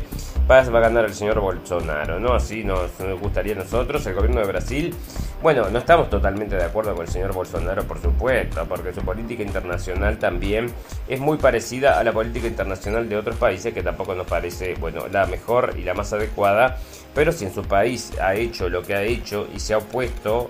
va 0.51 0.59
a 0.59 0.79
ganar 0.81 1.05
el 1.05 1.13
señor 1.13 1.39
Bolsonaro, 1.39 2.19
¿no? 2.19 2.33
Así 2.33 2.63
nos, 2.63 2.91
gustaría 3.21 3.53
a 3.53 3.59
nosotros, 3.59 4.05
el 4.05 4.15
gobierno 4.15 4.41
de 4.41 4.47
Brasil. 4.47 4.95
Bueno, 5.41 5.69
no 5.69 5.79
estamos 5.79 6.09
totalmente 6.09 6.55
de 6.55 6.63
acuerdo 6.63 6.93
con 6.93 7.05
el 7.05 7.11
señor 7.11 7.33
Bolsonaro, 7.33 7.83
por 7.83 8.01
supuesto, 8.01 8.65
porque 8.67 8.93
su 8.93 9.01
política 9.01 9.43
internacional 9.43 10.19
también 10.19 10.71
es 11.07 11.19
muy 11.19 11.37
parecida 11.37 11.90
a 11.99 12.03
la 12.03 12.11
política 12.11 12.47
internacional 12.47 13.07
de 13.07 13.17
otros 13.17 13.35
países 13.37 13.73
que 13.73 13.83
tampoco 13.83 14.15
nos 14.15 14.27
parece, 14.27 14.75
bueno, 14.75 15.07
la 15.07 15.25
mejor 15.25 15.75
y 15.77 15.83
la 15.83 15.93
más 15.93 16.13
adecuada. 16.13 16.77
Pero 17.13 17.31
si 17.31 17.45
en 17.45 17.53
su 17.53 17.63
país 17.63 18.11
ha 18.21 18.35
hecho 18.35 18.69
lo 18.69 18.81
que 18.81 18.95
ha 18.95 19.03
hecho 19.03 19.47
y 19.53 19.59
se 19.59 19.73
ha 19.73 19.79
opuesto 19.79 20.49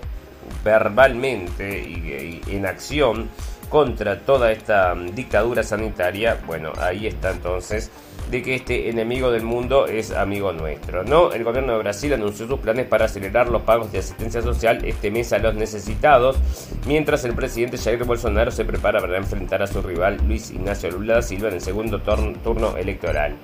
verbalmente 0.64 1.80
y 1.80 2.40
en 2.48 2.66
acción 2.66 3.28
contra 3.68 4.20
toda 4.20 4.52
esta 4.52 4.94
dictadura 4.94 5.62
sanitaria, 5.62 6.38
bueno, 6.46 6.72
ahí 6.78 7.06
está 7.06 7.30
entonces 7.30 7.90
de 8.32 8.42
que 8.42 8.54
este 8.54 8.88
enemigo 8.88 9.30
del 9.30 9.44
mundo 9.44 9.86
es 9.86 10.10
amigo 10.10 10.54
nuestro. 10.54 11.04
¿no? 11.04 11.32
El 11.32 11.44
gobierno 11.44 11.74
de 11.74 11.78
Brasil 11.80 12.14
anunció 12.14 12.48
sus 12.48 12.58
planes 12.58 12.86
para 12.86 13.04
acelerar 13.04 13.50
los 13.50 13.60
pagos 13.60 13.92
de 13.92 13.98
asistencia 13.98 14.40
social 14.40 14.82
este 14.86 15.10
mes 15.10 15.34
a 15.34 15.38
los 15.38 15.54
necesitados, 15.54 16.38
mientras 16.86 17.26
el 17.26 17.34
presidente 17.34 17.76
Jair 17.76 18.02
Bolsonaro 18.04 18.50
se 18.50 18.64
prepara 18.64 19.00
para 19.00 19.18
enfrentar 19.18 19.62
a 19.62 19.66
su 19.66 19.82
rival 19.82 20.18
Luis 20.26 20.50
Ignacio 20.50 20.90
Lula 20.90 21.16
da 21.16 21.22
Silva 21.22 21.48
en 21.48 21.54
el 21.54 21.60
segundo 21.60 22.00
turno 22.00 22.78
electoral. 22.78 23.36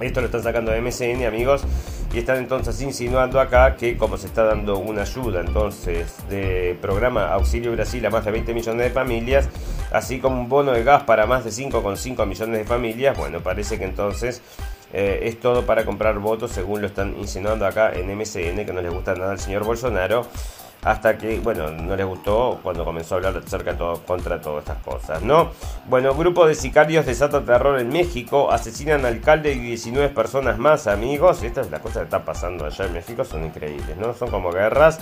Esto 0.00 0.20
lo 0.20 0.26
están 0.26 0.42
sacando 0.42 0.72
de 0.72 0.80
MCN, 0.80 1.26
amigos, 1.26 1.62
y 2.14 2.20
están 2.20 2.38
entonces 2.38 2.80
insinuando 2.80 3.38
acá 3.38 3.76
que 3.76 3.98
como 3.98 4.16
se 4.16 4.28
está 4.28 4.44
dando 4.44 4.78
una 4.78 5.02
ayuda 5.02 5.42
entonces 5.42 6.16
de 6.30 6.74
programa 6.80 7.28
Auxilio 7.34 7.72
Brasil 7.72 8.04
a 8.06 8.10
más 8.10 8.24
de 8.24 8.30
20 8.30 8.54
millones 8.54 8.82
de 8.82 8.90
familias, 8.90 9.50
así 9.92 10.20
como 10.20 10.40
un 10.40 10.48
bono 10.48 10.72
de 10.72 10.84
gas 10.84 11.04
para 11.04 11.26
más 11.26 11.44
de 11.44 11.50
5,5 11.50 12.26
millones 12.26 12.58
de 12.58 12.64
familias, 12.64 13.16
bueno, 13.16 13.40
parece 13.40 13.78
que 13.78 13.84
entonces 13.84 14.42
eh, 14.92 15.20
es 15.24 15.38
todo 15.40 15.66
para 15.66 15.84
comprar 15.84 16.18
votos, 16.18 16.50
según 16.52 16.80
lo 16.80 16.86
están 16.86 17.16
insinuando 17.18 17.66
acá 17.66 17.92
en 17.92 18.06
MCN, 18.16 18.64
que 18.64 18.72
no 18.72 18.82
les 18.82 18.92
gusta 18.92 19.14
nada 19.14 19.32
al 19.32 19.38
señor 19.38 19.64
Bolsonaro 19.64 20.26
hasta 20.82 21.18
que, 21.18 21.38
bueno, 21.40 21.70
no 21.70 21.94
les 21.94 22.06
gustó 22.06 22.58
cuando 22.62 22.84
comenzó 22.84 23.14
a 23.14 23.18
hablar 23.18 23.36
acerca 23.36 23.72
de 23.72 23.78
todo, 23.78 24.02
contra 24.04 24.40
todas 24.40 24.64
estas 24.64 24.82
cosas, 24.82 25.22
¿no? 25.22 25.50
Bueno, 25.86 26.14
grupo 26.14 26.46
de 26.46 26.54
sicarios 26.54 27.04
desata 27.06 27.44
terror 27.44 27.78
en 27.78 27.90
México, 27.90 28.50
asesinan 28.50 29.04
al 29.04 29.14
alcalde 29.14 29.52
y 29.52 29.58
19 29.58 30.08
personas 30.10 30.58
más, 30.58 30.86
amigos. 30.86 31.42
Estas 31.42 31.66
es 31.66 31.72
las 31.72 31.80
cosas 31.80 31.98
que 31.98 32.04
están 32.04 32.24
pasando 32.24 32.64
allá 32.64 32.86
en 32.86 32.94
México, 32.94 33.24
son 33.24 33.44
increíbles, 33.44 33.96
¿no? 33.98 34.14
Son 34.14 34.30
como 34.30 34.50
guerras. 34.50 35.00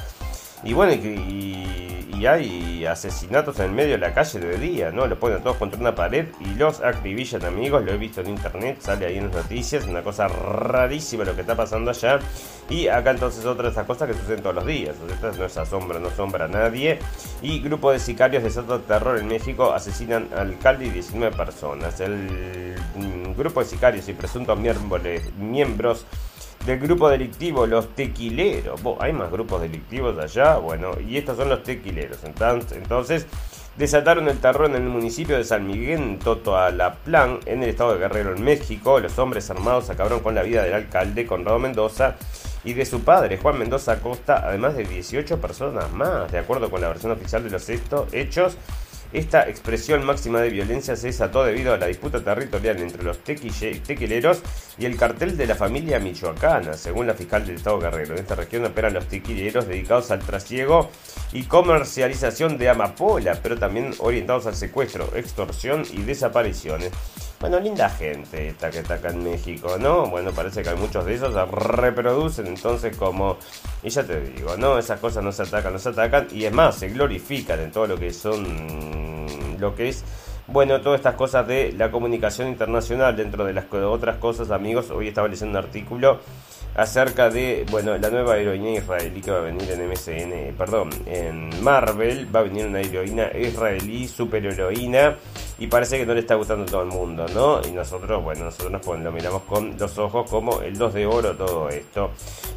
Y 0.65 0.73
bueno, 0.73 0.93
y, 0.93 2.27
hay 2.27 2.85
asesinatos 2.85 3.61
en 3.61 3.73
medio 3.77 3.93
de 3.93 3.99
la 3.99 4.13
calle 4.13 4.41
de 4.41 4.59
día, 4.59 4.91
¿no? 4.91 5.07
Lo 5.07 5.21
ponen 5.21 5.41
todos 5.41 5.57
contra 5.57 5.79
una 5.81 5.95
pared 5.95 6.27
y 6.41 6.57
los 6.57 6.81
acribillan, 6.81 7.45
amigos. 7.45 7.85
Lo 7.85 7.93
he 7.93 7.97
visto 7.97 8.23
en 8.23 8.31
internet, 8.31 8.79
sale 8.81 9.07
ahí 9.07 9.19
en 9.19 9.27
las 9.27 9.37
noticias. 9.37 9.87
Una 9.87 10.03
cosa 10.03 10.27
rarísima 10.27 11.23
lo 11.23 11.37
que 11.37 11.43
está 11.43 11.55
pasando 11.55 11.93
allá. 11.93 12.19
Y 12.69 12.89
acá 12.89 13.13
entonces 13.13 13.47
otra 13.47 13.67
de 13.67 13.71
esas 13.71 13.87
cosas 13.87 14.09
que 14.09 14.15
suceden 14.15 14.43
todos 14.43 14.57
los 14.57 14.67
días. 14.67 14.97
No 15.39 15.45
es 15.45 15.57
asombra, 15.57 16.01
no 16.01 16.09
asombra 16.09 16.47
a 16.47 16.49
nadie. 16.49 16.99
Y 17.41 17.61
grupo 17.61 17.93
de 17.93 18.01
sicarios 18.01 18.43
de 18.43 18.51
Soto 18.51 18.81
Terror 18.81 19.17
en 19.19 19.29
México 19.29 19.73
asesinan 19.73 20.29
al 20.33 20.49
alcalde 20.49 20.87
y 20.87 20.91
19 20.91 21.37
personas. 21.37 22.01
El 22.01 22.75
mm, 22.97 23.39
grupo 23.39 23.61
de 23.61 23.67
sicarios 23.67 24.09
y 24.09 24.13
presuntos 24.13 24.59
miembros 24.59 26.05
del 26.69 26.81
grupo 26.81 27.09
delictivo 27.09 27.67
Los 27.67 27.95
Tequileros. 27.95 28.79
¿Hay 29.01 29.15
más 29.15 29.31
grupos 29.31 29.63
delictivos 29.63 30.19
allá? 30.19 30.59
Bueno, 30.59 30.91
y 31.01 31.17
estos 31.17 31.39
son 31.39 31.49
los 31.49 31.63
tequileros. 31.63 32.19
Entonces, 32.25 33.27
desataron 33.79 34.29
el 34.29 34.39
terror 34.39 34.67
en 34.67 34.75
el 34.75 34.83
municipio 34.83 35.39
de 35.39 35.45
San 35.45 35.67
Miguel, 35.67 36.19
Totoalaplan, 36.23 37.41
en 37.47 37.63
el 37.63 37.71
estado 37.71 37.95
de 37.95 38.01
Guerrero, 38.01 38.37
en 38.37 38.45
México. 38.45 39.01
Los 39.01 39.19
hombres 39.19 39.49
armados 39.49 39.89
acabaron 39.89 40.21
con 40.21 40.35
la 40.35 40.43
vida 40.43 40.63
del 40.63 40.75
alcalde, 40.75 41.27
Conrado 41.27 41.59
Mendoza, 41.59 42.17
y 42.65 42.75
de 42.75 42.85
su 42.85 43.01
padre, 43.01 43.39
Juan 43.39 43.59
Mendoza 43.59 43.93
Acosta, 43.93 44.43
además 44.47 44.77
de 44.77 44.85
18 44.85 45.41
personas 45.41 45.91
más, 45.91 46.31
de 46.31 46.39
acuerdo 46.39 46.71
con 46.71 46.83
la 46.83 46.89
versión 46.89 47.13
oficial 47.13 47.43
de 47.45 47.49
los 47.49 47.67
hechos. 47.71 48.59
Esta 49.13 49.49
expresión 49.49 50.05
máxima 50.05 50.41
de 50.41 50.51
violencia 50.51 50.95
se 50.95 51.07
desató 51.07 51.43
debido 51.43 51.73
a 51.73 51.79
la 51.79 51.87
disputa 51.87 52.23
territorial 52.23 52.77
entre 52.79 53.03
los 53.03 53.19
tequileros 53.21 54.43
y 54.77 54.85
el 54.85 54.99
cartel 54.99 55.37
de 55.39 55.47
la 55.47 55.55
familia 55.55 55.99
michoacana, 55.99 56.75
según 56.75 57.07
la 57.07 57.15
fiscal 57.15 57.47
del 57.47 57.57
Estado 57.57 57.79
Guerrero. 57.79 58.13
En 58.15 58.21
esta 58.21 58.35
región 58.35 58.67
operan 58.67 58.93
los 58.93 59.09
tequileros 59.09 59.67
dedicados 59.67 60.11
al 60.11 60.19
trasiego 60.19 60.91
y 61.33 61.45
comercialización 61.45 62.59
de 62.59 62.69
amapola, 62.69 63.41
pero 63.43 63.59
también 63.59 63.95
orientados 63.99 64.47
al 64.47 64.55
secuestro, 64.55 65.11
extorsión 65.17 65.85
y 65.91 66.03
desapariciones. 66.03 66.93
Bueno, 67.41 67.61
linda 67.61 67.89
gente 67.89 68.49
esta 68.49 68.69
que 68.69 68.81
está 68.81 68.95
acá 68.95 69.11
en 69.11 69.23
México, 69.23 69.77
¿no? 69.79 70.07
Bueno, 70.07 70.33
parece 70.33 70.65
que 70.65 70.71
hay 70.71 70.77
muchos 70.77 71.05
de 71.05 71.15
esos 71.15 71.33
se 71.33 71.45
reproducen 71.45 72.49
entonces 72.49 72.97
como... 72.97 73.37
Y 73.85 73.91
ya 73.91 74.03
te 74.03 74.21
digo, 74.21 74.57
¿no? 74.57 74.77
Esas 74.77 74.99
cosas 74.99 75.23
no 75.23 75.31
se 75.31 75.45
atacan, 75.45 75.73
no 75.73 75.79
se 75.79 75.91
atacan. 75.91 76.27
Y 76.33 76.47
es 76.47 76.53
más, 76.53 76.75
se 76.75 76.89
glorifican 76.89 77.61
en 77.61 77.71
todo 77.71 77.87
lo 77.87 77.97
que 77.97 78.13
son... 78.13 79.27
Lo 79.61 79.73
que 79.77 79.91
es... 79.91 80.03
Bueno, 80.49 80.81
todas 80.81 80.99
estas 80.99 81.15
cosas 81.15 81.47
de 81.47 81.73
la 81.79 81.93
comunicación 81.93 82.49
internacional, 82.49 83.15
dentro 83.17 83.45
de 83.45 83.53
las 83.53 83.67
otras 83.73 84.17
cosas, 84.17 84.51
amigos, 84.51 84.91
hoy 84.91 85.07
estaba 85.07 85.29
leyendo 85.29 85.59
un 85.59 85.65
artículo 85.65 86.21
acerca 86.79 87.29
de, 87.29 87.67
bueno, 87.73 87.99
la 87.99 88.09
nueva 88.09 88.39
heroína 88.39 88.71
israelí 88.71 89.21
que 89.21 89.33
va 89.33 89.39
a 89.39 89.41
venir 89.41 89.69
en 89.69 89.91
MSN, 89.91 90.55
perdón, 90.57 90.91
en 91.07 91.51
Marvel, 91.61 92.33
va 92.35 92.39
a 92.39 92.43
venir 92.45 92.67
una 92.67 92.81
heroína 92.81 93.33
israelí, 93.37 94.07
superheroína, 94.07 95.17
y 95.59 95.67
parece 95.67 95.99
que 95.99 96.07
no 96.07 96.15
le 96.15 96.21
está 96.21 96.37
gustando 96.37 96.63
a 96.63 96.67
todo 96.67 96.83
el 96.83 96.89
mundo, 96.89 97.27
¿no? 97.35 97.61
Y 97.67 97.73
nosotros, 97.73 98.23
bueno, 98.23 98.45
nosotros 98.45 99.01
lo 99.01 99.11
miramos 99.11 99.43
con 99.43 99.77
los 99.77 99.99
ojos 99.99 100.31
como 100.31 100.61
el 100.61 100.79
2 100.79 100.95
de 100.95 101.07
oro 101.07 101.35
todo 101.35 101.69
esto. 101.69 102.13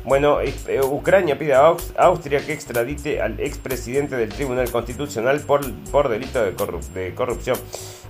Bueno, 0.06 0.38
eh, 0.40 0.82
Ucrania 0.84 1.40
pide 1.40 1.56
a 1.56 1.76
Austria 1.98 2.46
que 2.46 2.54
extradite 2.54 3.24
al 3.24 3.40
expresidente 3.40 4.16
del 4.18 4.30
Tribunal 4.30 4.70
Constitucional 4.70 5.40
por, 5.40 5.62
por 5.92 6.10
delito 6.10 6.44
de, 6.44 6.52
de 6.94 7.16
corrupción. 7.16 7.58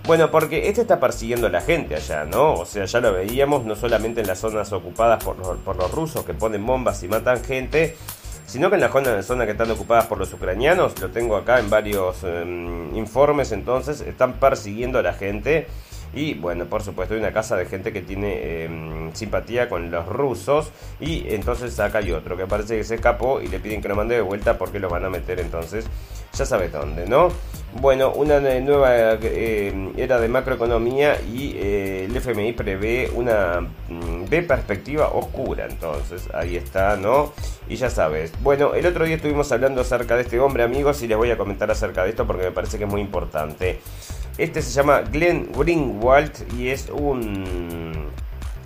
Bueno, 0.06 0.32
porque 0.32 0.68
este 0.68 0.82
está 0.82 1.00
persiguiendo 1.00 1.48
a 1.48 1.50
la 1.52 1.62
gente 1.62 1.96
allá, 1.96 2.26
¿no? 2.26 2.54
O 2.54 2.66
sea, 2.66 2.86
ya 2.86 3.00
lo 3.00 3.14
veíamos, 3.14 3.66
no 3.66 3.76
solamente 3.76 4.22
en 4.22 4.28
las 4.28 4.40
zonas 4.40 4.74
ocupadas 4.74 5.24
por 5.24 5.38
los, 5.38 5.58
por 5.60 5.76
los 5.76 5.92
rusos 5.92 6.26
que 6.26 6.34
ponen 6.34 6.66
bombas 6.66 7.04
y 7.04 7.08
matan 7.08 7.44
gente, 7.44 7.96
sino 8.48 8.70
que 8.70 8.76
en 8.76 8.82
la 8.82 8.90
zona, 8.90 9.22
zona 9.22 9.46
que 9.46 9.52
están 9.52 9.70
ocupadas 9.72 10.08
por 10.08 10.18
los 10.18 10.34
ucranianos, 10.34 11.00
lo 11.00 11.10
tengo 11.10 11.38
acá 11.38 11.60
en 11.60 11.70
varios 11.70 12.24
em, 12.24 12.94
informes, 12.98 13.52
entonces 13.52 14.02
están 14.02 14.34
persiguiendo 14.34 15.00
a 15.00 15.04
la 15.04 15.14
gente. 15.14 15.68
Y 16.14 16.34
bueno, 16.34 16.66
por 16.66 16.84
supuesto, 16.84 17.14
hay 17.14 17.20
una 17.20 17.32
casa 17.32 17.56
de 17.56 17.66
gente 17.66 17.94
que 17.94 18.02
tiene 18.02 18.64
em, 18.66 19.14
simpatía 19.14 19.70
con 19.70 19.92
los 19.92 20.06
rusos. 20.08 20.72
Y 21.00 21.26
entonces 21.34 21.80
acá 21.80 22.00
hay 22.00 22.12
otro 22.12 22.38
que 22.38 22.46
parece 22.48 22.78
que 22.78 22.84
se 22.84 22.96
escapó 22.96 23.42
y 23.42 23.48
le 23.48 23.60
piden 23.60 23.82
que 23.82 23.88
lo 23.88 23.96
mande 23.96 24.16
de 24.16 24.22
vuelta 24.22 24.58
porque 24.58 24.80
lo 24.80 24.90
van 24.90 25.06
a 25.06 25.10
meter 25.10 25.40
entonces 25.40 25.86
ya 26.34 26.46
sabe 26.46 26.70
dónde, 26.70 27.06
¿no? 27.08 27.30
Bueno, 27.80 28.12
una 28.12 28.40
nueva 28.40 29.18
eh, 29.22 29.92
era 29.98 30.20
de 30.20 30.28
macroeconomía 30.28 31.20
y 31.22 31.54
eh, 31.56 32.06
el 32.06 32.16
FMI 32.16 32.54
prevé 32.54 33.10
una 33.14 33.62
mm, 33.62 34.26
de 34.26 34.44
perspectiva 34.44 35.10
oscura, 35.10 35.68
entonces 35.70 36.30
ahí 36.34 36.58
está, 36.58 36.98
¿no? 36.98 37.34
Y 37.68 37.76
ya 37.76 37.90
sabes. 37.90 38.34
Bueno, 38.42 38.74
el 38.76 38.86
otro 38.86 39.06
día 39.06 39.16
estuvimos 39.16 39.52
hablando 39.52 39.82
acerca 39.82 40.16
de 40.16 40.24
este 40.24 40.40
hombre, 40.40 40.64
amigos, 40.64 41.02
y 41.02 41.08
les 41.08 41.18
voy 41.18 41.32
a 41.32 41.38
comentar 41.38 41.72
acerca 41.72 42.04
de 42.04 42.10
esto 42.10 42.28
porque 42.28 42.44
me 42.44 42.52
parece 42.52 42.78
que 42.78 42.84
es 42.86 42.90
muy 42.90 43.02
importante. 43.02 43.80
Este 44.38 44.62
se 44.62 44.72
llama 44.72 45.02
Glenn 45.02 45.52
Greenwald 45.56 46.32
y 46.58 46.70
es 46.70 46.90
un 46.90 47.92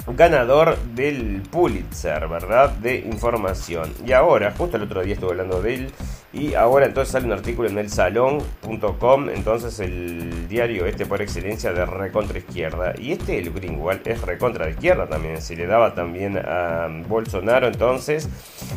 ganador 0.07 0.77
del 0.93 1.41
Pulitzer, 1.51 2.27
¿verdad? 2.27 2.69
De 2.71 2.97
información. 2.99 3.91
Y 4.05 4.11
ahora, 4.11 4.53
justo 4.55 4.77
el 4.77 4.83
otro 4.83 5.01
día 5.01 5.15
estuve 5.15 5.31
hablando 5.31 5.61
de 5.61 5.73
él 5.73 5.91
Y 6.35 6.53
ahora 6.53 6.85
entonces 6.85 7.13
sale 7.13 7.27
un 7.27 7.31
artículo 7.31 7.69
en 7.69 7.77
el 7.77 7.89
salón.com, 7.89 9.29
entonces 9.29 9.79
el 9.79 10.49
diario 10.49 10.85
este 10.85 11.05
por 11.05 11.21
excelencia 11.21 11.71
de 11.71 11.85
recontra 11.85 12.37
izquierda. 12.37 12.93
Y 12.97 13.13
este, 13.13 13.39
el 13.39 13.53
Greenwald, 13.53 14.05
es 14.05 14.21
recontra 14.21 14.65
de 14.65 14.71
izquierda 14.71 15.07
también, 15.07 15.41
se 15.41 15.55
le 15.55 15.65
daba 15.65 15.93
también 15.93 16.37
a 16.37 16.89
Bolsonaro 17.07 17.67
entonces. 17.67 18.27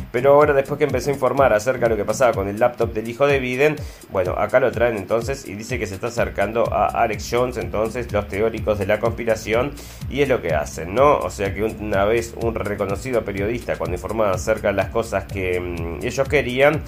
Pero 0.09 0.35
ahora 0.35 0.53
después 0.53 0.77
que 0.77 0.85
empecé 0.85 1.09
a 1.09 1.13
informar 1.13 1.51
acerca 1.51 1.85
de 1.85 1.89
lo 1.89 1.97
que 1.97 2.05
pasaba 2.05 2.31
con 2.31 2.47
el 2.47 2.59
laptop 2.59 2.93
del 2.93 3.09
hijo 3.09 3.27
de 3.27 3.39
Biden, 3.39 3.75
bueno, 4.09 4.35
acá 4.37 4.61
lo 4.61 4.71
traen 4.71 4.95
entonces 4.95 5.45
y 5.45 5.53
dice 5.53 5.77
que 5.77 5.85
se 5.85 5.95
está 5.95 6.07
acercando 6.07 6.73
a 6.73 6.85
Alex 6.87 7.27
Jones, 7.29 7.57
entonces 7.57 8.09
los 8.13 8.29
teóricos 8.29 8.79
de 8.79 8.85
la 8.85 9.01
conspiración, 9.01 9.73
y 10.09 10.21
es 10.21 10.29
lo 10.29 10.41
que 10.41 10.53
hacen, 10.53 10.95
¿no? 10.95 11.17
O 11.17 11.29
sea 11.29 11.53
que 11.53 11.63
una 11.63 12.05
vez 12.05 12.33
un 12.41 12.55
reconocido 12.55 13.25
periodista 13.25 13.77
cuando 13.77 13.97
informaba 13.97 14.31
acerca 14.31 14.69
de 14.69 14.75
las 14.75 14.89
cosas 14.89 15.25
que 15.25 15.59
mm, 15.59 16.05
ellos 16.05 16.27
querían, 16.29 16.81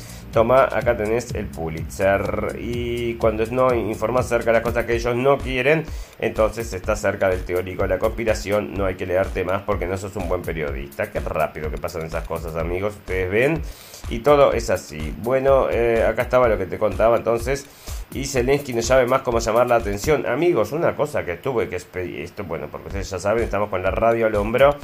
acá 0.66 0.96
tenés 0.98 1.34
el 1.34 1.46
Pulitzer. 1.48 2.58
Y 2.60 3.16
cuando 3.16 3.46
no 3.48 3.74
informa 3.74 4.22
acerca 4.22 4.48
de 4.48 4.54
las 4.54 4.62
cosas 4.62 4.86
que 4.86 4.96
ellos 4.96 5.16
no 5.16 5.38
quieren, 5.38 5.84
entonces 6.20 6.74
está 6.74 6.96
cerca 6.96 7.30
del 7.30 7.44
teórico 7.44 7.84
de 7.84 7.90
la 7.90 8.00
conspiración. 8.00 8.74
No 8.74 8.86
hay 8.86 8.96
que 8.96 9.06
leerte 9.06 9.44
más 9.44 9.64
porque 9.64 9.86
no 9.86 9.98
sos 9.98 10.16
un 10.16 10.28
buen 10.28 10.42
periodista. 10.42 11.12
Qué 11.12 11.20
rápido 11.20 11.70
que 11.72 11.78
pasan 11.78 12.06
esas 12.06 12.28
cosas, 12.28 12.56
amigos. 12.56 12.96
Ustedes 12.96 13.32
ven. 13.32 13.62
Y 14.10 14.20
todo 14.20 14.54
es 14.54 14.70
así. 14.70 15.14
Bueno, 15.20 15.70
eh, 15.70 16.04
acá 16.04 16.24
estaba 16.24 16.48
lo 16.48 16.58
que 16.58 16.66
te 16.66 16.78
contaba 16.78 17.18
entonces. 17.18 17.66
Y 18.14 18.26
Zelensky 18.26 18.74
no 18.74 18.82
sabe 18.82 19.06
más 19.06 19.22
cómo 19.22 19.40
llamar 19.40 19.68
la 19.68 19.76
atención. 19.76 20.26
Amigos, 20.26 20.74
una 20.74 20.96
cosa 20.96 21.24
que 21.24 21.34
estuve 21.34 21.70
que 21.70 21.78
esto, 21.78 22.44
bueno, 22.44 22.68
porque 22.70 22.88
ustedes 22.88 23.10
ya 23.10 23.20
saben, 23.20 23.44
estamos 23.44 23.70
con 23.70 23.82
la 23.82 23.92
radio 23.92 24.26
al 24.26 24.36
hombro. 24.36 24.76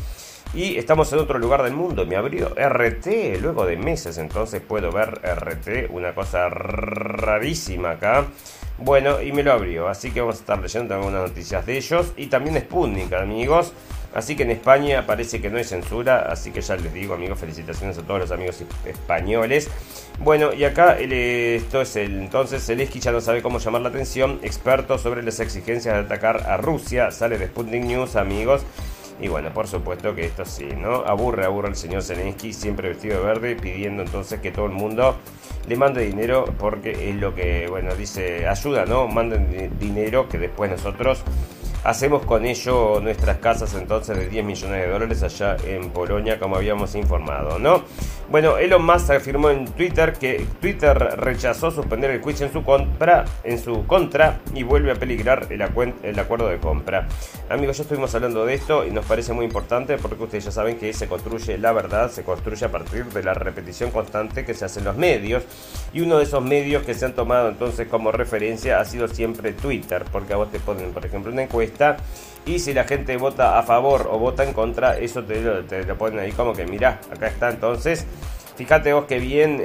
Y 0.58 0.76
estamos 0.80 1.14
en 1.14 1.20
otro 1.20 1.38
lugar 1.38 1.62
del 1.62 1.74
mundo. 1.74 2.08
Me 2.08 2.16
abrió 2.16 2.50
RT 2.56 3.40
luego 3.40 3.68
de 3.68 3.78
meses. 3.78 4.18
Entonces 4.18 4.60
puedo 4.60 4.92
ver 4.92 5.22
RT. 5.24 5.92
Una 5.92 6.16
cosa 6.16 6.50
rarísima 6.50 7.92
acá. 7.92 8.26
Bueno, 8.80 9.22
y 9.22 9.32
me 9.32 9.44
lo 9.44 9.54
abrió. 9.54 9.88
Así 9.88 10.10
que 10.10 10.20
vamos 10.20 10.38
a 10.38 10.40
estar 10.40 10.60
leyendo 10.60 10.96
algunas 10.96 11.30
noticias 11.30 11.64
de 11.64 11.78
ellos. 11.78 12.12
Y 12.18 12.26
también 12.26 12.58
Sputnik, 12.58 13.14
amigos. 13.14 13.72
Así 14.16 14.36
que 14.36 14.44
en 14.44 14.50
España 14.50 15.06
parece 15.06 15.40
que 15.40 15.52
no 15.52 15.60
hay 15.60 15.64
censura. 15.64 16.26
Así 16.28 16.50
que 16.50 16.62
ya 16.62 16.76
les 16.76 16.92
digo, 16.92 17.14
amigos, 17.14 17.38
felicitaciones 17.38 17.96
a 18.00 18.02
todos 18.02 18.22
los 18.22 18.32
amigos 18.32 18.64
españoles. 18.84 19.70
Bueno, 20.18 20.52
y 20.56 20.64
acá 20.64 20.98
esto 20.98 21.82
es 21.82 21.96
el 21.98 22.18
entonces 22.18 22.66
Zelensky 22.66 23.00
ya 23.00 23.12
no 23.12 23.22
sabe 23.22 23.44
cómo 23.44 23.60
llamar 23.60 23.82
la 23.82 23.90
atención. 23.90 24.40
Experto 24.42 24.98
sobre 24.98 25.22
las 25.22 25.40
exigencias 25.40 25.94
de 25.94 26.02
atacar 26.02 26.50
a 26.50 26.58
Rusia. 26.58 27.12
Sale 27.12 27.38
de 27.38 27.46
Sputnik 27.46 27.84
News, 27.84 28.16
amigos. 28.16 28.64
Y 29.20 29.28
bueno, 29.28 29.50
por 29.52 29.68
supuesto 29.68 30.14
que 30.14 30.26
esto 30.26 30.46
sí, 30.46 30.68
¿no? 30.78 30.98
Aburre, 30.98 31.46
aburre 31.46 31.70
el 31.70 31.76
señor 31.76 32.04
Zelensky, 32.04 32.54
siempre 32.54 32.90
vestido 32.90 33.20
de 33.20 33.26
verde, 33.26 33.56
pidiendo 33.56 34.04
entonces 34.04 34.40
que 34.40 34.52
todo 34.52 34.66
el 34.66 34.74
mundo 34.74 35.16
le 35.68 35.76
mande 35.76 36.06
dinero 36.06 36.46
porque 36.60 37.10
es 37.10 37.16
lo 37.16 37.34
que, 37.34 37.68
bueno, 37.68 37.96
dice, 37.96 38.48
ayuda, 38.48 38.86
¿no? 38.86 39.08
Manden 39.08 39.72
dinero 39.80 40.30
que 40.30 40.38
después 40.38 40.70
nosotros 40.70 41.24
hacemos 41.84 42.26
con 42.26 42.46
ello 42.46 43.00
nuestras 43.02 43.38
casas 43.38 43.74
entonces 43.74 44.18
de 44.18 44.28
10 44.28 44.46
millones 44.46 44.86
de 44.86 44.90
dólares 44.90 45.24
allá 45.24 45.58
en 45.66 45.90
Polonia, 45.90 46.40
como 46.40 46.58
habíamos 46.58 46.94
informado, 46.96 47.60
¿no? 47.60 47.84
Bueno, 48.30 48.58
Elon 48.58 48.86
Musk 48.86 49.12
afirmó 49.12 49.50
en 49.50 49.64
Twitter 49.64 50.12
que 50.12 50.46
Twitter 50.60 50.98
rechazó 51.16 51.72
suspender 51.72 52.12
el 52.12 52.22
juicio 52.22 52.46
en 52.46 52.52
su 52.52 52.62
compra, 52.62 53.24
en 53.46 53.58
su 53.58 53.88
contra 53.88 54.40
y 54.54 54.64
vuelve 54.64 54.92
a 54.92 54.96
peligrar 54.96 55.48
el, 55.50 55.64
el 56.04 56.20
acuerdo 56.20 56.50
de 56.50 56.58
compra. 56.58 57.08
Amigos, 57.50 57.78
ya 57.78 57.84
estuvimos 57.84 58.14
hablando 58.16 58.46
de 58.46 58.54
esto 58.54 58.86
y 58.86 58.92
nos 58.92 59.06
parece 59.06 59.32
muy 59.32 59.46
importante 59.46 59.98
porque 59.98 60.22
ustedes 60.22 60.44
ya 60.44 60.52
saben 60.52 60.78
que 60.78 60.92
se 60.92 61.08
construye 61.08 61.58
la 61.58 61.72
verdad, 61.72 62.12
se 62.12 62.24
construye 62.24 62.66
a 62.66 62.70
partir 62.70 63.06
de 63.06 63.24
la 63.24 63.34
repetición 63.34 63.92
constante 63.92 64.44
que 64.44 64.54
se 64.54 64.66
hace 64.66 64.80
en 64.80 64.86
los 64.86 64.98
medios 64.98 65.44
y 65.94 66.02
uno 66.02 66.18
de 66.18 66.26
esos 66.26 66.44
medios 66.44 66.84
que 66.84 66.94
se 66.94 67.06
han 67.06 67.14
tomado 67.14 67.48
entonces 67.48 67.88
como 67.88 68.12
referencia 68.12 68.82
ha 68.82 68.84
sido 68.84 69.08
siempre 69.08 69.54
Twitter, 69.54 70.04
porque 70.12 70.34
a 70.34 70.36
vos 70.36 70.52
te 70.52 70.60
ponen, 70.60 70.92
por 70.92 71.06
ejemplo, 71.06 71.32
una 71.32 71.44
encuesta 71.44 71.96
y 72.48 72.60
si 72.60 72.74
la 72.74 72.86
gente 72.86 73.18
vota 73.18 73.60
a 73.60 73.64
favor 73.64 74.08
o 74.10 74.18
vota 74.18 74.44
en 74.44 74.54
contra, 74.54 74.98
eso 74.98 75.24
te 75.24 75.42
lo, 75.42 75.98
ponen 75.98 76.20
ahí 76.20 76.32
como 76.32 76.54
que 76.54 76.66
mirá, 76.66 77.00
acá 77.12 77.28
está 77.28 77.50
entonces. 77.50 78.06
Fíjate 78.56 78.92
vos 78.94 79.06
que 79.06 79.20
bien 79.20 79.64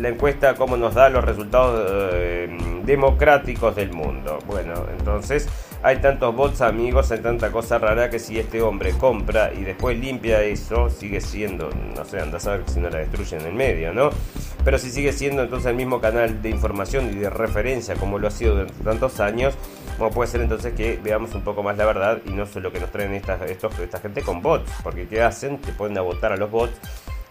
la 0.00 0.08
encuesta 0.08 0.54
cómo 0.54 0.76
nos 0.76 0.94
da 0.94 1.08
los 1.08 1.24
resultados 1.24 2.12
eh, 2.14 2.56
democráticos 2.84 3.74
del 3.74 3.92
mundo. 3.92 4.38
Bueno, 4.46 4.74
entonces 4.96 5.48
hay 5.84 5.98
tantos 5.98 6.34
bots 6.34 6.62
amigos, 6.62 7.10
hay 7.12 7.18
tanta 7.18 7.52
cosa 7.52 7.78
rara 7.78 8.08
que 8.08 8.18
si 8.18 8.38
este 8.38 8.62
hombre 8.62 8.92
compra 8.92 9.52
y 9.52 9.64
después 9.64 9.98
limpia 9.98 10.42
eso, 10.42 10.88
sigue 10.88 11.20
siendo, 11.20 11.68
no 11.94 12.06
sé, 12.06 12.20
anda 12.20 12.38
a 12.38 12.40
saber 12.40 12.62
si 12.66 12.80
no 12.80 12.88
la 12.88 13.00
destruyen 13.00 13.42
en 13.42 13.48
el 13.48 13.52
medio, 13.52 13.92
¿no? 13.92 14.08
Pero 14.64 14.78
si 14.78 14.90
sigue 14.90 15.12
siendo 15.12 15.42
entonces 15.42 15.66
el 15.66 15.76
mismo 15.76 16.00
canal 16.00 16.40
de 16.40 16.48
información 16.48 17.10
y 17.12 17.16
de 17.16 17.28
referencia 17.28 17.96
como 17.96 18.18
lo 18.18 18.28
ha 18.28 18.30
sido 18.30 18.54
durante 18.54 18.82
tantos 18.82 19.20
años, 19.20 19.54
como 19.98 20.08
puede 20.08 20.30
ser 20.30 20.40
entonces 20.40 20.72
que 20.72 20.98
veamos 21.04 21.34
un 21.34 21.42
poco 21.42 21.62
más 21.62 21.76
la 21.76 21.84
verdad 21.84 22.18
y 22.24 22.30
no 22.30 22.46
solo 22.46 22.72
que 22.72 22.80
nos 22.80 22.90
traen 22.90 23.12
esta, 23.12 23.44
estos, 23.44 23.78
esta 23.78 24.00
gente 24.00 24.22
con 24.22 24.40
bots, 24.40 24.70
porque 24.82 25.06
¿qué 25.06 25.20
hacen? 25.20 25.58
Te 25.58 25.72
ponen 25.72 25.98
a 25.98 26.00
votar 26.00 26.32
a 26.32 26.38
los 26.38 26.50
bots 26.50 26.72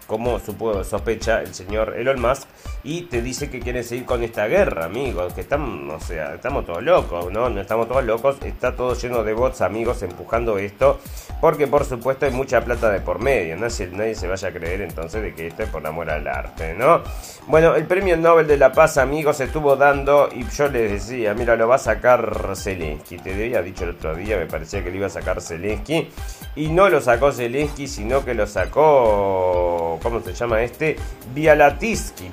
como 0.06 0.38
sospecha 0.38 1.40
el 1.40 1.52
señor 1.54 1.94
Elon 1.96 2.20
Musk, 2.20 2.46
y 2.84 3.02
te 3.02 3.22
dice 3.22 3.48
que 3.48 3.60
quiere 3.60 3.82
seguir 3.82 4.04
con 4.04 4.22
esta 4.22 4.46
guerra, 4.46 4.84
amigos, 4.84 5.32
que 5.32 5.40
estamos, 5.40 6.02
o 6.02 6.06
sea, 6.06 6.34
estamos 6.34 6.66
todos 6.66 6.82
locos, 6.82 7.32
¿no? 7.32 7.48
No 7.48 7.60
estamos 7.60 7.88
todos 7.88 8.04
locos, 8.04 8.36
está 8.44 8.76
todo 8.76 8.94
lleno 8.94 9.24
de 9.24 9.32
bots, 9.32 9.62
amigos, 9.62 10.02
empujando 10.02 10.58
esto, 10.58 11.00
porque 11.40 11.66
por 11.66 11.86
supuesto 11.86 12.26
hay 12.26 12.32
mucha 12.32 12.62
plata 12.62 12.90
de 12.90 13.00
por 13.00 13.20
medio, 13.20 13.56
¿no? 13.56 13.70
Si 13.70 13.86
nadie 13.86 14.14
se 14.14 14.28
vaya 14.28 14.48
a 14.48 14.52
creer 14.52 14.82
entonces 14.82 15.22
de 15.22 15.34
que 15.34 15.46
esto 15.46 15.62
es 15.62 15.70
por 15.70 15.86
amor 15.86 16.10
al 16.10 16.28
arte, 16.28 16.74
¿no? 16.74 17.02
Bueno, 17.46 17.74
el 17.74 17.86
premio 17.86 18.16
Nobel 18.16 18.46
de 18.46 18.58
la 18.58 18.72
Paz, 18.72 18.98
amigos, 18.98 19.40
estuvo 19.40 19.76
dando, 19.76 20.28
y 20.30 20.46
yo 20.54 20.68
les 20.68 20.90
decía, 20.90 21.32
mira, 21.34 21.56
lo 21.56 21.66
va 21.66 21.76
a 21.76 21.78
sacar 21.78 22.52
Zelensky, 22.54 23.16
te 23.16 23.32
había 23.32 23.62
dicho 23.62 23.84
el 23.84 23.90
otro 23.90 24.14
día, 24.14 24.36
me 24.36 24.46
parecía 24.46 24.84
que 24.84 24.90
lo 24.90 24.96
iba 24.96 25.06
a 25.06 25.10
sacar 25.10 25.40
Zelensky, 25.40 26.10
y 26.54 26.68
no 26.68 26.90
lo 26.90 27.00
sacó 27.00 27.32
Zelensky, 27.32 27.88
sino 27.88 28.24
que 28.24 28.34
lo 28.34 28.46
sacó 28.46 29.94
¿cómo 30.02 30.20
se 30.20 30.32
llama 30.32 30.62
este? 30.62 30.96
Bialatsky, 31.34 32.28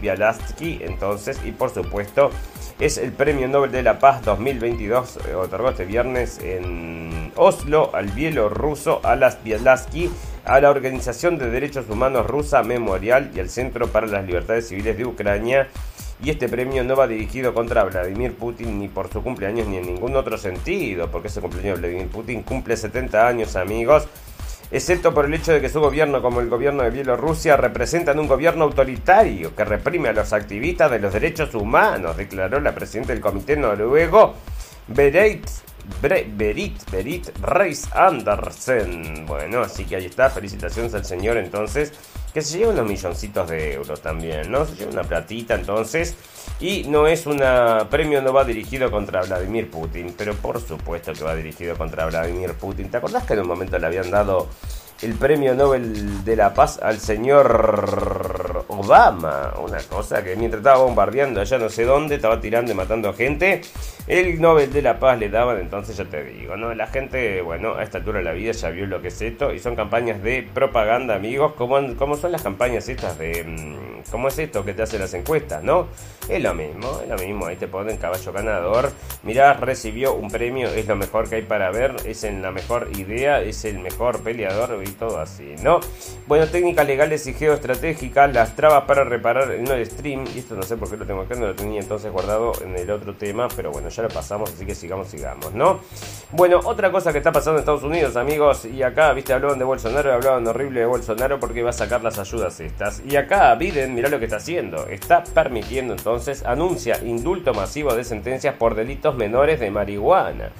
Bialatsky, 0.00 0.80
Alex 0.80 0.90
entonces, 0.90 1.40
y 1.44 1.52
por 1.52 1.70
supuesto, 1.70 2.30
es 2.80 2.98
el 2.98 3.12
Premio 3.12 3.48
Nobel 3.48 3.72
de 3.72 3.82
la 3.82 3.98
Paz 3.98 4.24
2022, 4.24 5.18
eh, 5.28 5.34
otorgado 5.34 5.70
este 5.70 5.84
viernes 5.84 6.38
en 6.40 7.32
Oslo 7.36 7.90
al 7.94 8.06
bielorruso 8.08 9.00
Alex 9.02 9.38
Bialatsky, 9.42 10.10
a 10.44 10.60
la 10.60 10.70
Organización 10.70 11.38
de 11.38 11.50
Derechos 11.50 11.86
Humanos 11.88 12.26
Rusa 12.26 12.62
Memorial 12.62 13.30
y 13.34 13.40
al 13.40 13.48
Centro 13.48 13.88
para 13.88 14.06
las 14.06 14.24
Libertades 14.24 14.68
Civiles 14.68 14.96
de 14.96 15.06
Ucrania. 15.06 15.68
Y 16.20 16.30
este 16.30 16.48
premio 16.48 16.82
no 16.82 16.96
va 16.96 17.06
dirigido 17.06 17.54
contra 17.54 17.84
Vladimir 17.84 18.34
Putin 18.34 18.80
ni 18.80 18.88
por 18.88 19.08
su 19.08 19.22
cumpleaños 19.22 19.68
ni 19.68 19.76
en 19.76 19.86
ningún 19.86 20.16
otro 20.16 20.36
sentido, 20.36 21.08
porque 21.10 21.28
ese 21.28 21.40
cumpleaños 21.40 21.80
de 21.80 21.88
Vladimir 21.88 22.08
Putin 22.08 22.42
cumple 22.42 22.76
70 22.76 23.28
años, 23.28 23.54
amigos 23.54 24.08
excepto 24.70 25.14
por 25.14 25.24
el 25.24 25.34
hecho 25.34 25.52
de 25.52 25.60
que 25.60 25.68
su 25.68 25.80
gobierno, 25.80 26.20
como 26.20 26.40
el 26.40 26.48
gobierno 26.48 26.82
de 26.82 26.90
Bielorrusia, 26.90 27.56
representan 27.56 28.18
un 28.18 28.28
gobierno 28.28 28.64
autoritario 28.64 29.54
que 29.54 29.64
reprime 29.64 30.10
a 30.10 30.12
los 30.12 30.32
activistas 30.32 30.90
de 30.90 30.98
los 30.98 31.12
derechos 31.12 31.54
humanos, 31.54 32.16
declaró 32.16 32.60
la 32.60 32.74
presidenta 32.74 33.12
del 33.12 33.22
comité 33.22 33.56
noruego, 33.56 34.34
Berit, 34.88 35.46
Berit, 36.00 36.90
Berit 36.90 37.28
Reis 37.40 37.88
Andersen. 37.94 39.26
Bueno, 39.26 39.62
así 39.62 39.84
que 39.84 39.96
ahí 39.96 40.06
está, 40.06 40.30
felicitaciones 40.30 40.94
al 40.94 41.04
señor 41.04 41.36
entonces, 41.36 41.92
que 42.38 42.42
se 42.42 42.58
lleva 42.58 42.72
unos 42.72 42.86
milloncitos 42.86 43.50
de 43.50 43.74
euros 43.74 44.00
también, 44.00 44.50
¿no? 44.50 44.64
Se 44.64 44.76
lleva 44.76 44.92
una 44.92 45.02
platita 45.02 45.54
entonces. 45.54 46.16
Y 46.60 46.84
no 46.84 47.06
es 47.06 47.26
un 47.26 47.40
premio, 47.90 48.22
no 48.22 48.32
va 48.32 48.44
dirigido 48.44 48.90
contra 48.90 49.22
Vladimir 49.22 49.70
Putin, 49.70 50.14
pero 50.16 50.34
por 50.34 50.60
supuesto 50.60 51.12
que 51.12 51.24
va 51.24 51.34
dirigido 51.34 51.76
contra 51.76 52.06
Vladimir 52.06 52.54
Putin. 52.54 52.90
¿Te 52.90 52.98
acordás 52.98 53.24
que 53.24 53.32
en 53.34 53.40
un 53.40 53.48
momento 53.48 53.78
le 53.78 53.86
habían 53.86 54.10
dado 54.10 54.48
el 55.02 55.14
premio 55.14 55.54
Nobel 55.54 56.24
de 56.24 56.36
la 56.36 56.54
Paz 56.54 56.80
al 56.82 56.98
señor 56.98 58.64
Obama? 58.68 59.54
Una 59.62 59.78
cosa 59.78 60.24
que 60.24 60.36
mientras 60.36 60.60
estaba 60.60 60.84
bombardeando 60.84 61.40
allá 61.40 61.58
no 61.58 61.68
sé 61.68 61.84
dónde, 61.84 62.16
estaba 62.16 62.40
tirando 62.40 62.72
y 62.72 62.74
matando 62.74 63.12
gente, 63.12 63.60
el 64.06 64.40
Nobel 64.40 64.72
de 64.72 64.82
la 64.82 64.98
Paz 64.98 65.18
le 65.18 65.28
daban, 65.28 65.58
entonces 65.58 65.96
ya 65.96 66.04
te 66.04 66.24
digo, 66.24 66.56
¿no? 66.56 66.74
La 66.74 66.86
gente, 66.88 67.42
bueno, 67.42 67.74
a 67.74 67.82
esta 67.82 67.98
altura 67.98 68.18
de 68.18 68.24
la 68.24 68.32
vida 68.32 68.52
ya 68.52 68.70
vio 68.70 68.86
lo 68.86 69.00
que 69.00 69.08
es 69.08 69.20
esto 69.22 69.52
y 69.52 69.58
son 69.58 69.76
campañas 69.76 70.22
de 70.22 70.48
propaganda, 70.54 71.14
amigos, 71.14 71.52
como, 71.54 71.94
como 71.96 72.16
son 72.16 72.32
las 72.32 72.42
campañas 72.42 72.88
estas 72.88 73.18
de... 73.18 73.76
¿Cómo 74.10 74.28
es 74.28 74.38
esto 74.38 74.64
que 74.64 74.74
te 74.74 74.82
hacen 74.82 75.00
las 75.00 75.14
encuestas, 75.14 75.62
no? 75.62 75.88
Es 76.28 76.42
lo 76.42 76.54
mismo, 76.54 77.00
es 77.02 77.08
lo 77.08 77.16
mismo, 77.16 77.46
ahí 77.46 77.56
te 77.56 77.68
ponen 77.68 77.96
caballo 77.96 78.32
ganador. 78.32 78.92
Mirá, 79.22 79.54
recibió 79.54 80.14
un 80.14 80.30
premio, 80.30 80.68
es 80.68 80.86
lo 80.86 80.94
mejor 80.94 81.28
que 81.28 81.36
hay 81.36 81.42
para 81.42 81.70
ver, 81.70 81.96
es 82.04 82.22
en 82.24 82.42
la 82.42 82.50
mejor 82.50 82.88
idea, 82.96 83.40
es 83.40 83.64
el 83.64 83.78
mejor 83.78 84.22
peleador 84.22 84.82
y 84.86 84.90
todo 84.90 85.20
así, 85.20 85.54
¿no? 85.62 85.80
Bueno, 86.26 86.46
técnicas 86.46 86.86
legales 86.86 87.26
y 87.26 87.32
geoestratégicas, 87.32 88.32
las 88.32 88.54
trabas 88.54 88.84
para 88.84 89.04
reparar 89.04 89.52
en 89.52 89.66
el 89.68 89.86
stream. 89.86 90.26
Y 90.34 90.40
esto 90.40 90.54
no 90.54 90.62
sé 90.62 90.76
por 90.76 90.90
qué 90.90 90.98
lo 90.98 91.06
tengo 91.06 91.22
acá, 91.22 91.34
no 91.34 91.46
lo 91.46 91.54
tenía 91.54 91.80
entonces 91.80 92.12
guardado 92.12 92.52
en 92.62 92.76
el 92.76 92.90
otro 92.90 93.14
tema, 93.14 93.48
pero 93.56 93.70
bueno, 93.70 93.88
ya 93.88 94.02
lo 94.02 94.08
pasamos, 94.08 94.52
así 94.52 94.66
que 94.66 94.74
sigamos, 94.74 95.08
sigamos, 95.08 95.54
¿no? 95.54 95.80
Bueno, 96.32 96.60
otra 96.64 96.92
cosa 96.92 97.10
que 97.12 97.18
está 97.18 97.32
pasando 97.32 97.58
en 97.58 97.60
Estados 97.60 97.82
Unidos, 97.82 98.16
amigos, 98.16 98.66
y 98.66 98.82
acá, 98.82 99.12
viste, 99.14 99.32
hablaban 99.32 99.58
de 99.58 99.64
Bolsonaro, 99.64 100.12
hablaban 100.12 100.46
horrible 100.46 100.80
de 100.80 100.86
Bolsonaro 100.86 101.40
porque 101.40 101.62
va 101.62 101.70
a 101.70 101.72
sacar 101.72 102.02
las 102.02 102.18
ayudas 102.18 102.60
estas. 102.60 103.02
Y 103.06 103.16
acá 103.16 103.54
Biden, 103.54 103.87
mirá 103.94 104.08
lo 104.08 104.18
que 104.18 104.26
está 104.26 104.36
haciendo, 104.36 104.88
está 104.88 105.24
permitiendo 105.24 105.94
entonces, 105.94 106.44
anuncia 106.44 106.98
indulto 107.04 107.54
masivo 107.54 107.94
de 107.94 108.04
sentencias 108.04 108.54
por 108.54 108.74
delitos 108.74 109.16
menores 109.16 109.60
de 109.60 109.70
marihuana. 109.70 110.50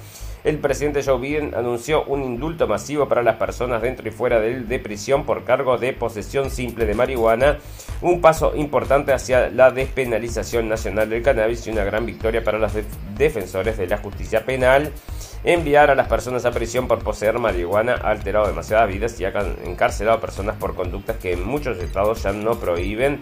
El 0.43 0.57
presidente 0.57 1.03
Joe 1.03 1.19
Biden 1.19 1.53
anunció 1.53 2.05
un 2.05 2.23
indulto 2.23 2.65
masivo 2.65 3.09
para 3.09 3.23
las 3.23 3.35
personas 3.35 3.81
dentro 3.81 4.07
y 4.07 4.11
fuera 4.11 4.39
de, 4.39 4.61
de 4.61 4.79
prisión 4.79 5.25
por 5.25 5.43
cargo 5.43 5.77
de 5.77 5.91
posesión 5.91 6.49
simple 6.49 6.85
de 6.85 6.93
marihuana, 6.93 7.57
un 8.01 8.21
paso 8.21 8.55
importante 8.55 9.11
hacia 9.11 9.49
la 9.49 9.71
despenalización 9.71 10.69
nacional 10.69 11.09
del 11.09 11.23
cannabis 11.23 11.67
y 11.67 11.71
una 11.71 11.83
gran 11.83 12.05
victoria 12.05 12.41
para 12.41 12.57
los 12.57 12.71
defensores 13.17 13.77
de 13.77 13.87
la 13.87 13.97
justicia 13.97 14.45
penal. 14.45 14.93
Enviar 15.43 15.89
a 15.89 15.95
las 15.95 16.07
personas 16.07 16.45
a 16.45 16.51
prisión 16.51 16.87
por 16.87 16.99
poseer 16.99 17.39
marihuana 17.39 17.93
ha 17.93 18.09
alterado 18.09 18.47
demasiadas 18.47 18.89
vidas 18.89 19.19
y 19.19 19.25
ha 19.25 19.33
encarcelado 19.63 20.17
a 20.17 20.21
personas 20.21 20.57
por 20.57 20.75
conductas 20.75 21.17
que 21.17 21.33
en 21.33 21.45
muchos 21.45 21.77
estados 21.77 22.23
ya 22.23 22.33
no 22.33 22.55
prohíben 22.59 23.19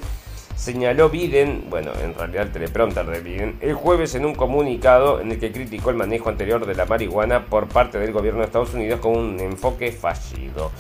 señaló 0.58 1.10
Biden, 1.10 1.70
bueno, 1.70 1.92
en 2.04 2.16
realidad 2.16 2.48
el 2.48 2.52
teleprompter 2.52 3.06
de 3.06 3.20
Biden, 3.22 3.58
el 3.62 3.76
jueves 3.76 4.16
en 4.16 4.26
un 4.26 4.34
comunicado 4.34 5.22
en 5.22 5.32
el 5.32 5.40
que 5.40 5.52
criticó 5.52 5.92
el 5.92 5.96
manejo 5.96 6.30
anterior 6.30 6.66
de 6.66 6.74
la 6.74 6.86
marihuana 6.86 7.46
por 7.46 7.68
parte 7.68 8.00
del 8.00 8.12
gobierno 8.12 8.40
de 8.40 8.48
Estados 8.48 8.74
Unidos 8.74 9.00
con 9.00 9.16
un 9.16 9.40
enfoque 9.40 9.92
fallido. 9.92 10.72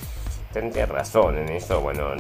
Tenés 0.52 0.90
razón 0.90 1.38
en 1.38 1.50
eso, 1.50 1.82
bueno, 1.82 2.12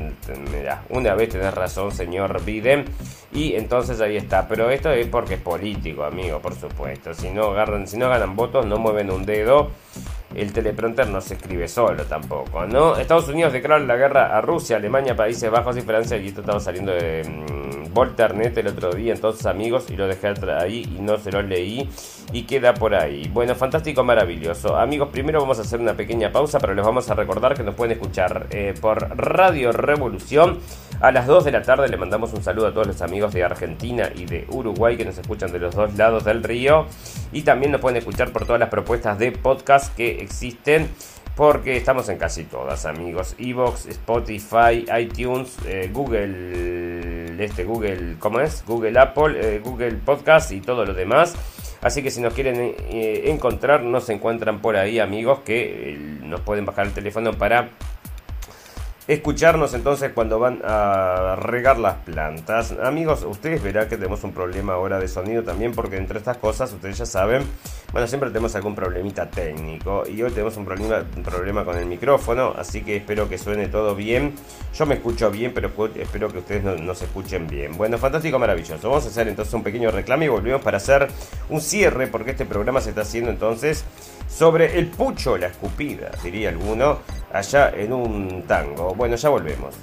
mira, 0.51 0.83
una 0.89 1.15
vez 1.15 1.29
tenés 1.29 1.53
razón, 1.53 1.91
señor 1.91 2.43
Biden, 2.43 2.85
y 3.31 3.55
entonces 3.55 3.99
ahí 4.01 4.17
está. 4.17 4.47
Pero 4.47 4.69
esto 4.69 4.91
es 4.91 5.07
porque 5.07 5.35
es 5.35 5.41
político, 5.41 6.03
amigo, 6.03 6.39
por 6.39 6.55
supuesto. 6.55 7.13
Si 7.13 7.29
no 7.29 7.45
agarran, 7.45 7.87
si 7.87 7.97
no 7.97 8.09
ganan 8.09 8.35
votos, 8.35 8.65
no 8.65 8.77
mueven 8.77 9.09
un 9.11 9.25
dedo 9.25 9.71
el 10.35 10.53
teleprompter 10.53 11.07
no 11.09 11.21
se 11.21 11.35
escribe 11.35 11.67
solo 11.67 12.03
tampoco, 12.03 12.65
¿no? 12.65 12.97
Estados 12.97 13.27
Unidos 13.29 13.53
declara 13.53 13.79
la 13.83 13.95
guerra 13.95 14.37
a 14.37 14.41
Rusia, 14.41 14.77
Alemania, 14.77 15.15
Países 15.15 15.49
Bajos 15.49 15.77
y 15.77 15.81
Francia. 15.81 16.17
Y 16.17 16.27
esto 16.27 16.41
estaba 16.41 16.59
saliendo 16.59 16.91
de 16.91 17.23
mm, 17.23 17.66
Volternet 17.97 18.55
el 18.55 18.67
otro 18.67 18.93
día, 18.93 19.11
entonces 19.11 19.47
amigos, 19.47 19.87
y 19.89 19.95
lo 19.95 20.07
dejé 20.07 20.31
ahí 20.59 20.87
y 20.95 21.01
no 21.01 21.17
se 21.17 21.31
lo 21.31 21.41
leí 21.41 21.89
y 22.31 22.43
queda 22.43 22.75
por 22.75 22.93
ahí. 22.93 23.27
Bueno, 23.33 23.55
fantástico, 23.55 24.03
maravilloso. 24.03 24.77
Amigos, 24.77 25.09
primero 25.11 25.41
vamos 25.41 25.57
a 25.57 25.63
hacer 25.63 25.79
una 25.79 25.95
pequeña 25.95 26.31
pausa, 26.31 26.59
pero 26.59 26.75
les 26.75 26.85
vamos 26.85 27.09
a 27.09 27.15
recordar 27.15 27.55
que 27.55 27.63
nos 27.63 27.73
pueden 27.73 27.93
escuchar 27.93 28.45
eh, 28.51 28.75
por 28.79 29.17
Radio 29.17 29.71
Revolución. 29.71 30.59
A 31.01 31.11
las 31.11 31.25
2 31.25 31.45
de 31.45 31.51
la 31.51 31.63
tarde 31.63 31.87
le 31.89 31.97
mandamos 31.97 32.33
un 32.33 32.43
saludo 32.43 32.67
a 32.67 32.71
todos 32.71 32.85
los 32.85 33.01
amigos 33.01 33.33
de 33.33 33.43
Argentina 33.43 34.11
y 34.15 34.25
de 34.25 34.45
Uruguay 34.49 34.95
que 34.95 35.05
nos 35.05 35.17
escuchan 35.17 35.51
de 35.51 35.57
los 35.57 35.73
dos 35.73 35.95
lados 35.95 36.23
del 36.23 36.43
río. 36.43 36.85
Y 37.31 37.41
también 37.41 37.71
nos 37.71 37.81
pueden 37.81 37.97
escuchar 37.97 38.31
por 38.31 38.45
todas 38.45 38.59
las 38.59 38.69
propuestas 38.69 39.17
de 39.17 39.31
podcast 39.31 39.95
que 39.95 40.21
existen 40.21 40.87
porque 41.37 41.77
estamos 41.77 42.09
en 42.09 42.17
casi 42.17 42.45
todas, 42.45 42.87
amigos. 42.87 43.35
Evox, 43.37 43.85
Spotify, 43.85 44.85
iTunes, 44.99 45.55
eh, 45.67 45.87
Google, 45.93 47.41
este 47.41 47.63
Google, 47.63 48.15
¿cómo 48.17 48.39
es? 48.39 48.65
Google 48.65 48.97
Apple, 48.99 49.35
eh, 49.39 49.59
Google 49.63 49.93
Podcast 50.03 50.51
y 50.51 50.61
todo 50.61 50.83
lo 50.83 50.95
demás. 50.95 51.35
Así 51.83 52.01
que 52.01 52.09
si 52.09 52.21
nos 52.21 52.33
quieren 52.33 52.55
eh, 52.59 53.25
encontrar, 53.25 53.83
nos 53.83 54.09
encuentran 54.09 54.61
por 54.61 54.77
ahí, 54.77 54.97
amigos, 54.97 55.41
que 55.45 55.95
nos 56.23 56.41
pueden 56.41 56.65
bajar 56.65 56.87
el 56.87 56.93
teléfono 56.93 57.31
para 57.33 57.69
escucharnos 59.07 59.73
entonces 59.73 60.11
cuando 60.13 60.37
van 60.37 60.59
a 60.65 61.37
regar 61.37 61.79
las 61.79 61.95
plantas. 61.95 62.73
Amigos, 62.83 63.23
ustedes 63.23 63.63
verán 63.63 63.87
que 63.87 63.95
tenemos 63.95 64.23
un 64.23 64.33
problema 64.33 64.73
ahora 64.73 64.99
de 64.99 65.07
sonido 65.07 65.43
también 65.43 65.73
porque 65.73 65.97
entre 65.97 66.17
estas 66.17 66.37
cosas, 66.37 66.73
ustedes 66.73 66.97
ya 66.97 67.05
saben, 67.05 67.43
bueno, 67.93 68.05
siempre 68.07 68.29
tenemos 68.29 68.53
algún 68.55 68.75
problemita 68.75 69.29
técnico 69.29 70.03
y 70.05 70.21
hoy 70.21 70.31
tenemos 70.31 70.57
un 70.57 70.65
problema, 70.65 71.05
un 71.15 71.23
problema 71.23 71.63
con 71.63 71.77
el 71.77 71.85
micrófono, 71.85 72.53
así 72.57 72.81
que 72.81 72.97
espero 72.97 73.29
que 73.29 73.37
suene 73.37 73.67
todo 73.67 73.95
bien. 73.95 74.33
Yo 74.77 74.85
me 74.85 74.95
escucho 74.95 75.31
bien, 75.31 75.53
pero 75.53 75.71
espero 75.95 76.29
que 76.29 76.39
ustedes 76.39 76.63
no, 76.63 76.93
se 76.93 77.05
escuchen 77.05 77.47
bien. 77.47 77.77
Bueno, 77.77 77.97
fantástico, 77.97 78.37
maravilloso. 78.37 78.89
Vamos 78.89 79.05
a 79.05 79.07
hacer 79.07 79.29
entonces 79.29 79.53
un 79.53 79.63
pequeño 79.63 79.89
reclamo 79.89 80.23
y 80.23 80.27
volvemos 80.27 80.61
para 80.61 80.77
hacer 80.77 81.07
un 81.49 81.61
cierre 81.61 82.07
porque 82.07 82.31
este 82.31 82.45
programa 82.45 82.81
se 82.81 82.89
está 82.89 83.01
haciendo 83.01 83.31
entonces 83.31 83.85
sobre 84.27 84.77
el 84.77 84.87
pucho, 84.87 85.37
la 85.37 85.47
escupida, 85.47 86.11
diría 86.21 86.49
alguno, 86.49 86.99
allá 87.31 87.69
en 87.69 87.93
un 87.93 88.43
tango. 88.43 88.93
Bueno, 88.97 89.15
ya 89.15 89.29
volvemos. 89.29 89.75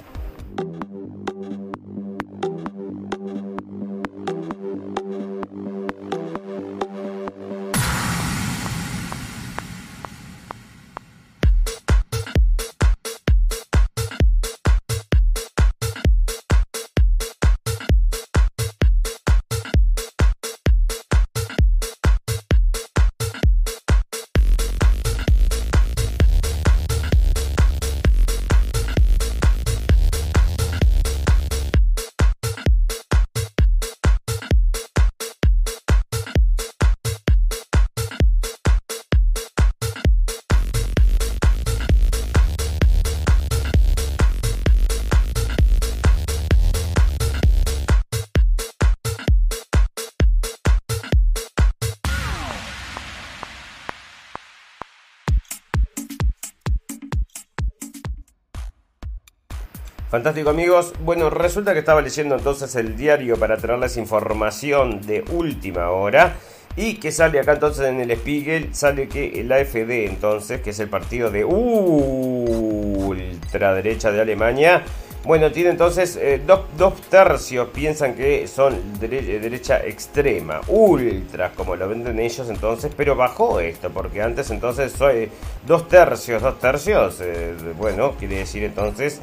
Fantástico 60.15 60.49
amigos. 60.49 60.93
Bueno, 61.01 61.29
resulta 61.29 61.73
que 61.73 61.79
estaba 61.79 62.01
leyendo 62.01 62.35
entonces 62.35 62.73
el 62.77 62.95
diario 62.95 63.37
para 63.37 63.57
traerles 63.57 63.97
información 63.97 65.01
de 65.01 65.25
última 65.29 65.89
hora. 65.89 66.37
Y 66.77 67.01
que 67.01 67.11
sale 67.11 67.37
acá 67.37 67.51
entonces 67.51 67.87
en 67.87 67.99
el 67.99 68.15
Spiegel, 68.15 68.73
sale 68.73 69.09
que 69.09 69.41
el 69.41 69.51
AFD 69.51 70.07
entonces, 70.07 70.61
que 70.61 70.69
es 70.69 70.79
el 70.79 70.87
partido 70.87 71.31
de 71.31 71.43
ultraderecha 71.43 74.13
de 74.13 74.21
Alemania, 74.21 74.85
bueno, 75.25 75.51
tiene 75.51 75.71
entonces 75.71 76.17
eh, 76.21 76.39
dos, 76.45 77.01
tercios 77.09 77.69
piensan 77.69 78.13
que 78.13 78.47
son 78.47 78.99
derecha 78.99 79.83
extrema, 79.83 80.61
ultras, 80.67 81.51
como 81.55 81.75
lo 81.75 81.89
venden 81.89 82.19
ellos 82.19 82.47
entonces, 82.47 82.91
pero 82.95 83.15
bajó 83.15 83.59
esto, 83.59 83.89
porque 83.89 84.21
antes 84.21 84.51
entonces 84.51 84.91
soy 84.91 85.31
dos 85.65 85.89
tercios, 85.89 86.43
dos 86.43 86.59
tercios, 86.59 87.19
eh, 87.21 87.55
bueno, 87.75 88.11
quiere 88.19 88.37
decir 88.37 88.63
entonces 88.63 89.19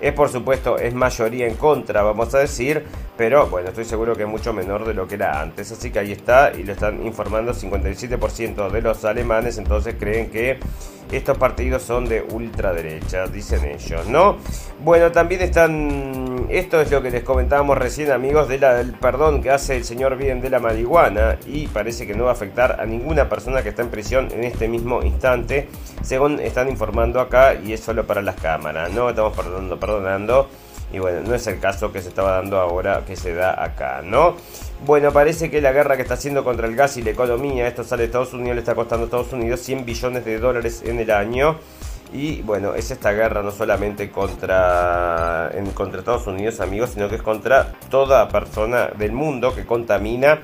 es 0.00 0.12
por 0.12 0.28
supuesto, 0.28 0.78
es 0.78 0.94
mayoría 0.94 1.46
en 1.46 1.54
contra, 1.54 2.02
vamos 2.02 2.34
a 2.34 2.38
decir, 2.38 2.84
pero 3.16 3.46
bueno, 3.46 3.68
estoy 3.68 3.84
seguro 3.84 4.14
que 4.14 4.24
es 4.24 4.28
mucho 4.28 4.52
menor 4.52 4.84
de 4.84 4.94
lo 4.94 5.08
que 5.08 5.14
era 5.14 5.40
antes. 5.40 5.72
Así 5.72 5.90
que 5.90 5.98
ahí 5.98 6.12
está, 6.12 6.52
y 6.56 6.62
lo 6.64 6.72
están 6.72 7.04
informando, 7.06 7.52
57% 7.52 8.70
de 8.70 8.82
los 8.82 9.04
alemanes 9.04 9.58
entonces 9.58 9.96
creen 9.98 10.30
que 10.30 10.58
estos 11.12 11.38
partidos 11.38 11.82
son 11.82 12.06
de 12.06 12.22
ultraderecha, 12.22 13.26
dicen 13.28 13.64
ellos, 13.64 14.08
¿no? 14.08 14.38
Bueno, 14.82 15.12
también 15.12 15.40
están, 15.40 16.46
esto 16.48 16.80
es 16.80 16.90
lo 16.90 17.00
que 17.00 17.10
les 17.10 17.22
comentábamos 17.22 17.78
recién 17.78 18.10
amigos, 18.10 18.48
del 18.48 18.92
perdón 19.00 19.42
que 19.42 19.50
hace 19.50 19.76
el 19.76 19.84
señor 19.84 20.16
Biden 20.16 20.40
de 20.40 20.50
la 20.50 20.58
marihuana 20.58 21.38
y 21.46 21.68
parece 21.68 22.06
que 22.06 22.14
no 22.14 22.24
va 22.24 22.30
a 22.30 22.32
afectar 22.32 22.80
a 22.80 22.86
ninguna 22.86 23.28
persona 23.28 23.62
que 23.62 23.68
está 23.68 23.82
en 23.82 23.90
prisión 23.90 24.28
en 24.32 24.44
este 24.44 24.68
mismo 24.68 25.02
instante, 25.02 25.68
según 26.02 26.40
están 26.40 26.68
informando 26.68 27.20
acá 27.20 27.54
y 27.54 27.72
es 27.72 27.80
solo 27.80 28.04
para 28.06 28.20
las 28.20 28.36
cámaras, 28.36 28.90
¿no? 28.92 29.08
Estamos 29.08 29.36
perdonando, 29.36 29.78
perdonando 29.86 30.48
y 30.92 30.98
bueno, 30.98 31.20
no 31.26 31.34
es 31.34 31.46
el 31.46 31.58
caso 31.58 31.92
que 31.92 32.00
se 32.00 32.08
estaba 32.08 32.32
dando 32.32 32.60
ahora, 32.60 33.02
que 33.06 33.16
se 33.16 33.34
da 33.34 33.62
acá, 33.62 34.02
¿no? 34.04 34.36
Bueno, 34.84 35.12
parece 35.12 35.50
que 35.50 35.60
la 35.60 35.72
guerra 35.72 35.96
que 35.96 36.02
está 36.02 36.14
haciendo 36.14 36.44
contra 36.44 36.66
el 36.68 36.76
gas 36.76 36.96
y 36.96 37.02
la 37.02 37.10
economía, 37.10 37.66
esto 37.66 37.82
sale 37.82 38.02
de 38.02 38.06
Estados 38.06 38.32
Unidos, 38.34 38.54
le 38.54 38.60
está 38.60 38.74
costando 38.74 39.04
a 39.04 39.06
Estados 39.06 39.32
Unidos 39.32 39.60
100 39.60 39.84
billones 39.84 40.24
de 40.24 40.38
dólares 40.38 40.82
en 40.84 41.00
el 41.00 41.10
año. 41.10 41.56
Y 42.12 42.40
bueno, 42.42 42.74
es 42.74 42.92
esta 42.92 43.10
guerra 43.10 43.42
no 43.42 43.50
solamente 43.50 44.10
contra, 44.12 45.50
en, 45.52 45.72
contra 45.72 45.98
Estados 45.98 46.28
Unidos, 46.28 46.60
amigos, 46.60 46.90
sino 46.90 47.08
que 47.08 47.16
es 47.16 47.22
contra 47.22 47.72
toda 47.90 48.28
persona 48.28 48.86
del 48.96 49.10
mundo 49.10 49.52
que 49.54 49.66
contamina 49.66 50.38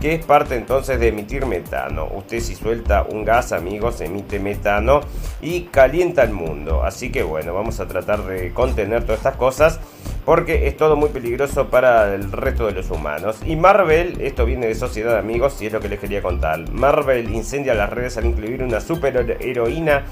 que 0.00 0.14
es 0.14 0.24
parte 0.24 0.56
entonces 0.56 0.98
de 0.98 1.08
emitir 1.08 1.46
metano. 1.46 2.08
Usted 2.14 2.40
si 2.40 2.54
suelta 2.54 3.04
un 3.08 3.24
gas, 3.24 3.52
amigos, 3.52 4.00
emite 4.00 4.38
metano 4.40 5.00
y 5.42 5.62
calienta 5.64 6.22
el 6.22 6.32
mundo. 6.32 6.82
Así 6.82 7.12
que 7.12 7.22
bueno, 7.22 7.54
vamos 7.54 7.80
a 7.80 7.86
tratar 7.86 8.24
de 8.24 8.52
contener 8.52 9.02
todas 9.04 9.18
estas 9.18 9.36
cosas. 9.36 9.80
porque 10.24 10.68
es 10.68 10.76
todo 10.76 10.96
muy 10.96 11.08
peligroso 11.08 11.68
para 11.68 12.14
el 12.14 12.30
resto 12.30 12.66
de 12.66 12.72
los 12.72 12.90
humanos. 12.90 13.38
Y 13.44 13.56
Marvel, 13.56 14.20
esto 14.20 14.44
viene 14.44 14.66
de 14.66 14.74
Sociedad 14.74 15.18
Amigos 15.18 15.60
y 15.60 15.66
es 15.66 15.72
lo 15.72 15.80
que 15.80 15.88
les 15.88 15.98
quería 15.98 16.22
contar. 16.22 16.70
Marvel 16.70 17.32
incendia 17.34 17.74
las 17.74 17.90
redes 17.90 18.16
al 18.16 18.26
incluir 18.26 18.62
una 18.62 18.80
superheroína 18.80 20.04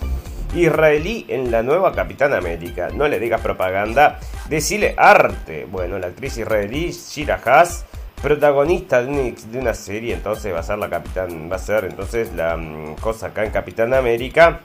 israelí 0.55 1.27
en 1.29 1.51
la 1.51 1.63
nueva 1.63 1.93
Capitán 1.93 2.33
América. 2.33 2.89
No 2.93 3.07
le 3.07 3.21
digas 3.21 3.41
propaganda, 3.43 4.19
decile 4.49 4.95
arte. 4.97 5.67
Bueno, 5.71 5.99
la 5.99 6.09
actriz 6.09 6.39
israelí 6.39 6.91
Shira 6.91 7.41
Haas, 7.45 7.85
protagonista 8.23 9.03
de 9.03 9.35
una, 9.55 9.75
serie, 9.75 10.15
entonces 10.15 10.53
va 10.53 10.61
a 10.61 10.63
ser 10.63 10.79
la 10.79 10.89
Capitán, 10.89 11.49
va 11.51 11.57
a 11.57 11.59
ser 11.59 11.85
entonces 11.85 12.33
la 12.35 12.57
mm, 12.57 12.97
cosa 13.01 13.29
acá 13.29 13.45
en 13.45 13.51
Capitán 13.51 13.95
América. 13.95 14.61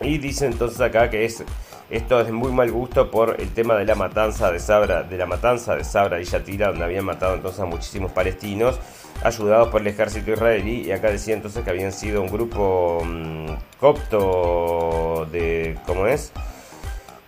Y 0.00 0.18
dice 0.18 0.46
entonces 0.46 0.80
acá 0.80 1.08
que 1.08 1.24
es 1.24 1.44
esto 1.90 2.20
es 2.20 2.32
muy 2.32 2.50
mal 2.50 2.70
gusto 2.72 3.10
por 3.10 3.40
el 3.40 3.50
tema 3.50 3.76
de 3.76 3.84
la 3.84 3.94
matanza 3.94 4.50
de 4.50 4.58
Sabra, 4.58 5.02
de 5.02 5.18
la 5.18 5.26
matanza 5.26 5.76
de 5.76 5.84
Sabra 5.84 6.20
y 6.20 6.24
Yatira, 6.24 6.68
donde 6.68 6.84
habían 6.84 7.04
matado 7.04 7.34
entonces 7.34 7.60
a 7.60 7.66
muchísimos 7.66 8.10
palestinos, 8.10 8.80
ayudados 9.22 9.68
por 9.68 9.82
el 9.82 9.88
ejército 9.88 10.32
israelí. 10.32 10.82
Y 10.86 10.92
acá 10.92 11.10
decía 11.10 11.34
entonces 11.34 11.62
que 11.62 11.70
habían 11.70 11.92
sido 11.92 12.22
un 12.22 12.28
grupo 12.28 13.02
mm, 13.04 13.46
copto 13.78 15.28
de, 15.30 15.76
¿cómo 15.86 16.06
es? 16.06 16.32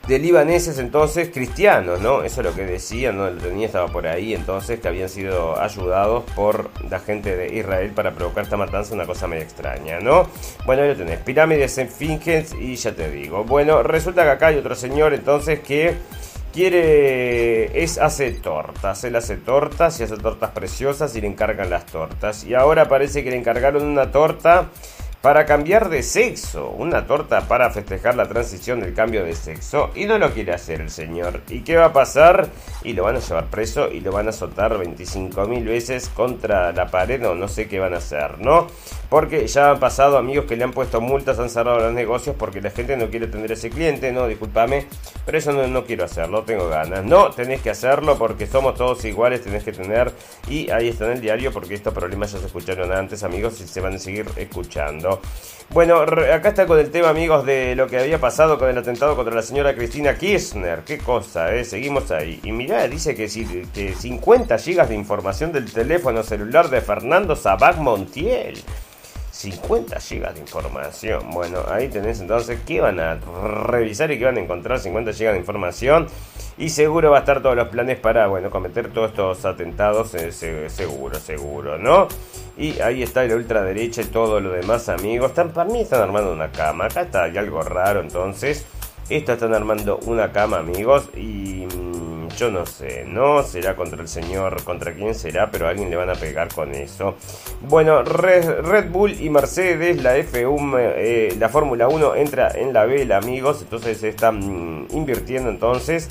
De 0.06 0.18
libaneses 0.20 0.78
entonces 0.78 1.30
cristianos, 1.32 2.00
¿no? 2.00 2.22
Eso 2.22 2.40
es 2.40 2.46
lo 2.46 2.54
que 2.54 2.64
decían, 2.64 3.16
¿no? 3.16 3.28
Lo 3.28 3.40
tenía, 3.40 3.66
estaba 3.66 3.88
por 3.88 4.06
ahí 4.06 4.34
entonces, 4.34 4.78
que 4.78 4.88
habían 4.88 5.08
sido 5.08 5.60
ayudados 5.60 6.24
por 6.36 6.70
la 6.88 7.00
gente 7.00 7.36
de 7.36 7.56
Israel 7.56 7.90
para 7.90 8.12
provocar 8.12 8.44
esta 8.44 8.56
matanza, 8.56 8.94
una 8.94 9.06
cosa 9.06 9.26
medio 9.26 9.42
extraña, 9.42 9.98
¿no? 9.98 10.28
Bueno, 10.64 10.82
ahí 10.82 10.88
lo 10.88 10.96
tenés, 10.96 11.18
pirámides 11.20 11.76
en 11.78 11.88
Fingens 11.88 12.54
y 12.54 12.76
ya 12.76 12.94
te 12.94 13.10
digo. 13.10 13.44
Bueno, 13.44 13.82
resulta 13.82 14.22
que 14.22 14.30
acá 14.30 14.46
hay 14.48 14.58
otro 14.58 14.76
señor 14.76 15.12
entonces 15.12 15.58
que 15.60 15.96
quiere, 16.52 17.82
es, 17.82 17.98
hace 17.98 18.30
tortas, 18.30 19.04
él 19.04 19.16
hace 19.16 19.36
tortas 19.36 20.00
y 20.00 20.04
hace 20.04 20.16
tortas 20.16 20.50
preciosas 20.52 21.14
y 21.16 21.20
le 21.20 21.26
encargan 21.26 21.68
las 21.68 21.84
tortas. 21.84 22.44
Y 22.44 22.54
ahora 22.54 22.88
parece 22.88 23.24
que 23.24 23.30
le 23.30 23.36
encargaron 23.36 23.84
una 23.84 24.10
torta 24.12 24.70
para 25.26 25.44
cambiar 25.44 25.88
de 25.88 26.04
sexo, 26.04 26.70
una 26.70 27.04
torta 27.08 27.48
para 27.48 27.70
festejar 27.70 28.14
la 28.14 28.28
transición 28.28 28.78
del 28.78 28.94
cambio 28.94 29.24
de 29.24 29.34
sexo 29.34 29.90
y 29.96 30.04
no 30.04 30.18
lo 30.18 30.30
quiere 30.32 30.52
hacer 30.52 30.80
el 30.80 30.88
señor. 30.88 31.40
¿Y 31.48 31.62
qué 31.62 31.74
va 31.74 31.86
a 31.86 31.92
pasar? 31.92 32.48
Y 32.84 32.92
lo 32.92 33.02
van 33.02 33.16
a 33.16 33.18
llevar 33.18 33.46
preso 33.46 33.90
y 33.90 33.98
lo 33.98 34.12
van 34.12 34.28
a 34.28 34.30
azotar 34.30 34.78
25 34.78 35.48
mil 35.48 35.64
veces 35.64 36.08
contra 36.10 36.70
la 36.70 36.86
pared 36.92 37.26
o 37.26 37.34
no 37.34 37.48
sé 37.48 37.66
qué 37.66 37.80
van 37.80 37.94
a 37.94 37.96
hacer, 37.96 38.38
¿no? 38.38 38.68
Porque 39.08 39.44
ya 39.48 39.70
han 39.72 39.80
pasado 39.80 40.16
amigos 40.16 40.44
que 40.44 40.54
le 40.54 40.62
han 40.62 40.70
puesto 40.70 41.00
multas, 41.00 41.40
han 41.40 41.50
cerrado 41.50 41.80
los 41.80 41.92
negocios 41.92 42.36
porque 42.38 42.60
la 42.60 42.70
gente 42.70 42.96
no 42.96 43.08
quiere 43.08 43.26
tener 43.26 43.50
ese 43.50 43.68
cliente, 43.68 44.12
no, 44.12 44.28
discúlpame, 44.28 44.86
pero 45.24 45.38
eso 45.38 45.52
no, 45.52 45.66
no 45.66 45.84
quiero 45.84 46.04
hacerlo, 46.04 46.44
tengo 46.44 46.68
ganas. 46.68 47.04
No, 47.04 47.30
tenés 47.30 47.62
que 47.62 47.70
hacerlo 47.70 48.16
porque 48.16 48.46
somos 48.46 48.76
todos 48.76 49.04
iguales, 49.04 49.42
tenés 49.42 49.64
que 49.64 49.72
tener 49.72 50.12
y 50.48 50.70
ahí 50.70 50.88
está 50.88 51.06
en 51.06 51.12
el 51.14 51.20
diario 51.20 51.52
porque 51.52 51.74
estos 51.74 51.92
problemas 51.92 52.30
ya 52.30 52.38
se 52.38 52.46
escucharon 52.46 52.92
antes 52.92 53.24
amigos 53.24 53.60
y 53.60 53.66
se 53.66 53.80
van 53.80 53.94
a 53.94 53.98
seguir 53.98 54.26
escuchando. 54.36 55.15
Bueno, 55.70 56.00
acá 56.00 56.50
está 56.50 56.66
con 56.66 56.78
el 56.78 56.90
tema, 56.90 57.08
amigos, 57.08 57.44
de 57.44 57.74
lo 57.74 57.88
que 57.88 57.98
había 57.98 58.20
pasado 58.20 58.56
con 58.58 58.68
el 58.68 58.78
atentado 58.78 59.16
contra 59.16 59.34
la 59.34 59.42
señora 59.42 59.74
Cristina 59.74 60.16
Kirchner. 60.16 60.84
Qué 60.84 60.98
cosa, 60.98 61.52
¿eh? 61.54 61.64
Seguimos 61.64 62.10
ahí. 62.12 62.40
Y 62.44 62.52
mirá, 62.52 62.86
dice 62.86 63.16
que, 63.16 63.26
que 63.74 63.94
50 63.94 64.58
gigas 64.58 64.88
de 64.88 64.94
información 64.94 65.52
del 65.52 65.70
teléfono 65.72 66.22
celular 66.22 66.70
de 66.70 66.80
Fernando 66.80 67.34
Sabac 67.34 67.78
Montiel. 67.78 68.62
50 69.36 70.00
gigas 70.00 70.34
de 70.34 70.40
información. 70.40 71.30
Bueno, 71.30 71.60
ahí 71.68 71.88
tenés 71.88 72.20
entonces 72.20 72.58
que 72.66 72.80
van 72.80 72.98
a 72.98 73.16
revisar 73.66 74.10
y 74.10 74.18
que 74.18 74.24
van 74.24 74.38
a 74.38 74.40
encontrar 74.40 74.78
50 74.80 75.12
gigas 75.12 75.34
de 75.34 75.40
información. 75.40 76.06
Y 76.56 76.70
seguro 76.70 77.10
va 77.10 77.18
a 77.18 77.20
estar 77.20 77.42
todos 77.42 77.54
los 77.54 77.68
planes 77.68 77.98
para, 77.98 78.28
bueno, 78.28 78.48
cometer 78.48 78.90
todos 78.90 79.10
estos 79.10 79.44
atentados. 79.44 80.14
Eh, 80.14 80.32
seguro, 80.70 81.20
seguro, 81.20 81.76
¿no? 81.76 82.08
Y 82.56 82.80
ahí 82.80 83.02
está 83.02 83.24
la 83.24 83.36
ultraderecha 83.36 84.00
y 84.00 84.06
todo 84.06 84.40
lo 84.40 84.52
demás, 84.52 84.88
amigos. 84.88 85.28
Están, 85.30 85.50
para 85.50 85.70
mí 85.70 85.82
están 85.82 86.00
armando 86.00 86.32
una 86.32 86.50
cama. 86.50 86.86
Acá 86.86 87.02
está, 87.02 87.24
algo 87.24 87.62
raro 87.62 88.00
entonces. 88.00 88.64
Esto 89.08 89.34
están 89.34 89.54
armando 89.54 90.00
una 90.06 90.32
cama, 90.32 90.58
amigos. 90.58 91.08
Y 91.14 91.66
mm, 91.66 92.28
yo 92.36 92.50
no 92.50 92.66
sé, 92.66 93.04
no 93.06 93.42
será 93.44 93.76
contra 93.76 94.02
el 94.02 94.08
señor, 94.08 94.64
contra 94.64 94.94
quién 94.94 95.14
será, 95.14 95.50
pero 95.50 95.66
a 95.66 95.70
alguien 95.70 95.90
le 95.90 95.96
van 95.96 96.10
a 96.10 96.14
pegar 96.14 96.52
con 96.52 96.74
eso. 96.74 97.14
Bueno, 97.62 98.02
Red, 98.02 98.90
Bull 98.90 99.12
y 99.20 99.30
Mercedes, 99.30 100.02
la 100.02 100.18
F1, 100.18 100.76
eh, 100.96 101.36
la 101.38 101.48
Fórmula 101.48 101.86
1 101.86 102.16
entra 102.16 102.50
en 102.52 102.72
la 102.72 102.84
vela, 102.84 103.18
amigos. 103.18 103.62
Entonces 103.62 104.02
están 104.02 104.40
mm, 104.40 104.88
invirtiendo 104.90 105.50
entonces 105.50 106.08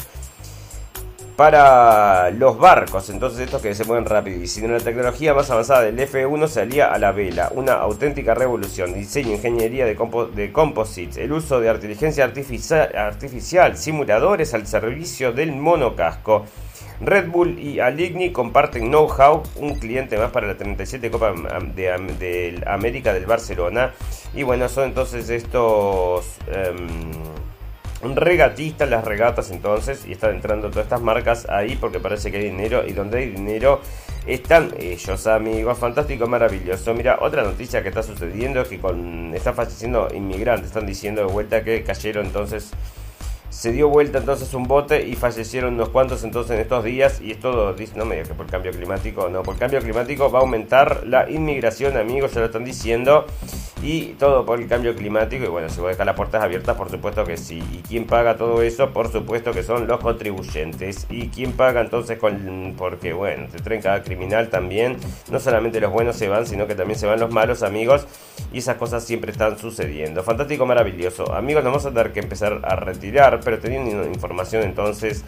para 1.35 2.31
los 2.31 2.57
barcos, 2.57 3.09
entonces 3.09 3.41
estos 3.41 3.61
que 3.61 3.75
se 3.75 3.83
mueven 3.83 4.05
rápido. 4.05 4.41
Y 4.41 4.47
si 4.47 4.65
la 4.65 4.79
tecnología 4.79 5.33
más 5.33 5.49
avanzada 5.51 5.81
del 5.81 5.99
F1 5.99 6.47
se 6.47 6.61
alía 6.61 6.93
a 6.93 6.97
la 6.97 7.11
vela, 7.11 7.51
una 7.53 7.73
auténtica 7.73 8.33
revolución. 8.33 8.93
Diseño, 8.93 9.33
ingeniería 9.33 9.85
de, 9.85 9.97
de 10.33 10.51
composites, 10.51 11.17
el 11.17 11.33
uso 11.33 11.59
de 11.59 11.71
inteligencia 11.71 12.23
artificial, 12.23 13.77
simuladores 13.77 14.53
al 14.53 14.65
servicio 14.65 15.33
del 15.33 15.53
monocasco. 15.53 16.45
Red 17.01 17.27
Bull 17.27 17.59
y 17.59 17.81
Aligni 17.81 18.31
comparten 18.31 18.87
know-how, 18.87 19.43
un 19.57 19.75
cliente 19.75 20.17
más 20.17 20.31
para 20.31 20.47
la 20.47 20.55
37 20.55 21.11
Copa 21.11 21.33
de, 21.75 22.63
América 22.65 23.13
del 23.13 23.25
Barcelona. 23.25 23.91
Y 24.33 24.43
bueno, 24.43 24.69
son 24.69 24.85
entonces 24.85 25.29
estos... 25.29 26.37
Em, 28.01 28.15
regatistas 28.15 28.89
las 28.89 29.05
regatas 29.05 29.51
entonces 29.51 30.05
y 30.05 30.11
están 30.11 30.35
entrando 30.35 30.69
todas 30.69 30.85
estas 30.85 31.01
marcas 31.01 31.47
ahí 31.49 31.75
porque 31.75 31.99
parece 31.99 32.31
que 32.31 32.37
hay 32.37 32.43
dinero 32.45 32.83
y 32.85 32.93
donde 32.93 33.19
hay 33.19 33.29
dinero 33.29 33.81
están 34.27 34.73
ellos 34.77 35.27
amigos 35.27 35.77
fantástico 35.77 36.27
maravilloso. 36.27 36.93
Mira 36.93 37.19
otra 37.21 37.43
noticia 37.43 37.81
que 37.81 37.89
está 37.89 38.03
sucediendo 38.03 38.61
es 38.61 38.67
que 38.67 38.79
con 38.79 39.33
están 39.33 39.55
falleciendo 39.55 40.07
inmigrantes 40.13 40.67
están 40.67 40.85
diciendo 40.85 41.25
de 41.25 41.31
vuelta 41.31 41.63
que 41.63 41.83
cayeron 41.83 42.25
entonces 42.25 42.71
se 43.55 43.71
dio 43.71 43.87
vuelta 43.87 44.17
entonces 44.17 44.53
un 44.53 44.67
bote 44.67 45.07
y 45.07 45.15
fallecieron 45.15 45.75
unos 45.75 45.89
cuantos 45.89 46.25
entonces 46.25 46.55
en 46.55 46.61
estos 46.61 46.83
días 46.83 47.21
y 47.21 47.31
es 47.31 47.39
todo, 47.39 47.73
no 47.95 48.05
me 48.05 48.15
digas 48.15 48.27
que 48.27 48.33
por 48.33 48.47
cambio 48.47 48.71
climático, 48.71 49.29
no, 49.29 49.43
por 49.43 49.57
cambio 49.57 49.79
climático 49.79 50.29
va 50.29 50.39
a 50.39 50.41
aumentar 50.41 51.03
la 51.07 51.29
inmigración, 51.29 51.95
amigos, 51.95 52.33
ya 52.33 52.41
lo 52.41 52.47
están 52.47 52.65
diciendo, 52.65 53.25
y 53.85 54.15
todo 54.17 54.47
por 54.47 54.59
el 54.59 54.67
cambio 54.67 54.95
climático, 54.95 55.45
y 55.45 55.47
bueno, 55.47 55.69
si 55.69 55.79
voy 55.79 55.89
a 55.89 55.91
dejar 55.91 56.07
las 56.07 56.15
puertas 56.15 56.41
abiertas, 56.41 56.75
por 56.75 56.89
supuesto 56.89 57.23
que 57.23 57.37
sí, 57.37 57.61
y 57.71 57.77
quién 57.87 58.05
paga 58.05 58.35
todo 58.35 58.63
eso, 58.63 58.89
por 58.89 59.11
supuesto 59.11 59.51
que 59.51 59.61
son 59.61 59.85
los 59.85 59.99
contribuyentes, 59.99 61.05
y 61.07 61.27
quién 61.27 61.51
paga 61.51 61.81
entonces 61.81 62.17
con, 62.17 62.73
porque 62.75 63.13
bueno, 63.13 63.45
se 63.51 63.59
traen 63.59 63.83
cada 63.83 64.01
criminal 64.01 64.49
también, 64.49 64.97
no 65.29 65.39
solamente 65.39 65.79
los 65.79 65.91
buenos 65.91 66.15
se 66.15 66.27
van, 66.27 66.47
sino 66.47 66.65
que 66.65 66.73
también 66.73 66.97
se 66.97 67.05
van 67.05 67.19
los 67.19 67.31
malos 67.31 67.61
amigos, 67.61 68.07
y 68.51 68.57
esas 68.57 68.77
cosas 68.77 69.03
siempre 69.03 69.31
están 69.31 69.59
sucediendo, 69.59 70.23
fantástico, 70.23 70.65
maravilloso, 70.65 71.31
amigos, 71.31 71.63
nos 71.63 71.73
vamos 71.73 71.85
a 71.85 71.89
tener 71.89 72.11
que 72.11 72.21
empezar 72.21 72.61
a 72.63 72.75
retirar, 72.75 73.39
pero 73.43 73.59
teniendo 73.59 74.03
información 74.07 74.63
entonces 74.63 75.23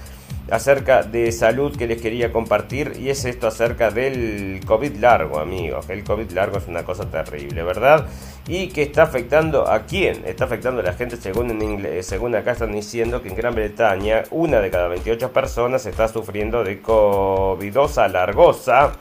acerca 0.49 1.03
de 1.03 1.31
salud 1.31 1.75
que 1.75 1.87
les 1.87 2.01
quería 2.01 2.31
compartir 2.31 2.93
y 2.97 3.09
es 3.09 3.25
esto 3.25 3.47
acerca 3.47 3.91
del 3.91 4.61
COVID 4.65 4.95
largo, 4.95 5.39
amigos. 5.39 5.89
El 5.89 6.03
COVID 6.03 6.31
largo 6.31 6.57
es 6.57 6.67
una 6.67 6.83
cosa 6.83 7.09
terrible, 7.09 7.63
¿verdad? 7.63 8.07
Y 8.47 8.69
que 8.69 8.83
está 8.83 9.03
afectando 9.03 9.69
a 9.69 9.83
quién? 9.83 10.23
Está 10.25 10.45
afectando 10.45 10.79
a 10.79 10.83
la 10.83 10.93
gente 10.93 11.17
según 11.17 11.61
inglés, 11.61 12.05
según 12.07 12.33
acá 12.33 12.53
están 12.53 12.71
diciendo 12.71 13.21
que 13.21 13.27
en 13.27 13.35
Gran 13.35 13.53
Bretaña 13.53 14.23
una 14.31 14.61
de 14.61 14.71
cada 14.71 14.87
28 14.87 15.33
personas 15.33 15.85
está 15.85 16.07
sufriendo 16.07 16.63
de 16.63 16.81
covidosa 16.81 18.07
largosa 18.07 18.93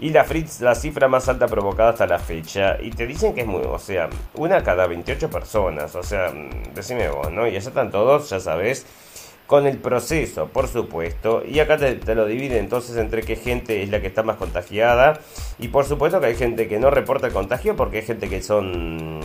y 0.00 0.10
la, 0.10 0.24
Fritz, 0.24 0.60
la 0.60 0.74
cifra 0.74 1.08
más 1.08 1.28
alta 1.28 1.46
provocada 1.46 1.90
hasta 1.90 2.06
la 2.06 2.18
fecha. 2.18 2.76
Y 2.80 2.90
te 2.90 3.06
dicen 3.06 3.34
que 3.34 3.42
es 3.42 3.46
muy, 3.46 3.62
o 3.62 3.78
sea, 3.78 4.08
una 4.34 4.62
cada 4.62 4.86
28 4.86 5.30
personas, 5.30 5.94
o 5.94 6.02
sea, 6.02 6.32
decime 6.74 7.08
vos, 7.08 7.30
¿no? 7.32 7.46
Y 7.46 7.52
ya 7.52 7.58
están 7.58 7.90
todos, 7.90 8.30
ya 8.30 8.40
sabes, 8.40 8.86
con 9.48 9.66
el 9.66 9.78
proceso, 9.78 10.48
por 10.48 10.68
supuesto. 10.68 11.42
Y 11.42 11.58
acá 11.58 11.78
te, 11.78 12.14
lo 12.14 12.26
divide 12.26 12.58
entonces 12.58 12.98
entre 12.98 13.22
qué 13.22 13.34
gente 13.34 13.82
es 13.82 13.88
la 13.88 14.02
que 14.02 14.06
está 14.06 14.22
más 14.22 14.36
contagiada. 14.36 15.20
Y 15.58 15.68
por 15.68 15.86
supuesto 15.86 16.20
que 16.20 16.26
hay 16.26 16.36
gente 16.36 16.68
que 16.68 16.78
no 16.78 16.90
reporta 16.90 17.28
el 17.28 17.32
contagio 17.32 17.74
porque 17.74 17.96
hay 17.96 18.02
gente 18.04 18.28
que 18.28 18.42
son... 18.42 19.20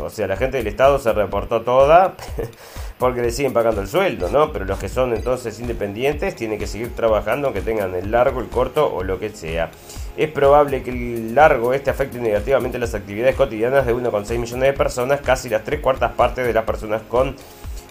O 0.00 0.08
sea, 0.08 0.28
la 0.28 0.36
gente 0.36 0.58
del 0.58 0.68
Estado 0.68 1.00
se 1.00 1.12
reportó 1.12 1.62
toda. 1.62 2.14
porque 2.98 3.20
le 3.20 3.32
siguen 3.32 3.52
pagando 3.52 3.80
el 3.80 3.88
sueldo, 3.88 4.28
¿no? 4.30 4.52
Pero 4.52 4.64
los 4.64 4.78
que 4.78 4.88
son 4.88 5.12
entonces 5.12 5.58
independientes 5.58 6.36
tienen 6.36 6.60
que 6.60 6.68
seguir 6.68 6.94
trabajando 6.94 7.48
aunque 7.48 7.60
tengan 7.60 7.96
el 7.96 8.12
largo, 8.12 8.40
el 8.40 8.48
corto 8.48 8.94
o 8.94 9.02
lo 9.02 9.18
que 9.18 9.30
sea. 9.30 9.70
Es 10.16 10.30
probable 10.30 10.84
que 10.84 10.90
el 10.90 11.34
largo 11.34 11.72
este 11.72 11.90
afecte 11.90 12.18
negativamente 12.20 12.78
las 12.78 12.94
actividades 12.94 13.34
cotidianas 13.34 13.84
de 13.84 13.94
1,6 13.94 14.38
millones 14.38 14.68
de 14.68 14.72
personas, 14.72 15.20
casi 15.20 15.48
las 15.48 15.64
tres 15.64 15.80
cuartas 15.80 16.12
partes 16.12 16.46
de 16.46 16.52
las 16.52 16.64
personas 16.64 17.02
con 17.08 17.36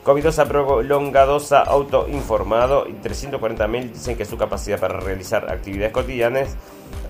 covidosa 0.07 0.45
prolongadosa 0.45 1.59
autoinformado 1.59 2.87
y 2.87 2.93
340.000 2.93 3.91
dicen 3.91 4.15
que 4.15 4.23
su 4.23 4.37
capacidad 4.37 4.79
para 4.79 5.01
realizar 5.01 5.51
actividades 5.51 5.91
cotidianas, 5.91 6.55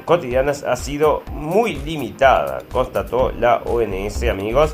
cotidianas 0.03 0.63
ha 0.63 0.75
sido 0.75 1.21
muy 1.31 1.75
limitada, 1.75 2.63
constató 2.71 3.31
la 3.33 3.57
ONS, 3.57 4.23
amigos. 4.23 4.73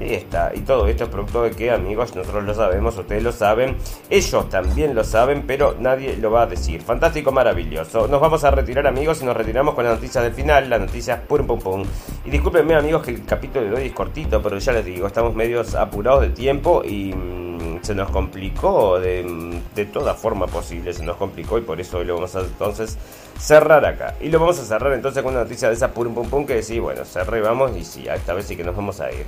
Y 0.00 0.14
está. 0.14 0.52
Y 0.54 0.60
todo 0.60 0.86
esto 0.86 1.04
es 1.04 1.10
producto 1.10 1.42
de 1.42 1.50
que, 1.50 1.70
amigos, 1.70 2.14
nosotros 2.14 2.44
lo 2.44 2.54
sabemos, 2.54 2.96
ustedes 2.96 3.22
lo 3.22 3.32
saben, 3.32 3.76
ellos 4.08 4.48
también 4.48 4.94
lo 4.94 5.04
saben, 5.04 5.44
pero 5.46 5.76
nadie 5.78 6.16
lo 6.16 6.30
va 6.30 6.42
a 6.42 6.46
decir. 6.46 6.80
Fantástico, 6.80 7.32
maravilloso. 7.32 8.08
Nos 8.08 8.20
vamos 8.20 8.42
a 8.44 8.50
retirar, 8.50 8.86
amigos, 8.86 9.20
y 9.20 9.26
nos 9.26 9.36
retiramos 9.36 9.74
con 9.74 9.84
las 9.84 9.96
noticias 9.96 10.24
del 10.24 10.32
final, 10.32 10.70
las 10.70 10.80
noticias 10.80 11.20
pum 11.28 11.46
pum 11.46 11.58
pum. 11.58 11.84
Y 12.24 12.30
discúlpenme, 12.30 12.74
amigos, 12.74 13.02
que 13.02 13.10
el 13.10 13.26
capítulo 13.26 13.66
de 13.66 13.74
hoy 13.74 13.86
es 13.88 13.92
cortito, 13.92 14.40
pero 14.42 14.58
ya 14.58 14.72
les 14.72 14.84
digo, 14.86 15.06
estamos 15.06 15.34
medios 15.34 15.74
apurados 15.74 16.22
de 16.22 16.30
tiempo 16.30 16.82
y 16.82 17.12
mm, 17.14 17.80
se 17.82 17.94
nos 17.94 18.10
complicó 18.10 18.98
de, 18.98 19.22
mm, 19.22 19.74
de 19.74 19.84
toda 19.84 20.14
forma 20.14 20.46
posible, 20.46 20.94
se 20.94 21.04
nos 21.04 21.16
complicó 21.16 21.58
y 21.58 21.62
por 21.62 21.78
eso 21.80 21.98
hoy 21.98 22.06
lo 22.06 22.14
vamos 22.14 22.34
a 22.36 22.40
entonces 22.40 22.98
cerrar 23.40 23.84
acá. 23.84 24.14
Y 24.20 24.28
lo 24.28 24.38
vamos 24.38 24.58
a 24.58 24.64
cerrar 24.64 24.92
entonces 24.92 25.22
con 25.22 25.32
una 25.32 25.42
noticia 25.42 25.68
de 25.68 25.74
esa 25.74 25.92
pum 25.92 26.14
pum 26.14 26.28
pum 26.28 26.46
que 26.46 26.62
sí, 26.62 26.78
bueno, 26.78 27.04
cerré, 27.04 27.40
vamos 27.40 27.76
y 27.76 27.84
sí, 27.84 28.06
esta 28.06 28.34
vez 28.34 28.46
sí 28.46 28.56
que 28.56 28.64
nos 28.64 28.76
vamos 28.76 29.00
a 29.00 29.10
ir. 29.10 29.26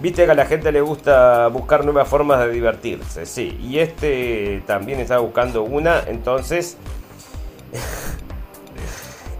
Viste 0.00 0.26
que 0.26 0.32
a 0.32 0.34
la 0.34 0.44
gente 0.44 0.72
le 0.72 0.82
gusta 0.82 1.46
buscar 1.48 1.84
nuevas 1.84 2.06
formas 2.06 2.40
de 2.40 2.50
divertirse, 2.50 3.24
sí. 3.24 3.58
Y 3.62 3.78
este 3.78 4.62
también 4.66 5.00
está 5.00 5.18
buscando 5.18 5.62
una, 5.62 6.02
entonces... 6.06 6.76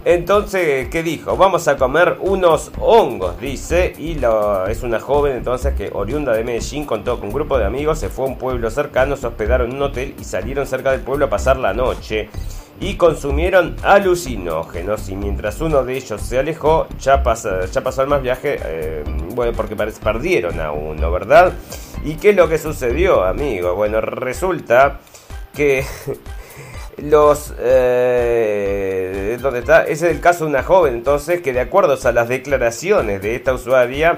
Entonces, 0.06 0.88
¿qué 0.88 1.02
dijo? 1.02 1.36
Vamos 1.36 1.66
a 1.66 1.76
comer 1.76 2.18
unos 2.20 2.70
hongos, 2.78 3.40
dice. 3.40 3.92
Y 3.98 4.14
lo, 4.14 4.64
es 4.68 4.84
una 4.84 5.00
joven 5.00 5.36
entonces 5.36 5.74
que 5.74 5.90
oriunda 5.92 6.32
de 6.32 6.44
Medellín 6.44 6.84
contó 6.84 7.18
con 7.18 7.30
un 7.30 7.34
grupo 7.34 7.58
de 7.58 7.64
amigos, 7.64 7.98
se 7.98 8.08
fue 8.08 8.26
a 8.26 8.28
un 8.28 8.38
pueblo 8.38 8.70
cercano, 8.70 9.16
se 9.16 9.26
hospedaron 9.26 9.70
en 9.70 9.76
un 9.78 9.82
hotel 9.82 10.14
y 10.16 10.22
salieron 10.22 10.64
cerca 10.68 10.92
del 10.92 11.00
pueblo 11.00 11.24
a 11.24 11.28
pasar 11.28 11.56
la 11.56 11.74
noche. 11.74 12.30
Y 12.80 12.96
consumieron 12.96 13.76
alucinógenos. 13.82 15.08
Y 15.08 15.16
mientras 15.16 15.60
uno 15.60 15.84
de 15.84 15.96
ellos 15.96 16.20
se 16.20 16.38
alejó, 16.38 16.86
ya, 17.00 17.22
pasa, 17.22 17.64
ya 17.66 17.80
pasó 17.82 18.02
el 18.02 18.08
más 18.08 18.22
viaje. 18.22 18.58
Eh, 18.64 19.04
bueno, 19.34 19.52
porque 19.52 19.76
perdieron 19.76 20.60
a 20.60 20.72
uno, 20.72 21.10
¿verdad? 21.10 21.52
¿Y 22.04 22.14
qué 22.16 22.30
es 22.30 22.36
lo 22.36 22.48
que 22.48 22.58
sucedió, 22.58 23.24
amigo? 23.24 23.74
Bueno, 23.74 24.00
resulta 24.00 25.00
que 25.54 25.84
los... 26.98 27.54
Eh, 27.58 29.38
¿Dónde 29.40 29.60
está? 29.60 29.82
Ese 29.82 30.08
es 30.08 30.16
el 30.16 30.20
caso 30.20 30.44
de 30.44 30.50
una 30.50 30.62
joven 30.62 30.94
entonces 30.94 31.42
que 31.42 31.52
de 31.52 31.60
acuerdo 31.60 31.98
a 32.02 32.12
las 32.12 32.28
declaraciones 32.28 33.20
de 33.22 33.34
esta 33.36 33.52
usuaria 33.52 34.16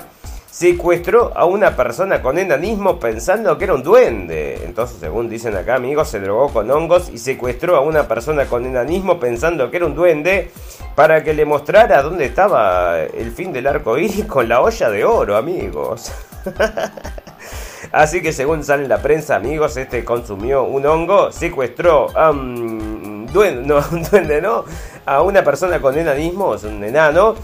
secuestró 0.50 1.32
a 1.36 1.44
una 1.44 1.76
persona 1.76 2.22
con 2.22 2.38
enanismo 2.38 2.98
pensando 2.98 3.56
que 3.58 3.64
era 3.64 3.74
un 3.74 3.82
duende. 3.82 4.60
Entonces, 4.64 4.98
según 5.00 5.28
dicen 5.28 5.56
acá, 5.56 5.76
amigos, 5.76 6.08
se 6.08 6.20
drogó 6.20 6.48
con 6.52 6.70
hongos 6.70 7.10
y 7.10 7.18
secuestró 7.18 7.76
a 7.76 7.80
una 7.80 8.08
persona 8.08 8.46
con 8.46 8.66
enanismo 8.66 9.20
pensando 9.20 9.70
que 9.70 9.76
era 9.76 9.86
un 9.86 9.94
duende 9.94 10.50
para 10.94 11.22
que 11.22 11.34
le 11.34 11.44
mostrara 11.44 12.02
dónde 12.02 12.24
estaba 12.24 12.98
el 13.00 13.30
fin 13.30 13.52
del 13.52 13.66
arco 13.66 13.98
iris 13.98 14.24
con 14.24 14.48
la 14.48 14.60
olla 14.60 14.90
de 14.90 15.04
oro, 15.04 15.36
amigos. 15.36 16.12
Así 17.92 18.20
que 18.20 18.32
según 18.32 18.64
sale 18.64 18.82
en 18.82 18.88
la 18.88 19.00
prensa, 19.00 19.36
amigos, 19.36 19.76
este 19.76 20.04
consumió 20.04 20.64
un 20.64 20.84
hongo, 20.84 21.32
secuestró 21.32 22.08
a 22.16 22.32
no, 22.32 23.84
un 23.92 24.02
duende, 24.10 24.42
no, 24.42 24.64
a 25.06 25.22
una 25.22 25.42
persona 25.42 25.80
con 25.80 25.96
enanismo, 25.96 26.54
es 26.54 26.64
un 26.64 26.82
enano, 26.84 27.34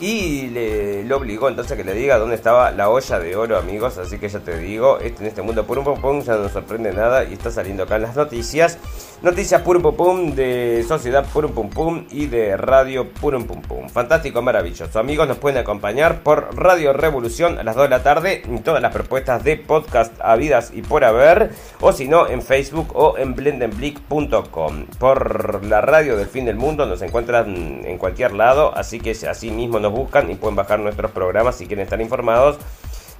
y 0.00 0.48
le, 0.48 1.12
obligó 1.12 1.48
entonces 1.48 1.72
a 1.72 1.76
que 1.76 1.84
le 1.84 1.92
diga 1.92 2.18
dónde 2.18 2.34
estaba 2.34 2.70
la 2.70 2.88
olla 2.88 3.18
de 3.18 3.36
oro, 3.36 3.58
amigos. 3.58 3.98
Así 3.98 4.18
que 4.18 4.28
ya 4.28 4.38
te 4.40 4.58
digo, 4.58 4.98
este, 4.98 5.22
en 5.22 5.28
este 5.28 5.42
mundo 5.42 5.66
pum 5.66 5.84
pum 5.84 6.00
pum 6.00 6.22
ya 6.22 6.36
no 6.36 6.48
sorprende 6.48 6.92
nada 6.92 7.24
y 7.24 7.34
está 7.34 7.50
saliendo 7.50 7.82
acá 7.82 7.96
en 7.96 8.02
las 8.02 8.16
noticias. 8.16 8.78
Noticias 9.20 9.60
pum 9.60 9.82
pum 9.82 9.94
pum 9.94 10.34
de 10.34 10.82
Sociedad 10.88 11.26
pum 11.30 11.52
pum 11.52 11.68
pum 11.68 12.06
y 12.10 12.26
de 12.26 12.56
Radio 12.56 13.10
pum 13.10 13.44
pum 13.44 13.60
pum. 13.60 13.88
Fantástico, 13.90 14.40
maravilloso. 14.40 14.98
Amigos, 14.98 15.28
nos 15.28 15.36
pueden 15.36 15.58
acompañar 15.58 16.22
por 16.22 16.56
Radio 16.56 16.94
Revolución 16.94 17.58
a 17.58 17.62
las 17.62 17.76
2 17.76 17.84
de 17.84 17.90
la 17.90 18.02
tarde 18.02 18.42
en 18.46 18.62
todas 18.62 18.80
las 18.80 18.94
propuestas 18.94 19.44
de 19.44 19.58
podcast 19.58 20.14
habidas 20.22 20.72
y 20.74 20.80
por 20.80 21.04
haber. 21.04 21.50
O 21.80 21.92
si 21.92 22.08
no, 22.08 22.26
en 22.26 22.40
Facebook 22.40 22.88
o 22.94 23.18
en 23.18 23.34
blendenblick.com. 23.34 24.86
Por 24.98 25.64
la 25.66 25.82
radio 25.82 26.16
del 26.16 26.26
fin 26.26 26.46
del 26.46 26.56
mundo 26.56 26.86
nos 26.86 27.02
encuentran 27.02 27.82
en 27.84 27.98
cualquier 27.98 28.32
lado. 28.32 28.74
Así 28.74 29.00
que 29.00 29.10
así 29.10 29.50
mismo 29.50 29.78
nos 29.78 29.89
buscan 29.90 30.30
y 30.30 30.34
pueden 30.34 30.56
bajar 30.56 30.80
nuestros 30.80 31.10
programas 31.10 31.56
si 31.56 31.66
quieren 31.66 31.84
estar 31.84 32.00
informados 32.00 32.58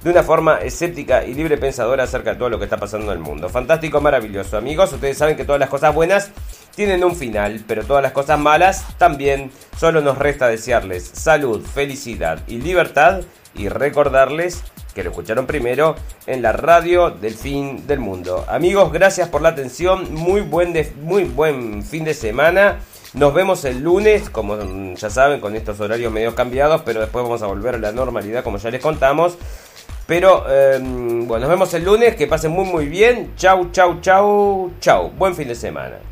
de 0.03 0.09
una 0.09 0.23
forma 0.23 0.57
escéptica 0.57 1.23
y 1.23 1.33
libre 1.33 1.57
pensadora 1.57 2.03
acerca 2.03 2.31
de 2.31 2.37
todo 2.37 2.49
lo 2.49 2.57
que 2.57 2.65
está 2.65 2.77
pasando 2.77 3.11
en 3.11 3.19
el 3.19 3.23
mundo. 3.23 3.49
Fantástico, 3.49 4.01
maravilloso. 4.01 4.57
Amigos, 4.57 4.91
ustedes 4.93 5.17
saben 5.17 5.37
que 5.37 5.45
todas 5.45 5.59
las 5.59 5.69
cosas 5.69 5.93
buenas 5.93 6.31
tienen 6.75 7.03
un 7.03 7.15
final, 7.15 7.63
pero 7.67 7.83
todas 7.83 8.01
las 8.01 8.11
cosas 8.11 8.39
malas 8.39 8.85
también. 8.97 9.51
Solo 9.77 10.01
nos 10.01 10.17
resta 10.17 10.47
desearles 10.47 11.07
salud, 11.07 11.63
felicidad 11.63 12.39
y 12.47 12.57
libertad 12.57 13.21
y 13.53 13.69
recordarles 13.69 14.63
que 14.95 15.03
lo 15.03 15.11
escucharon 15.11 15.45
primero 15.45 15.95
en 16.25 16.41
la 16.41 16.51
radio 16.51 17.11
del 17.11 17.35
fin 17.35 17.85
del 17.87 17.99
mundo. 17.99 18.45
Amigos, 18.47 18.91
gracias 18.91 19.29
por 19.29 19.41
la 19.41 19.49
atención. 19.49 20.13
Muy 20.13 20.41
buen, 20.41 20.73
muy 21.01 21.25
buen 21.25 21.83
fin 21.83 22.03
de 22.03 22.13
semana. 22.13 22.79
Nos 23.13 23.33
vemos 23.33 23.65
el 23.65 23.81
lunes, 23.81 24.29
como 24.29 24.57
ya 24.95 25.09
saben, 25.09 25.41
con 25.41 25.55
estos 25.55 25.79
horarios 25.81 26.13
medio 26.13 26.33
cambiados, 26.33 26.81
pero 26.85 27.01
después 27.01 27.23
vamos 27.23 27.41
a 27.41 27.47
volver 27.47 27.75
a 27.75 27.77
la 27.77 27.91
normalidad, 27.91 28.43
como 28.43 28.57
ya 28.57 28.71
les 28.71 28.81
contamos. 28.81 29.37
Pero 30.07 30.49
em, 30.49 31.27
bueno, 31.27 31.41
nos 31.41 31.49
vemos 31.49 31.73
el 31.73 31.83
lunes, 31.83 32.15
que 32.15 32.27
pasen 32.27 32.51
muy 32.51 32.65
muy 32.65 32.87
bien. 32.87 33.33
Chau, 33.35 33.69
chau, 33.71 33.99
chau, 34.01 34.71
chau. 34.79 35.11
Buen 35.17 35.35
fin 35.35 35.47
de 35.47 35.55
semana. 35.55 36.10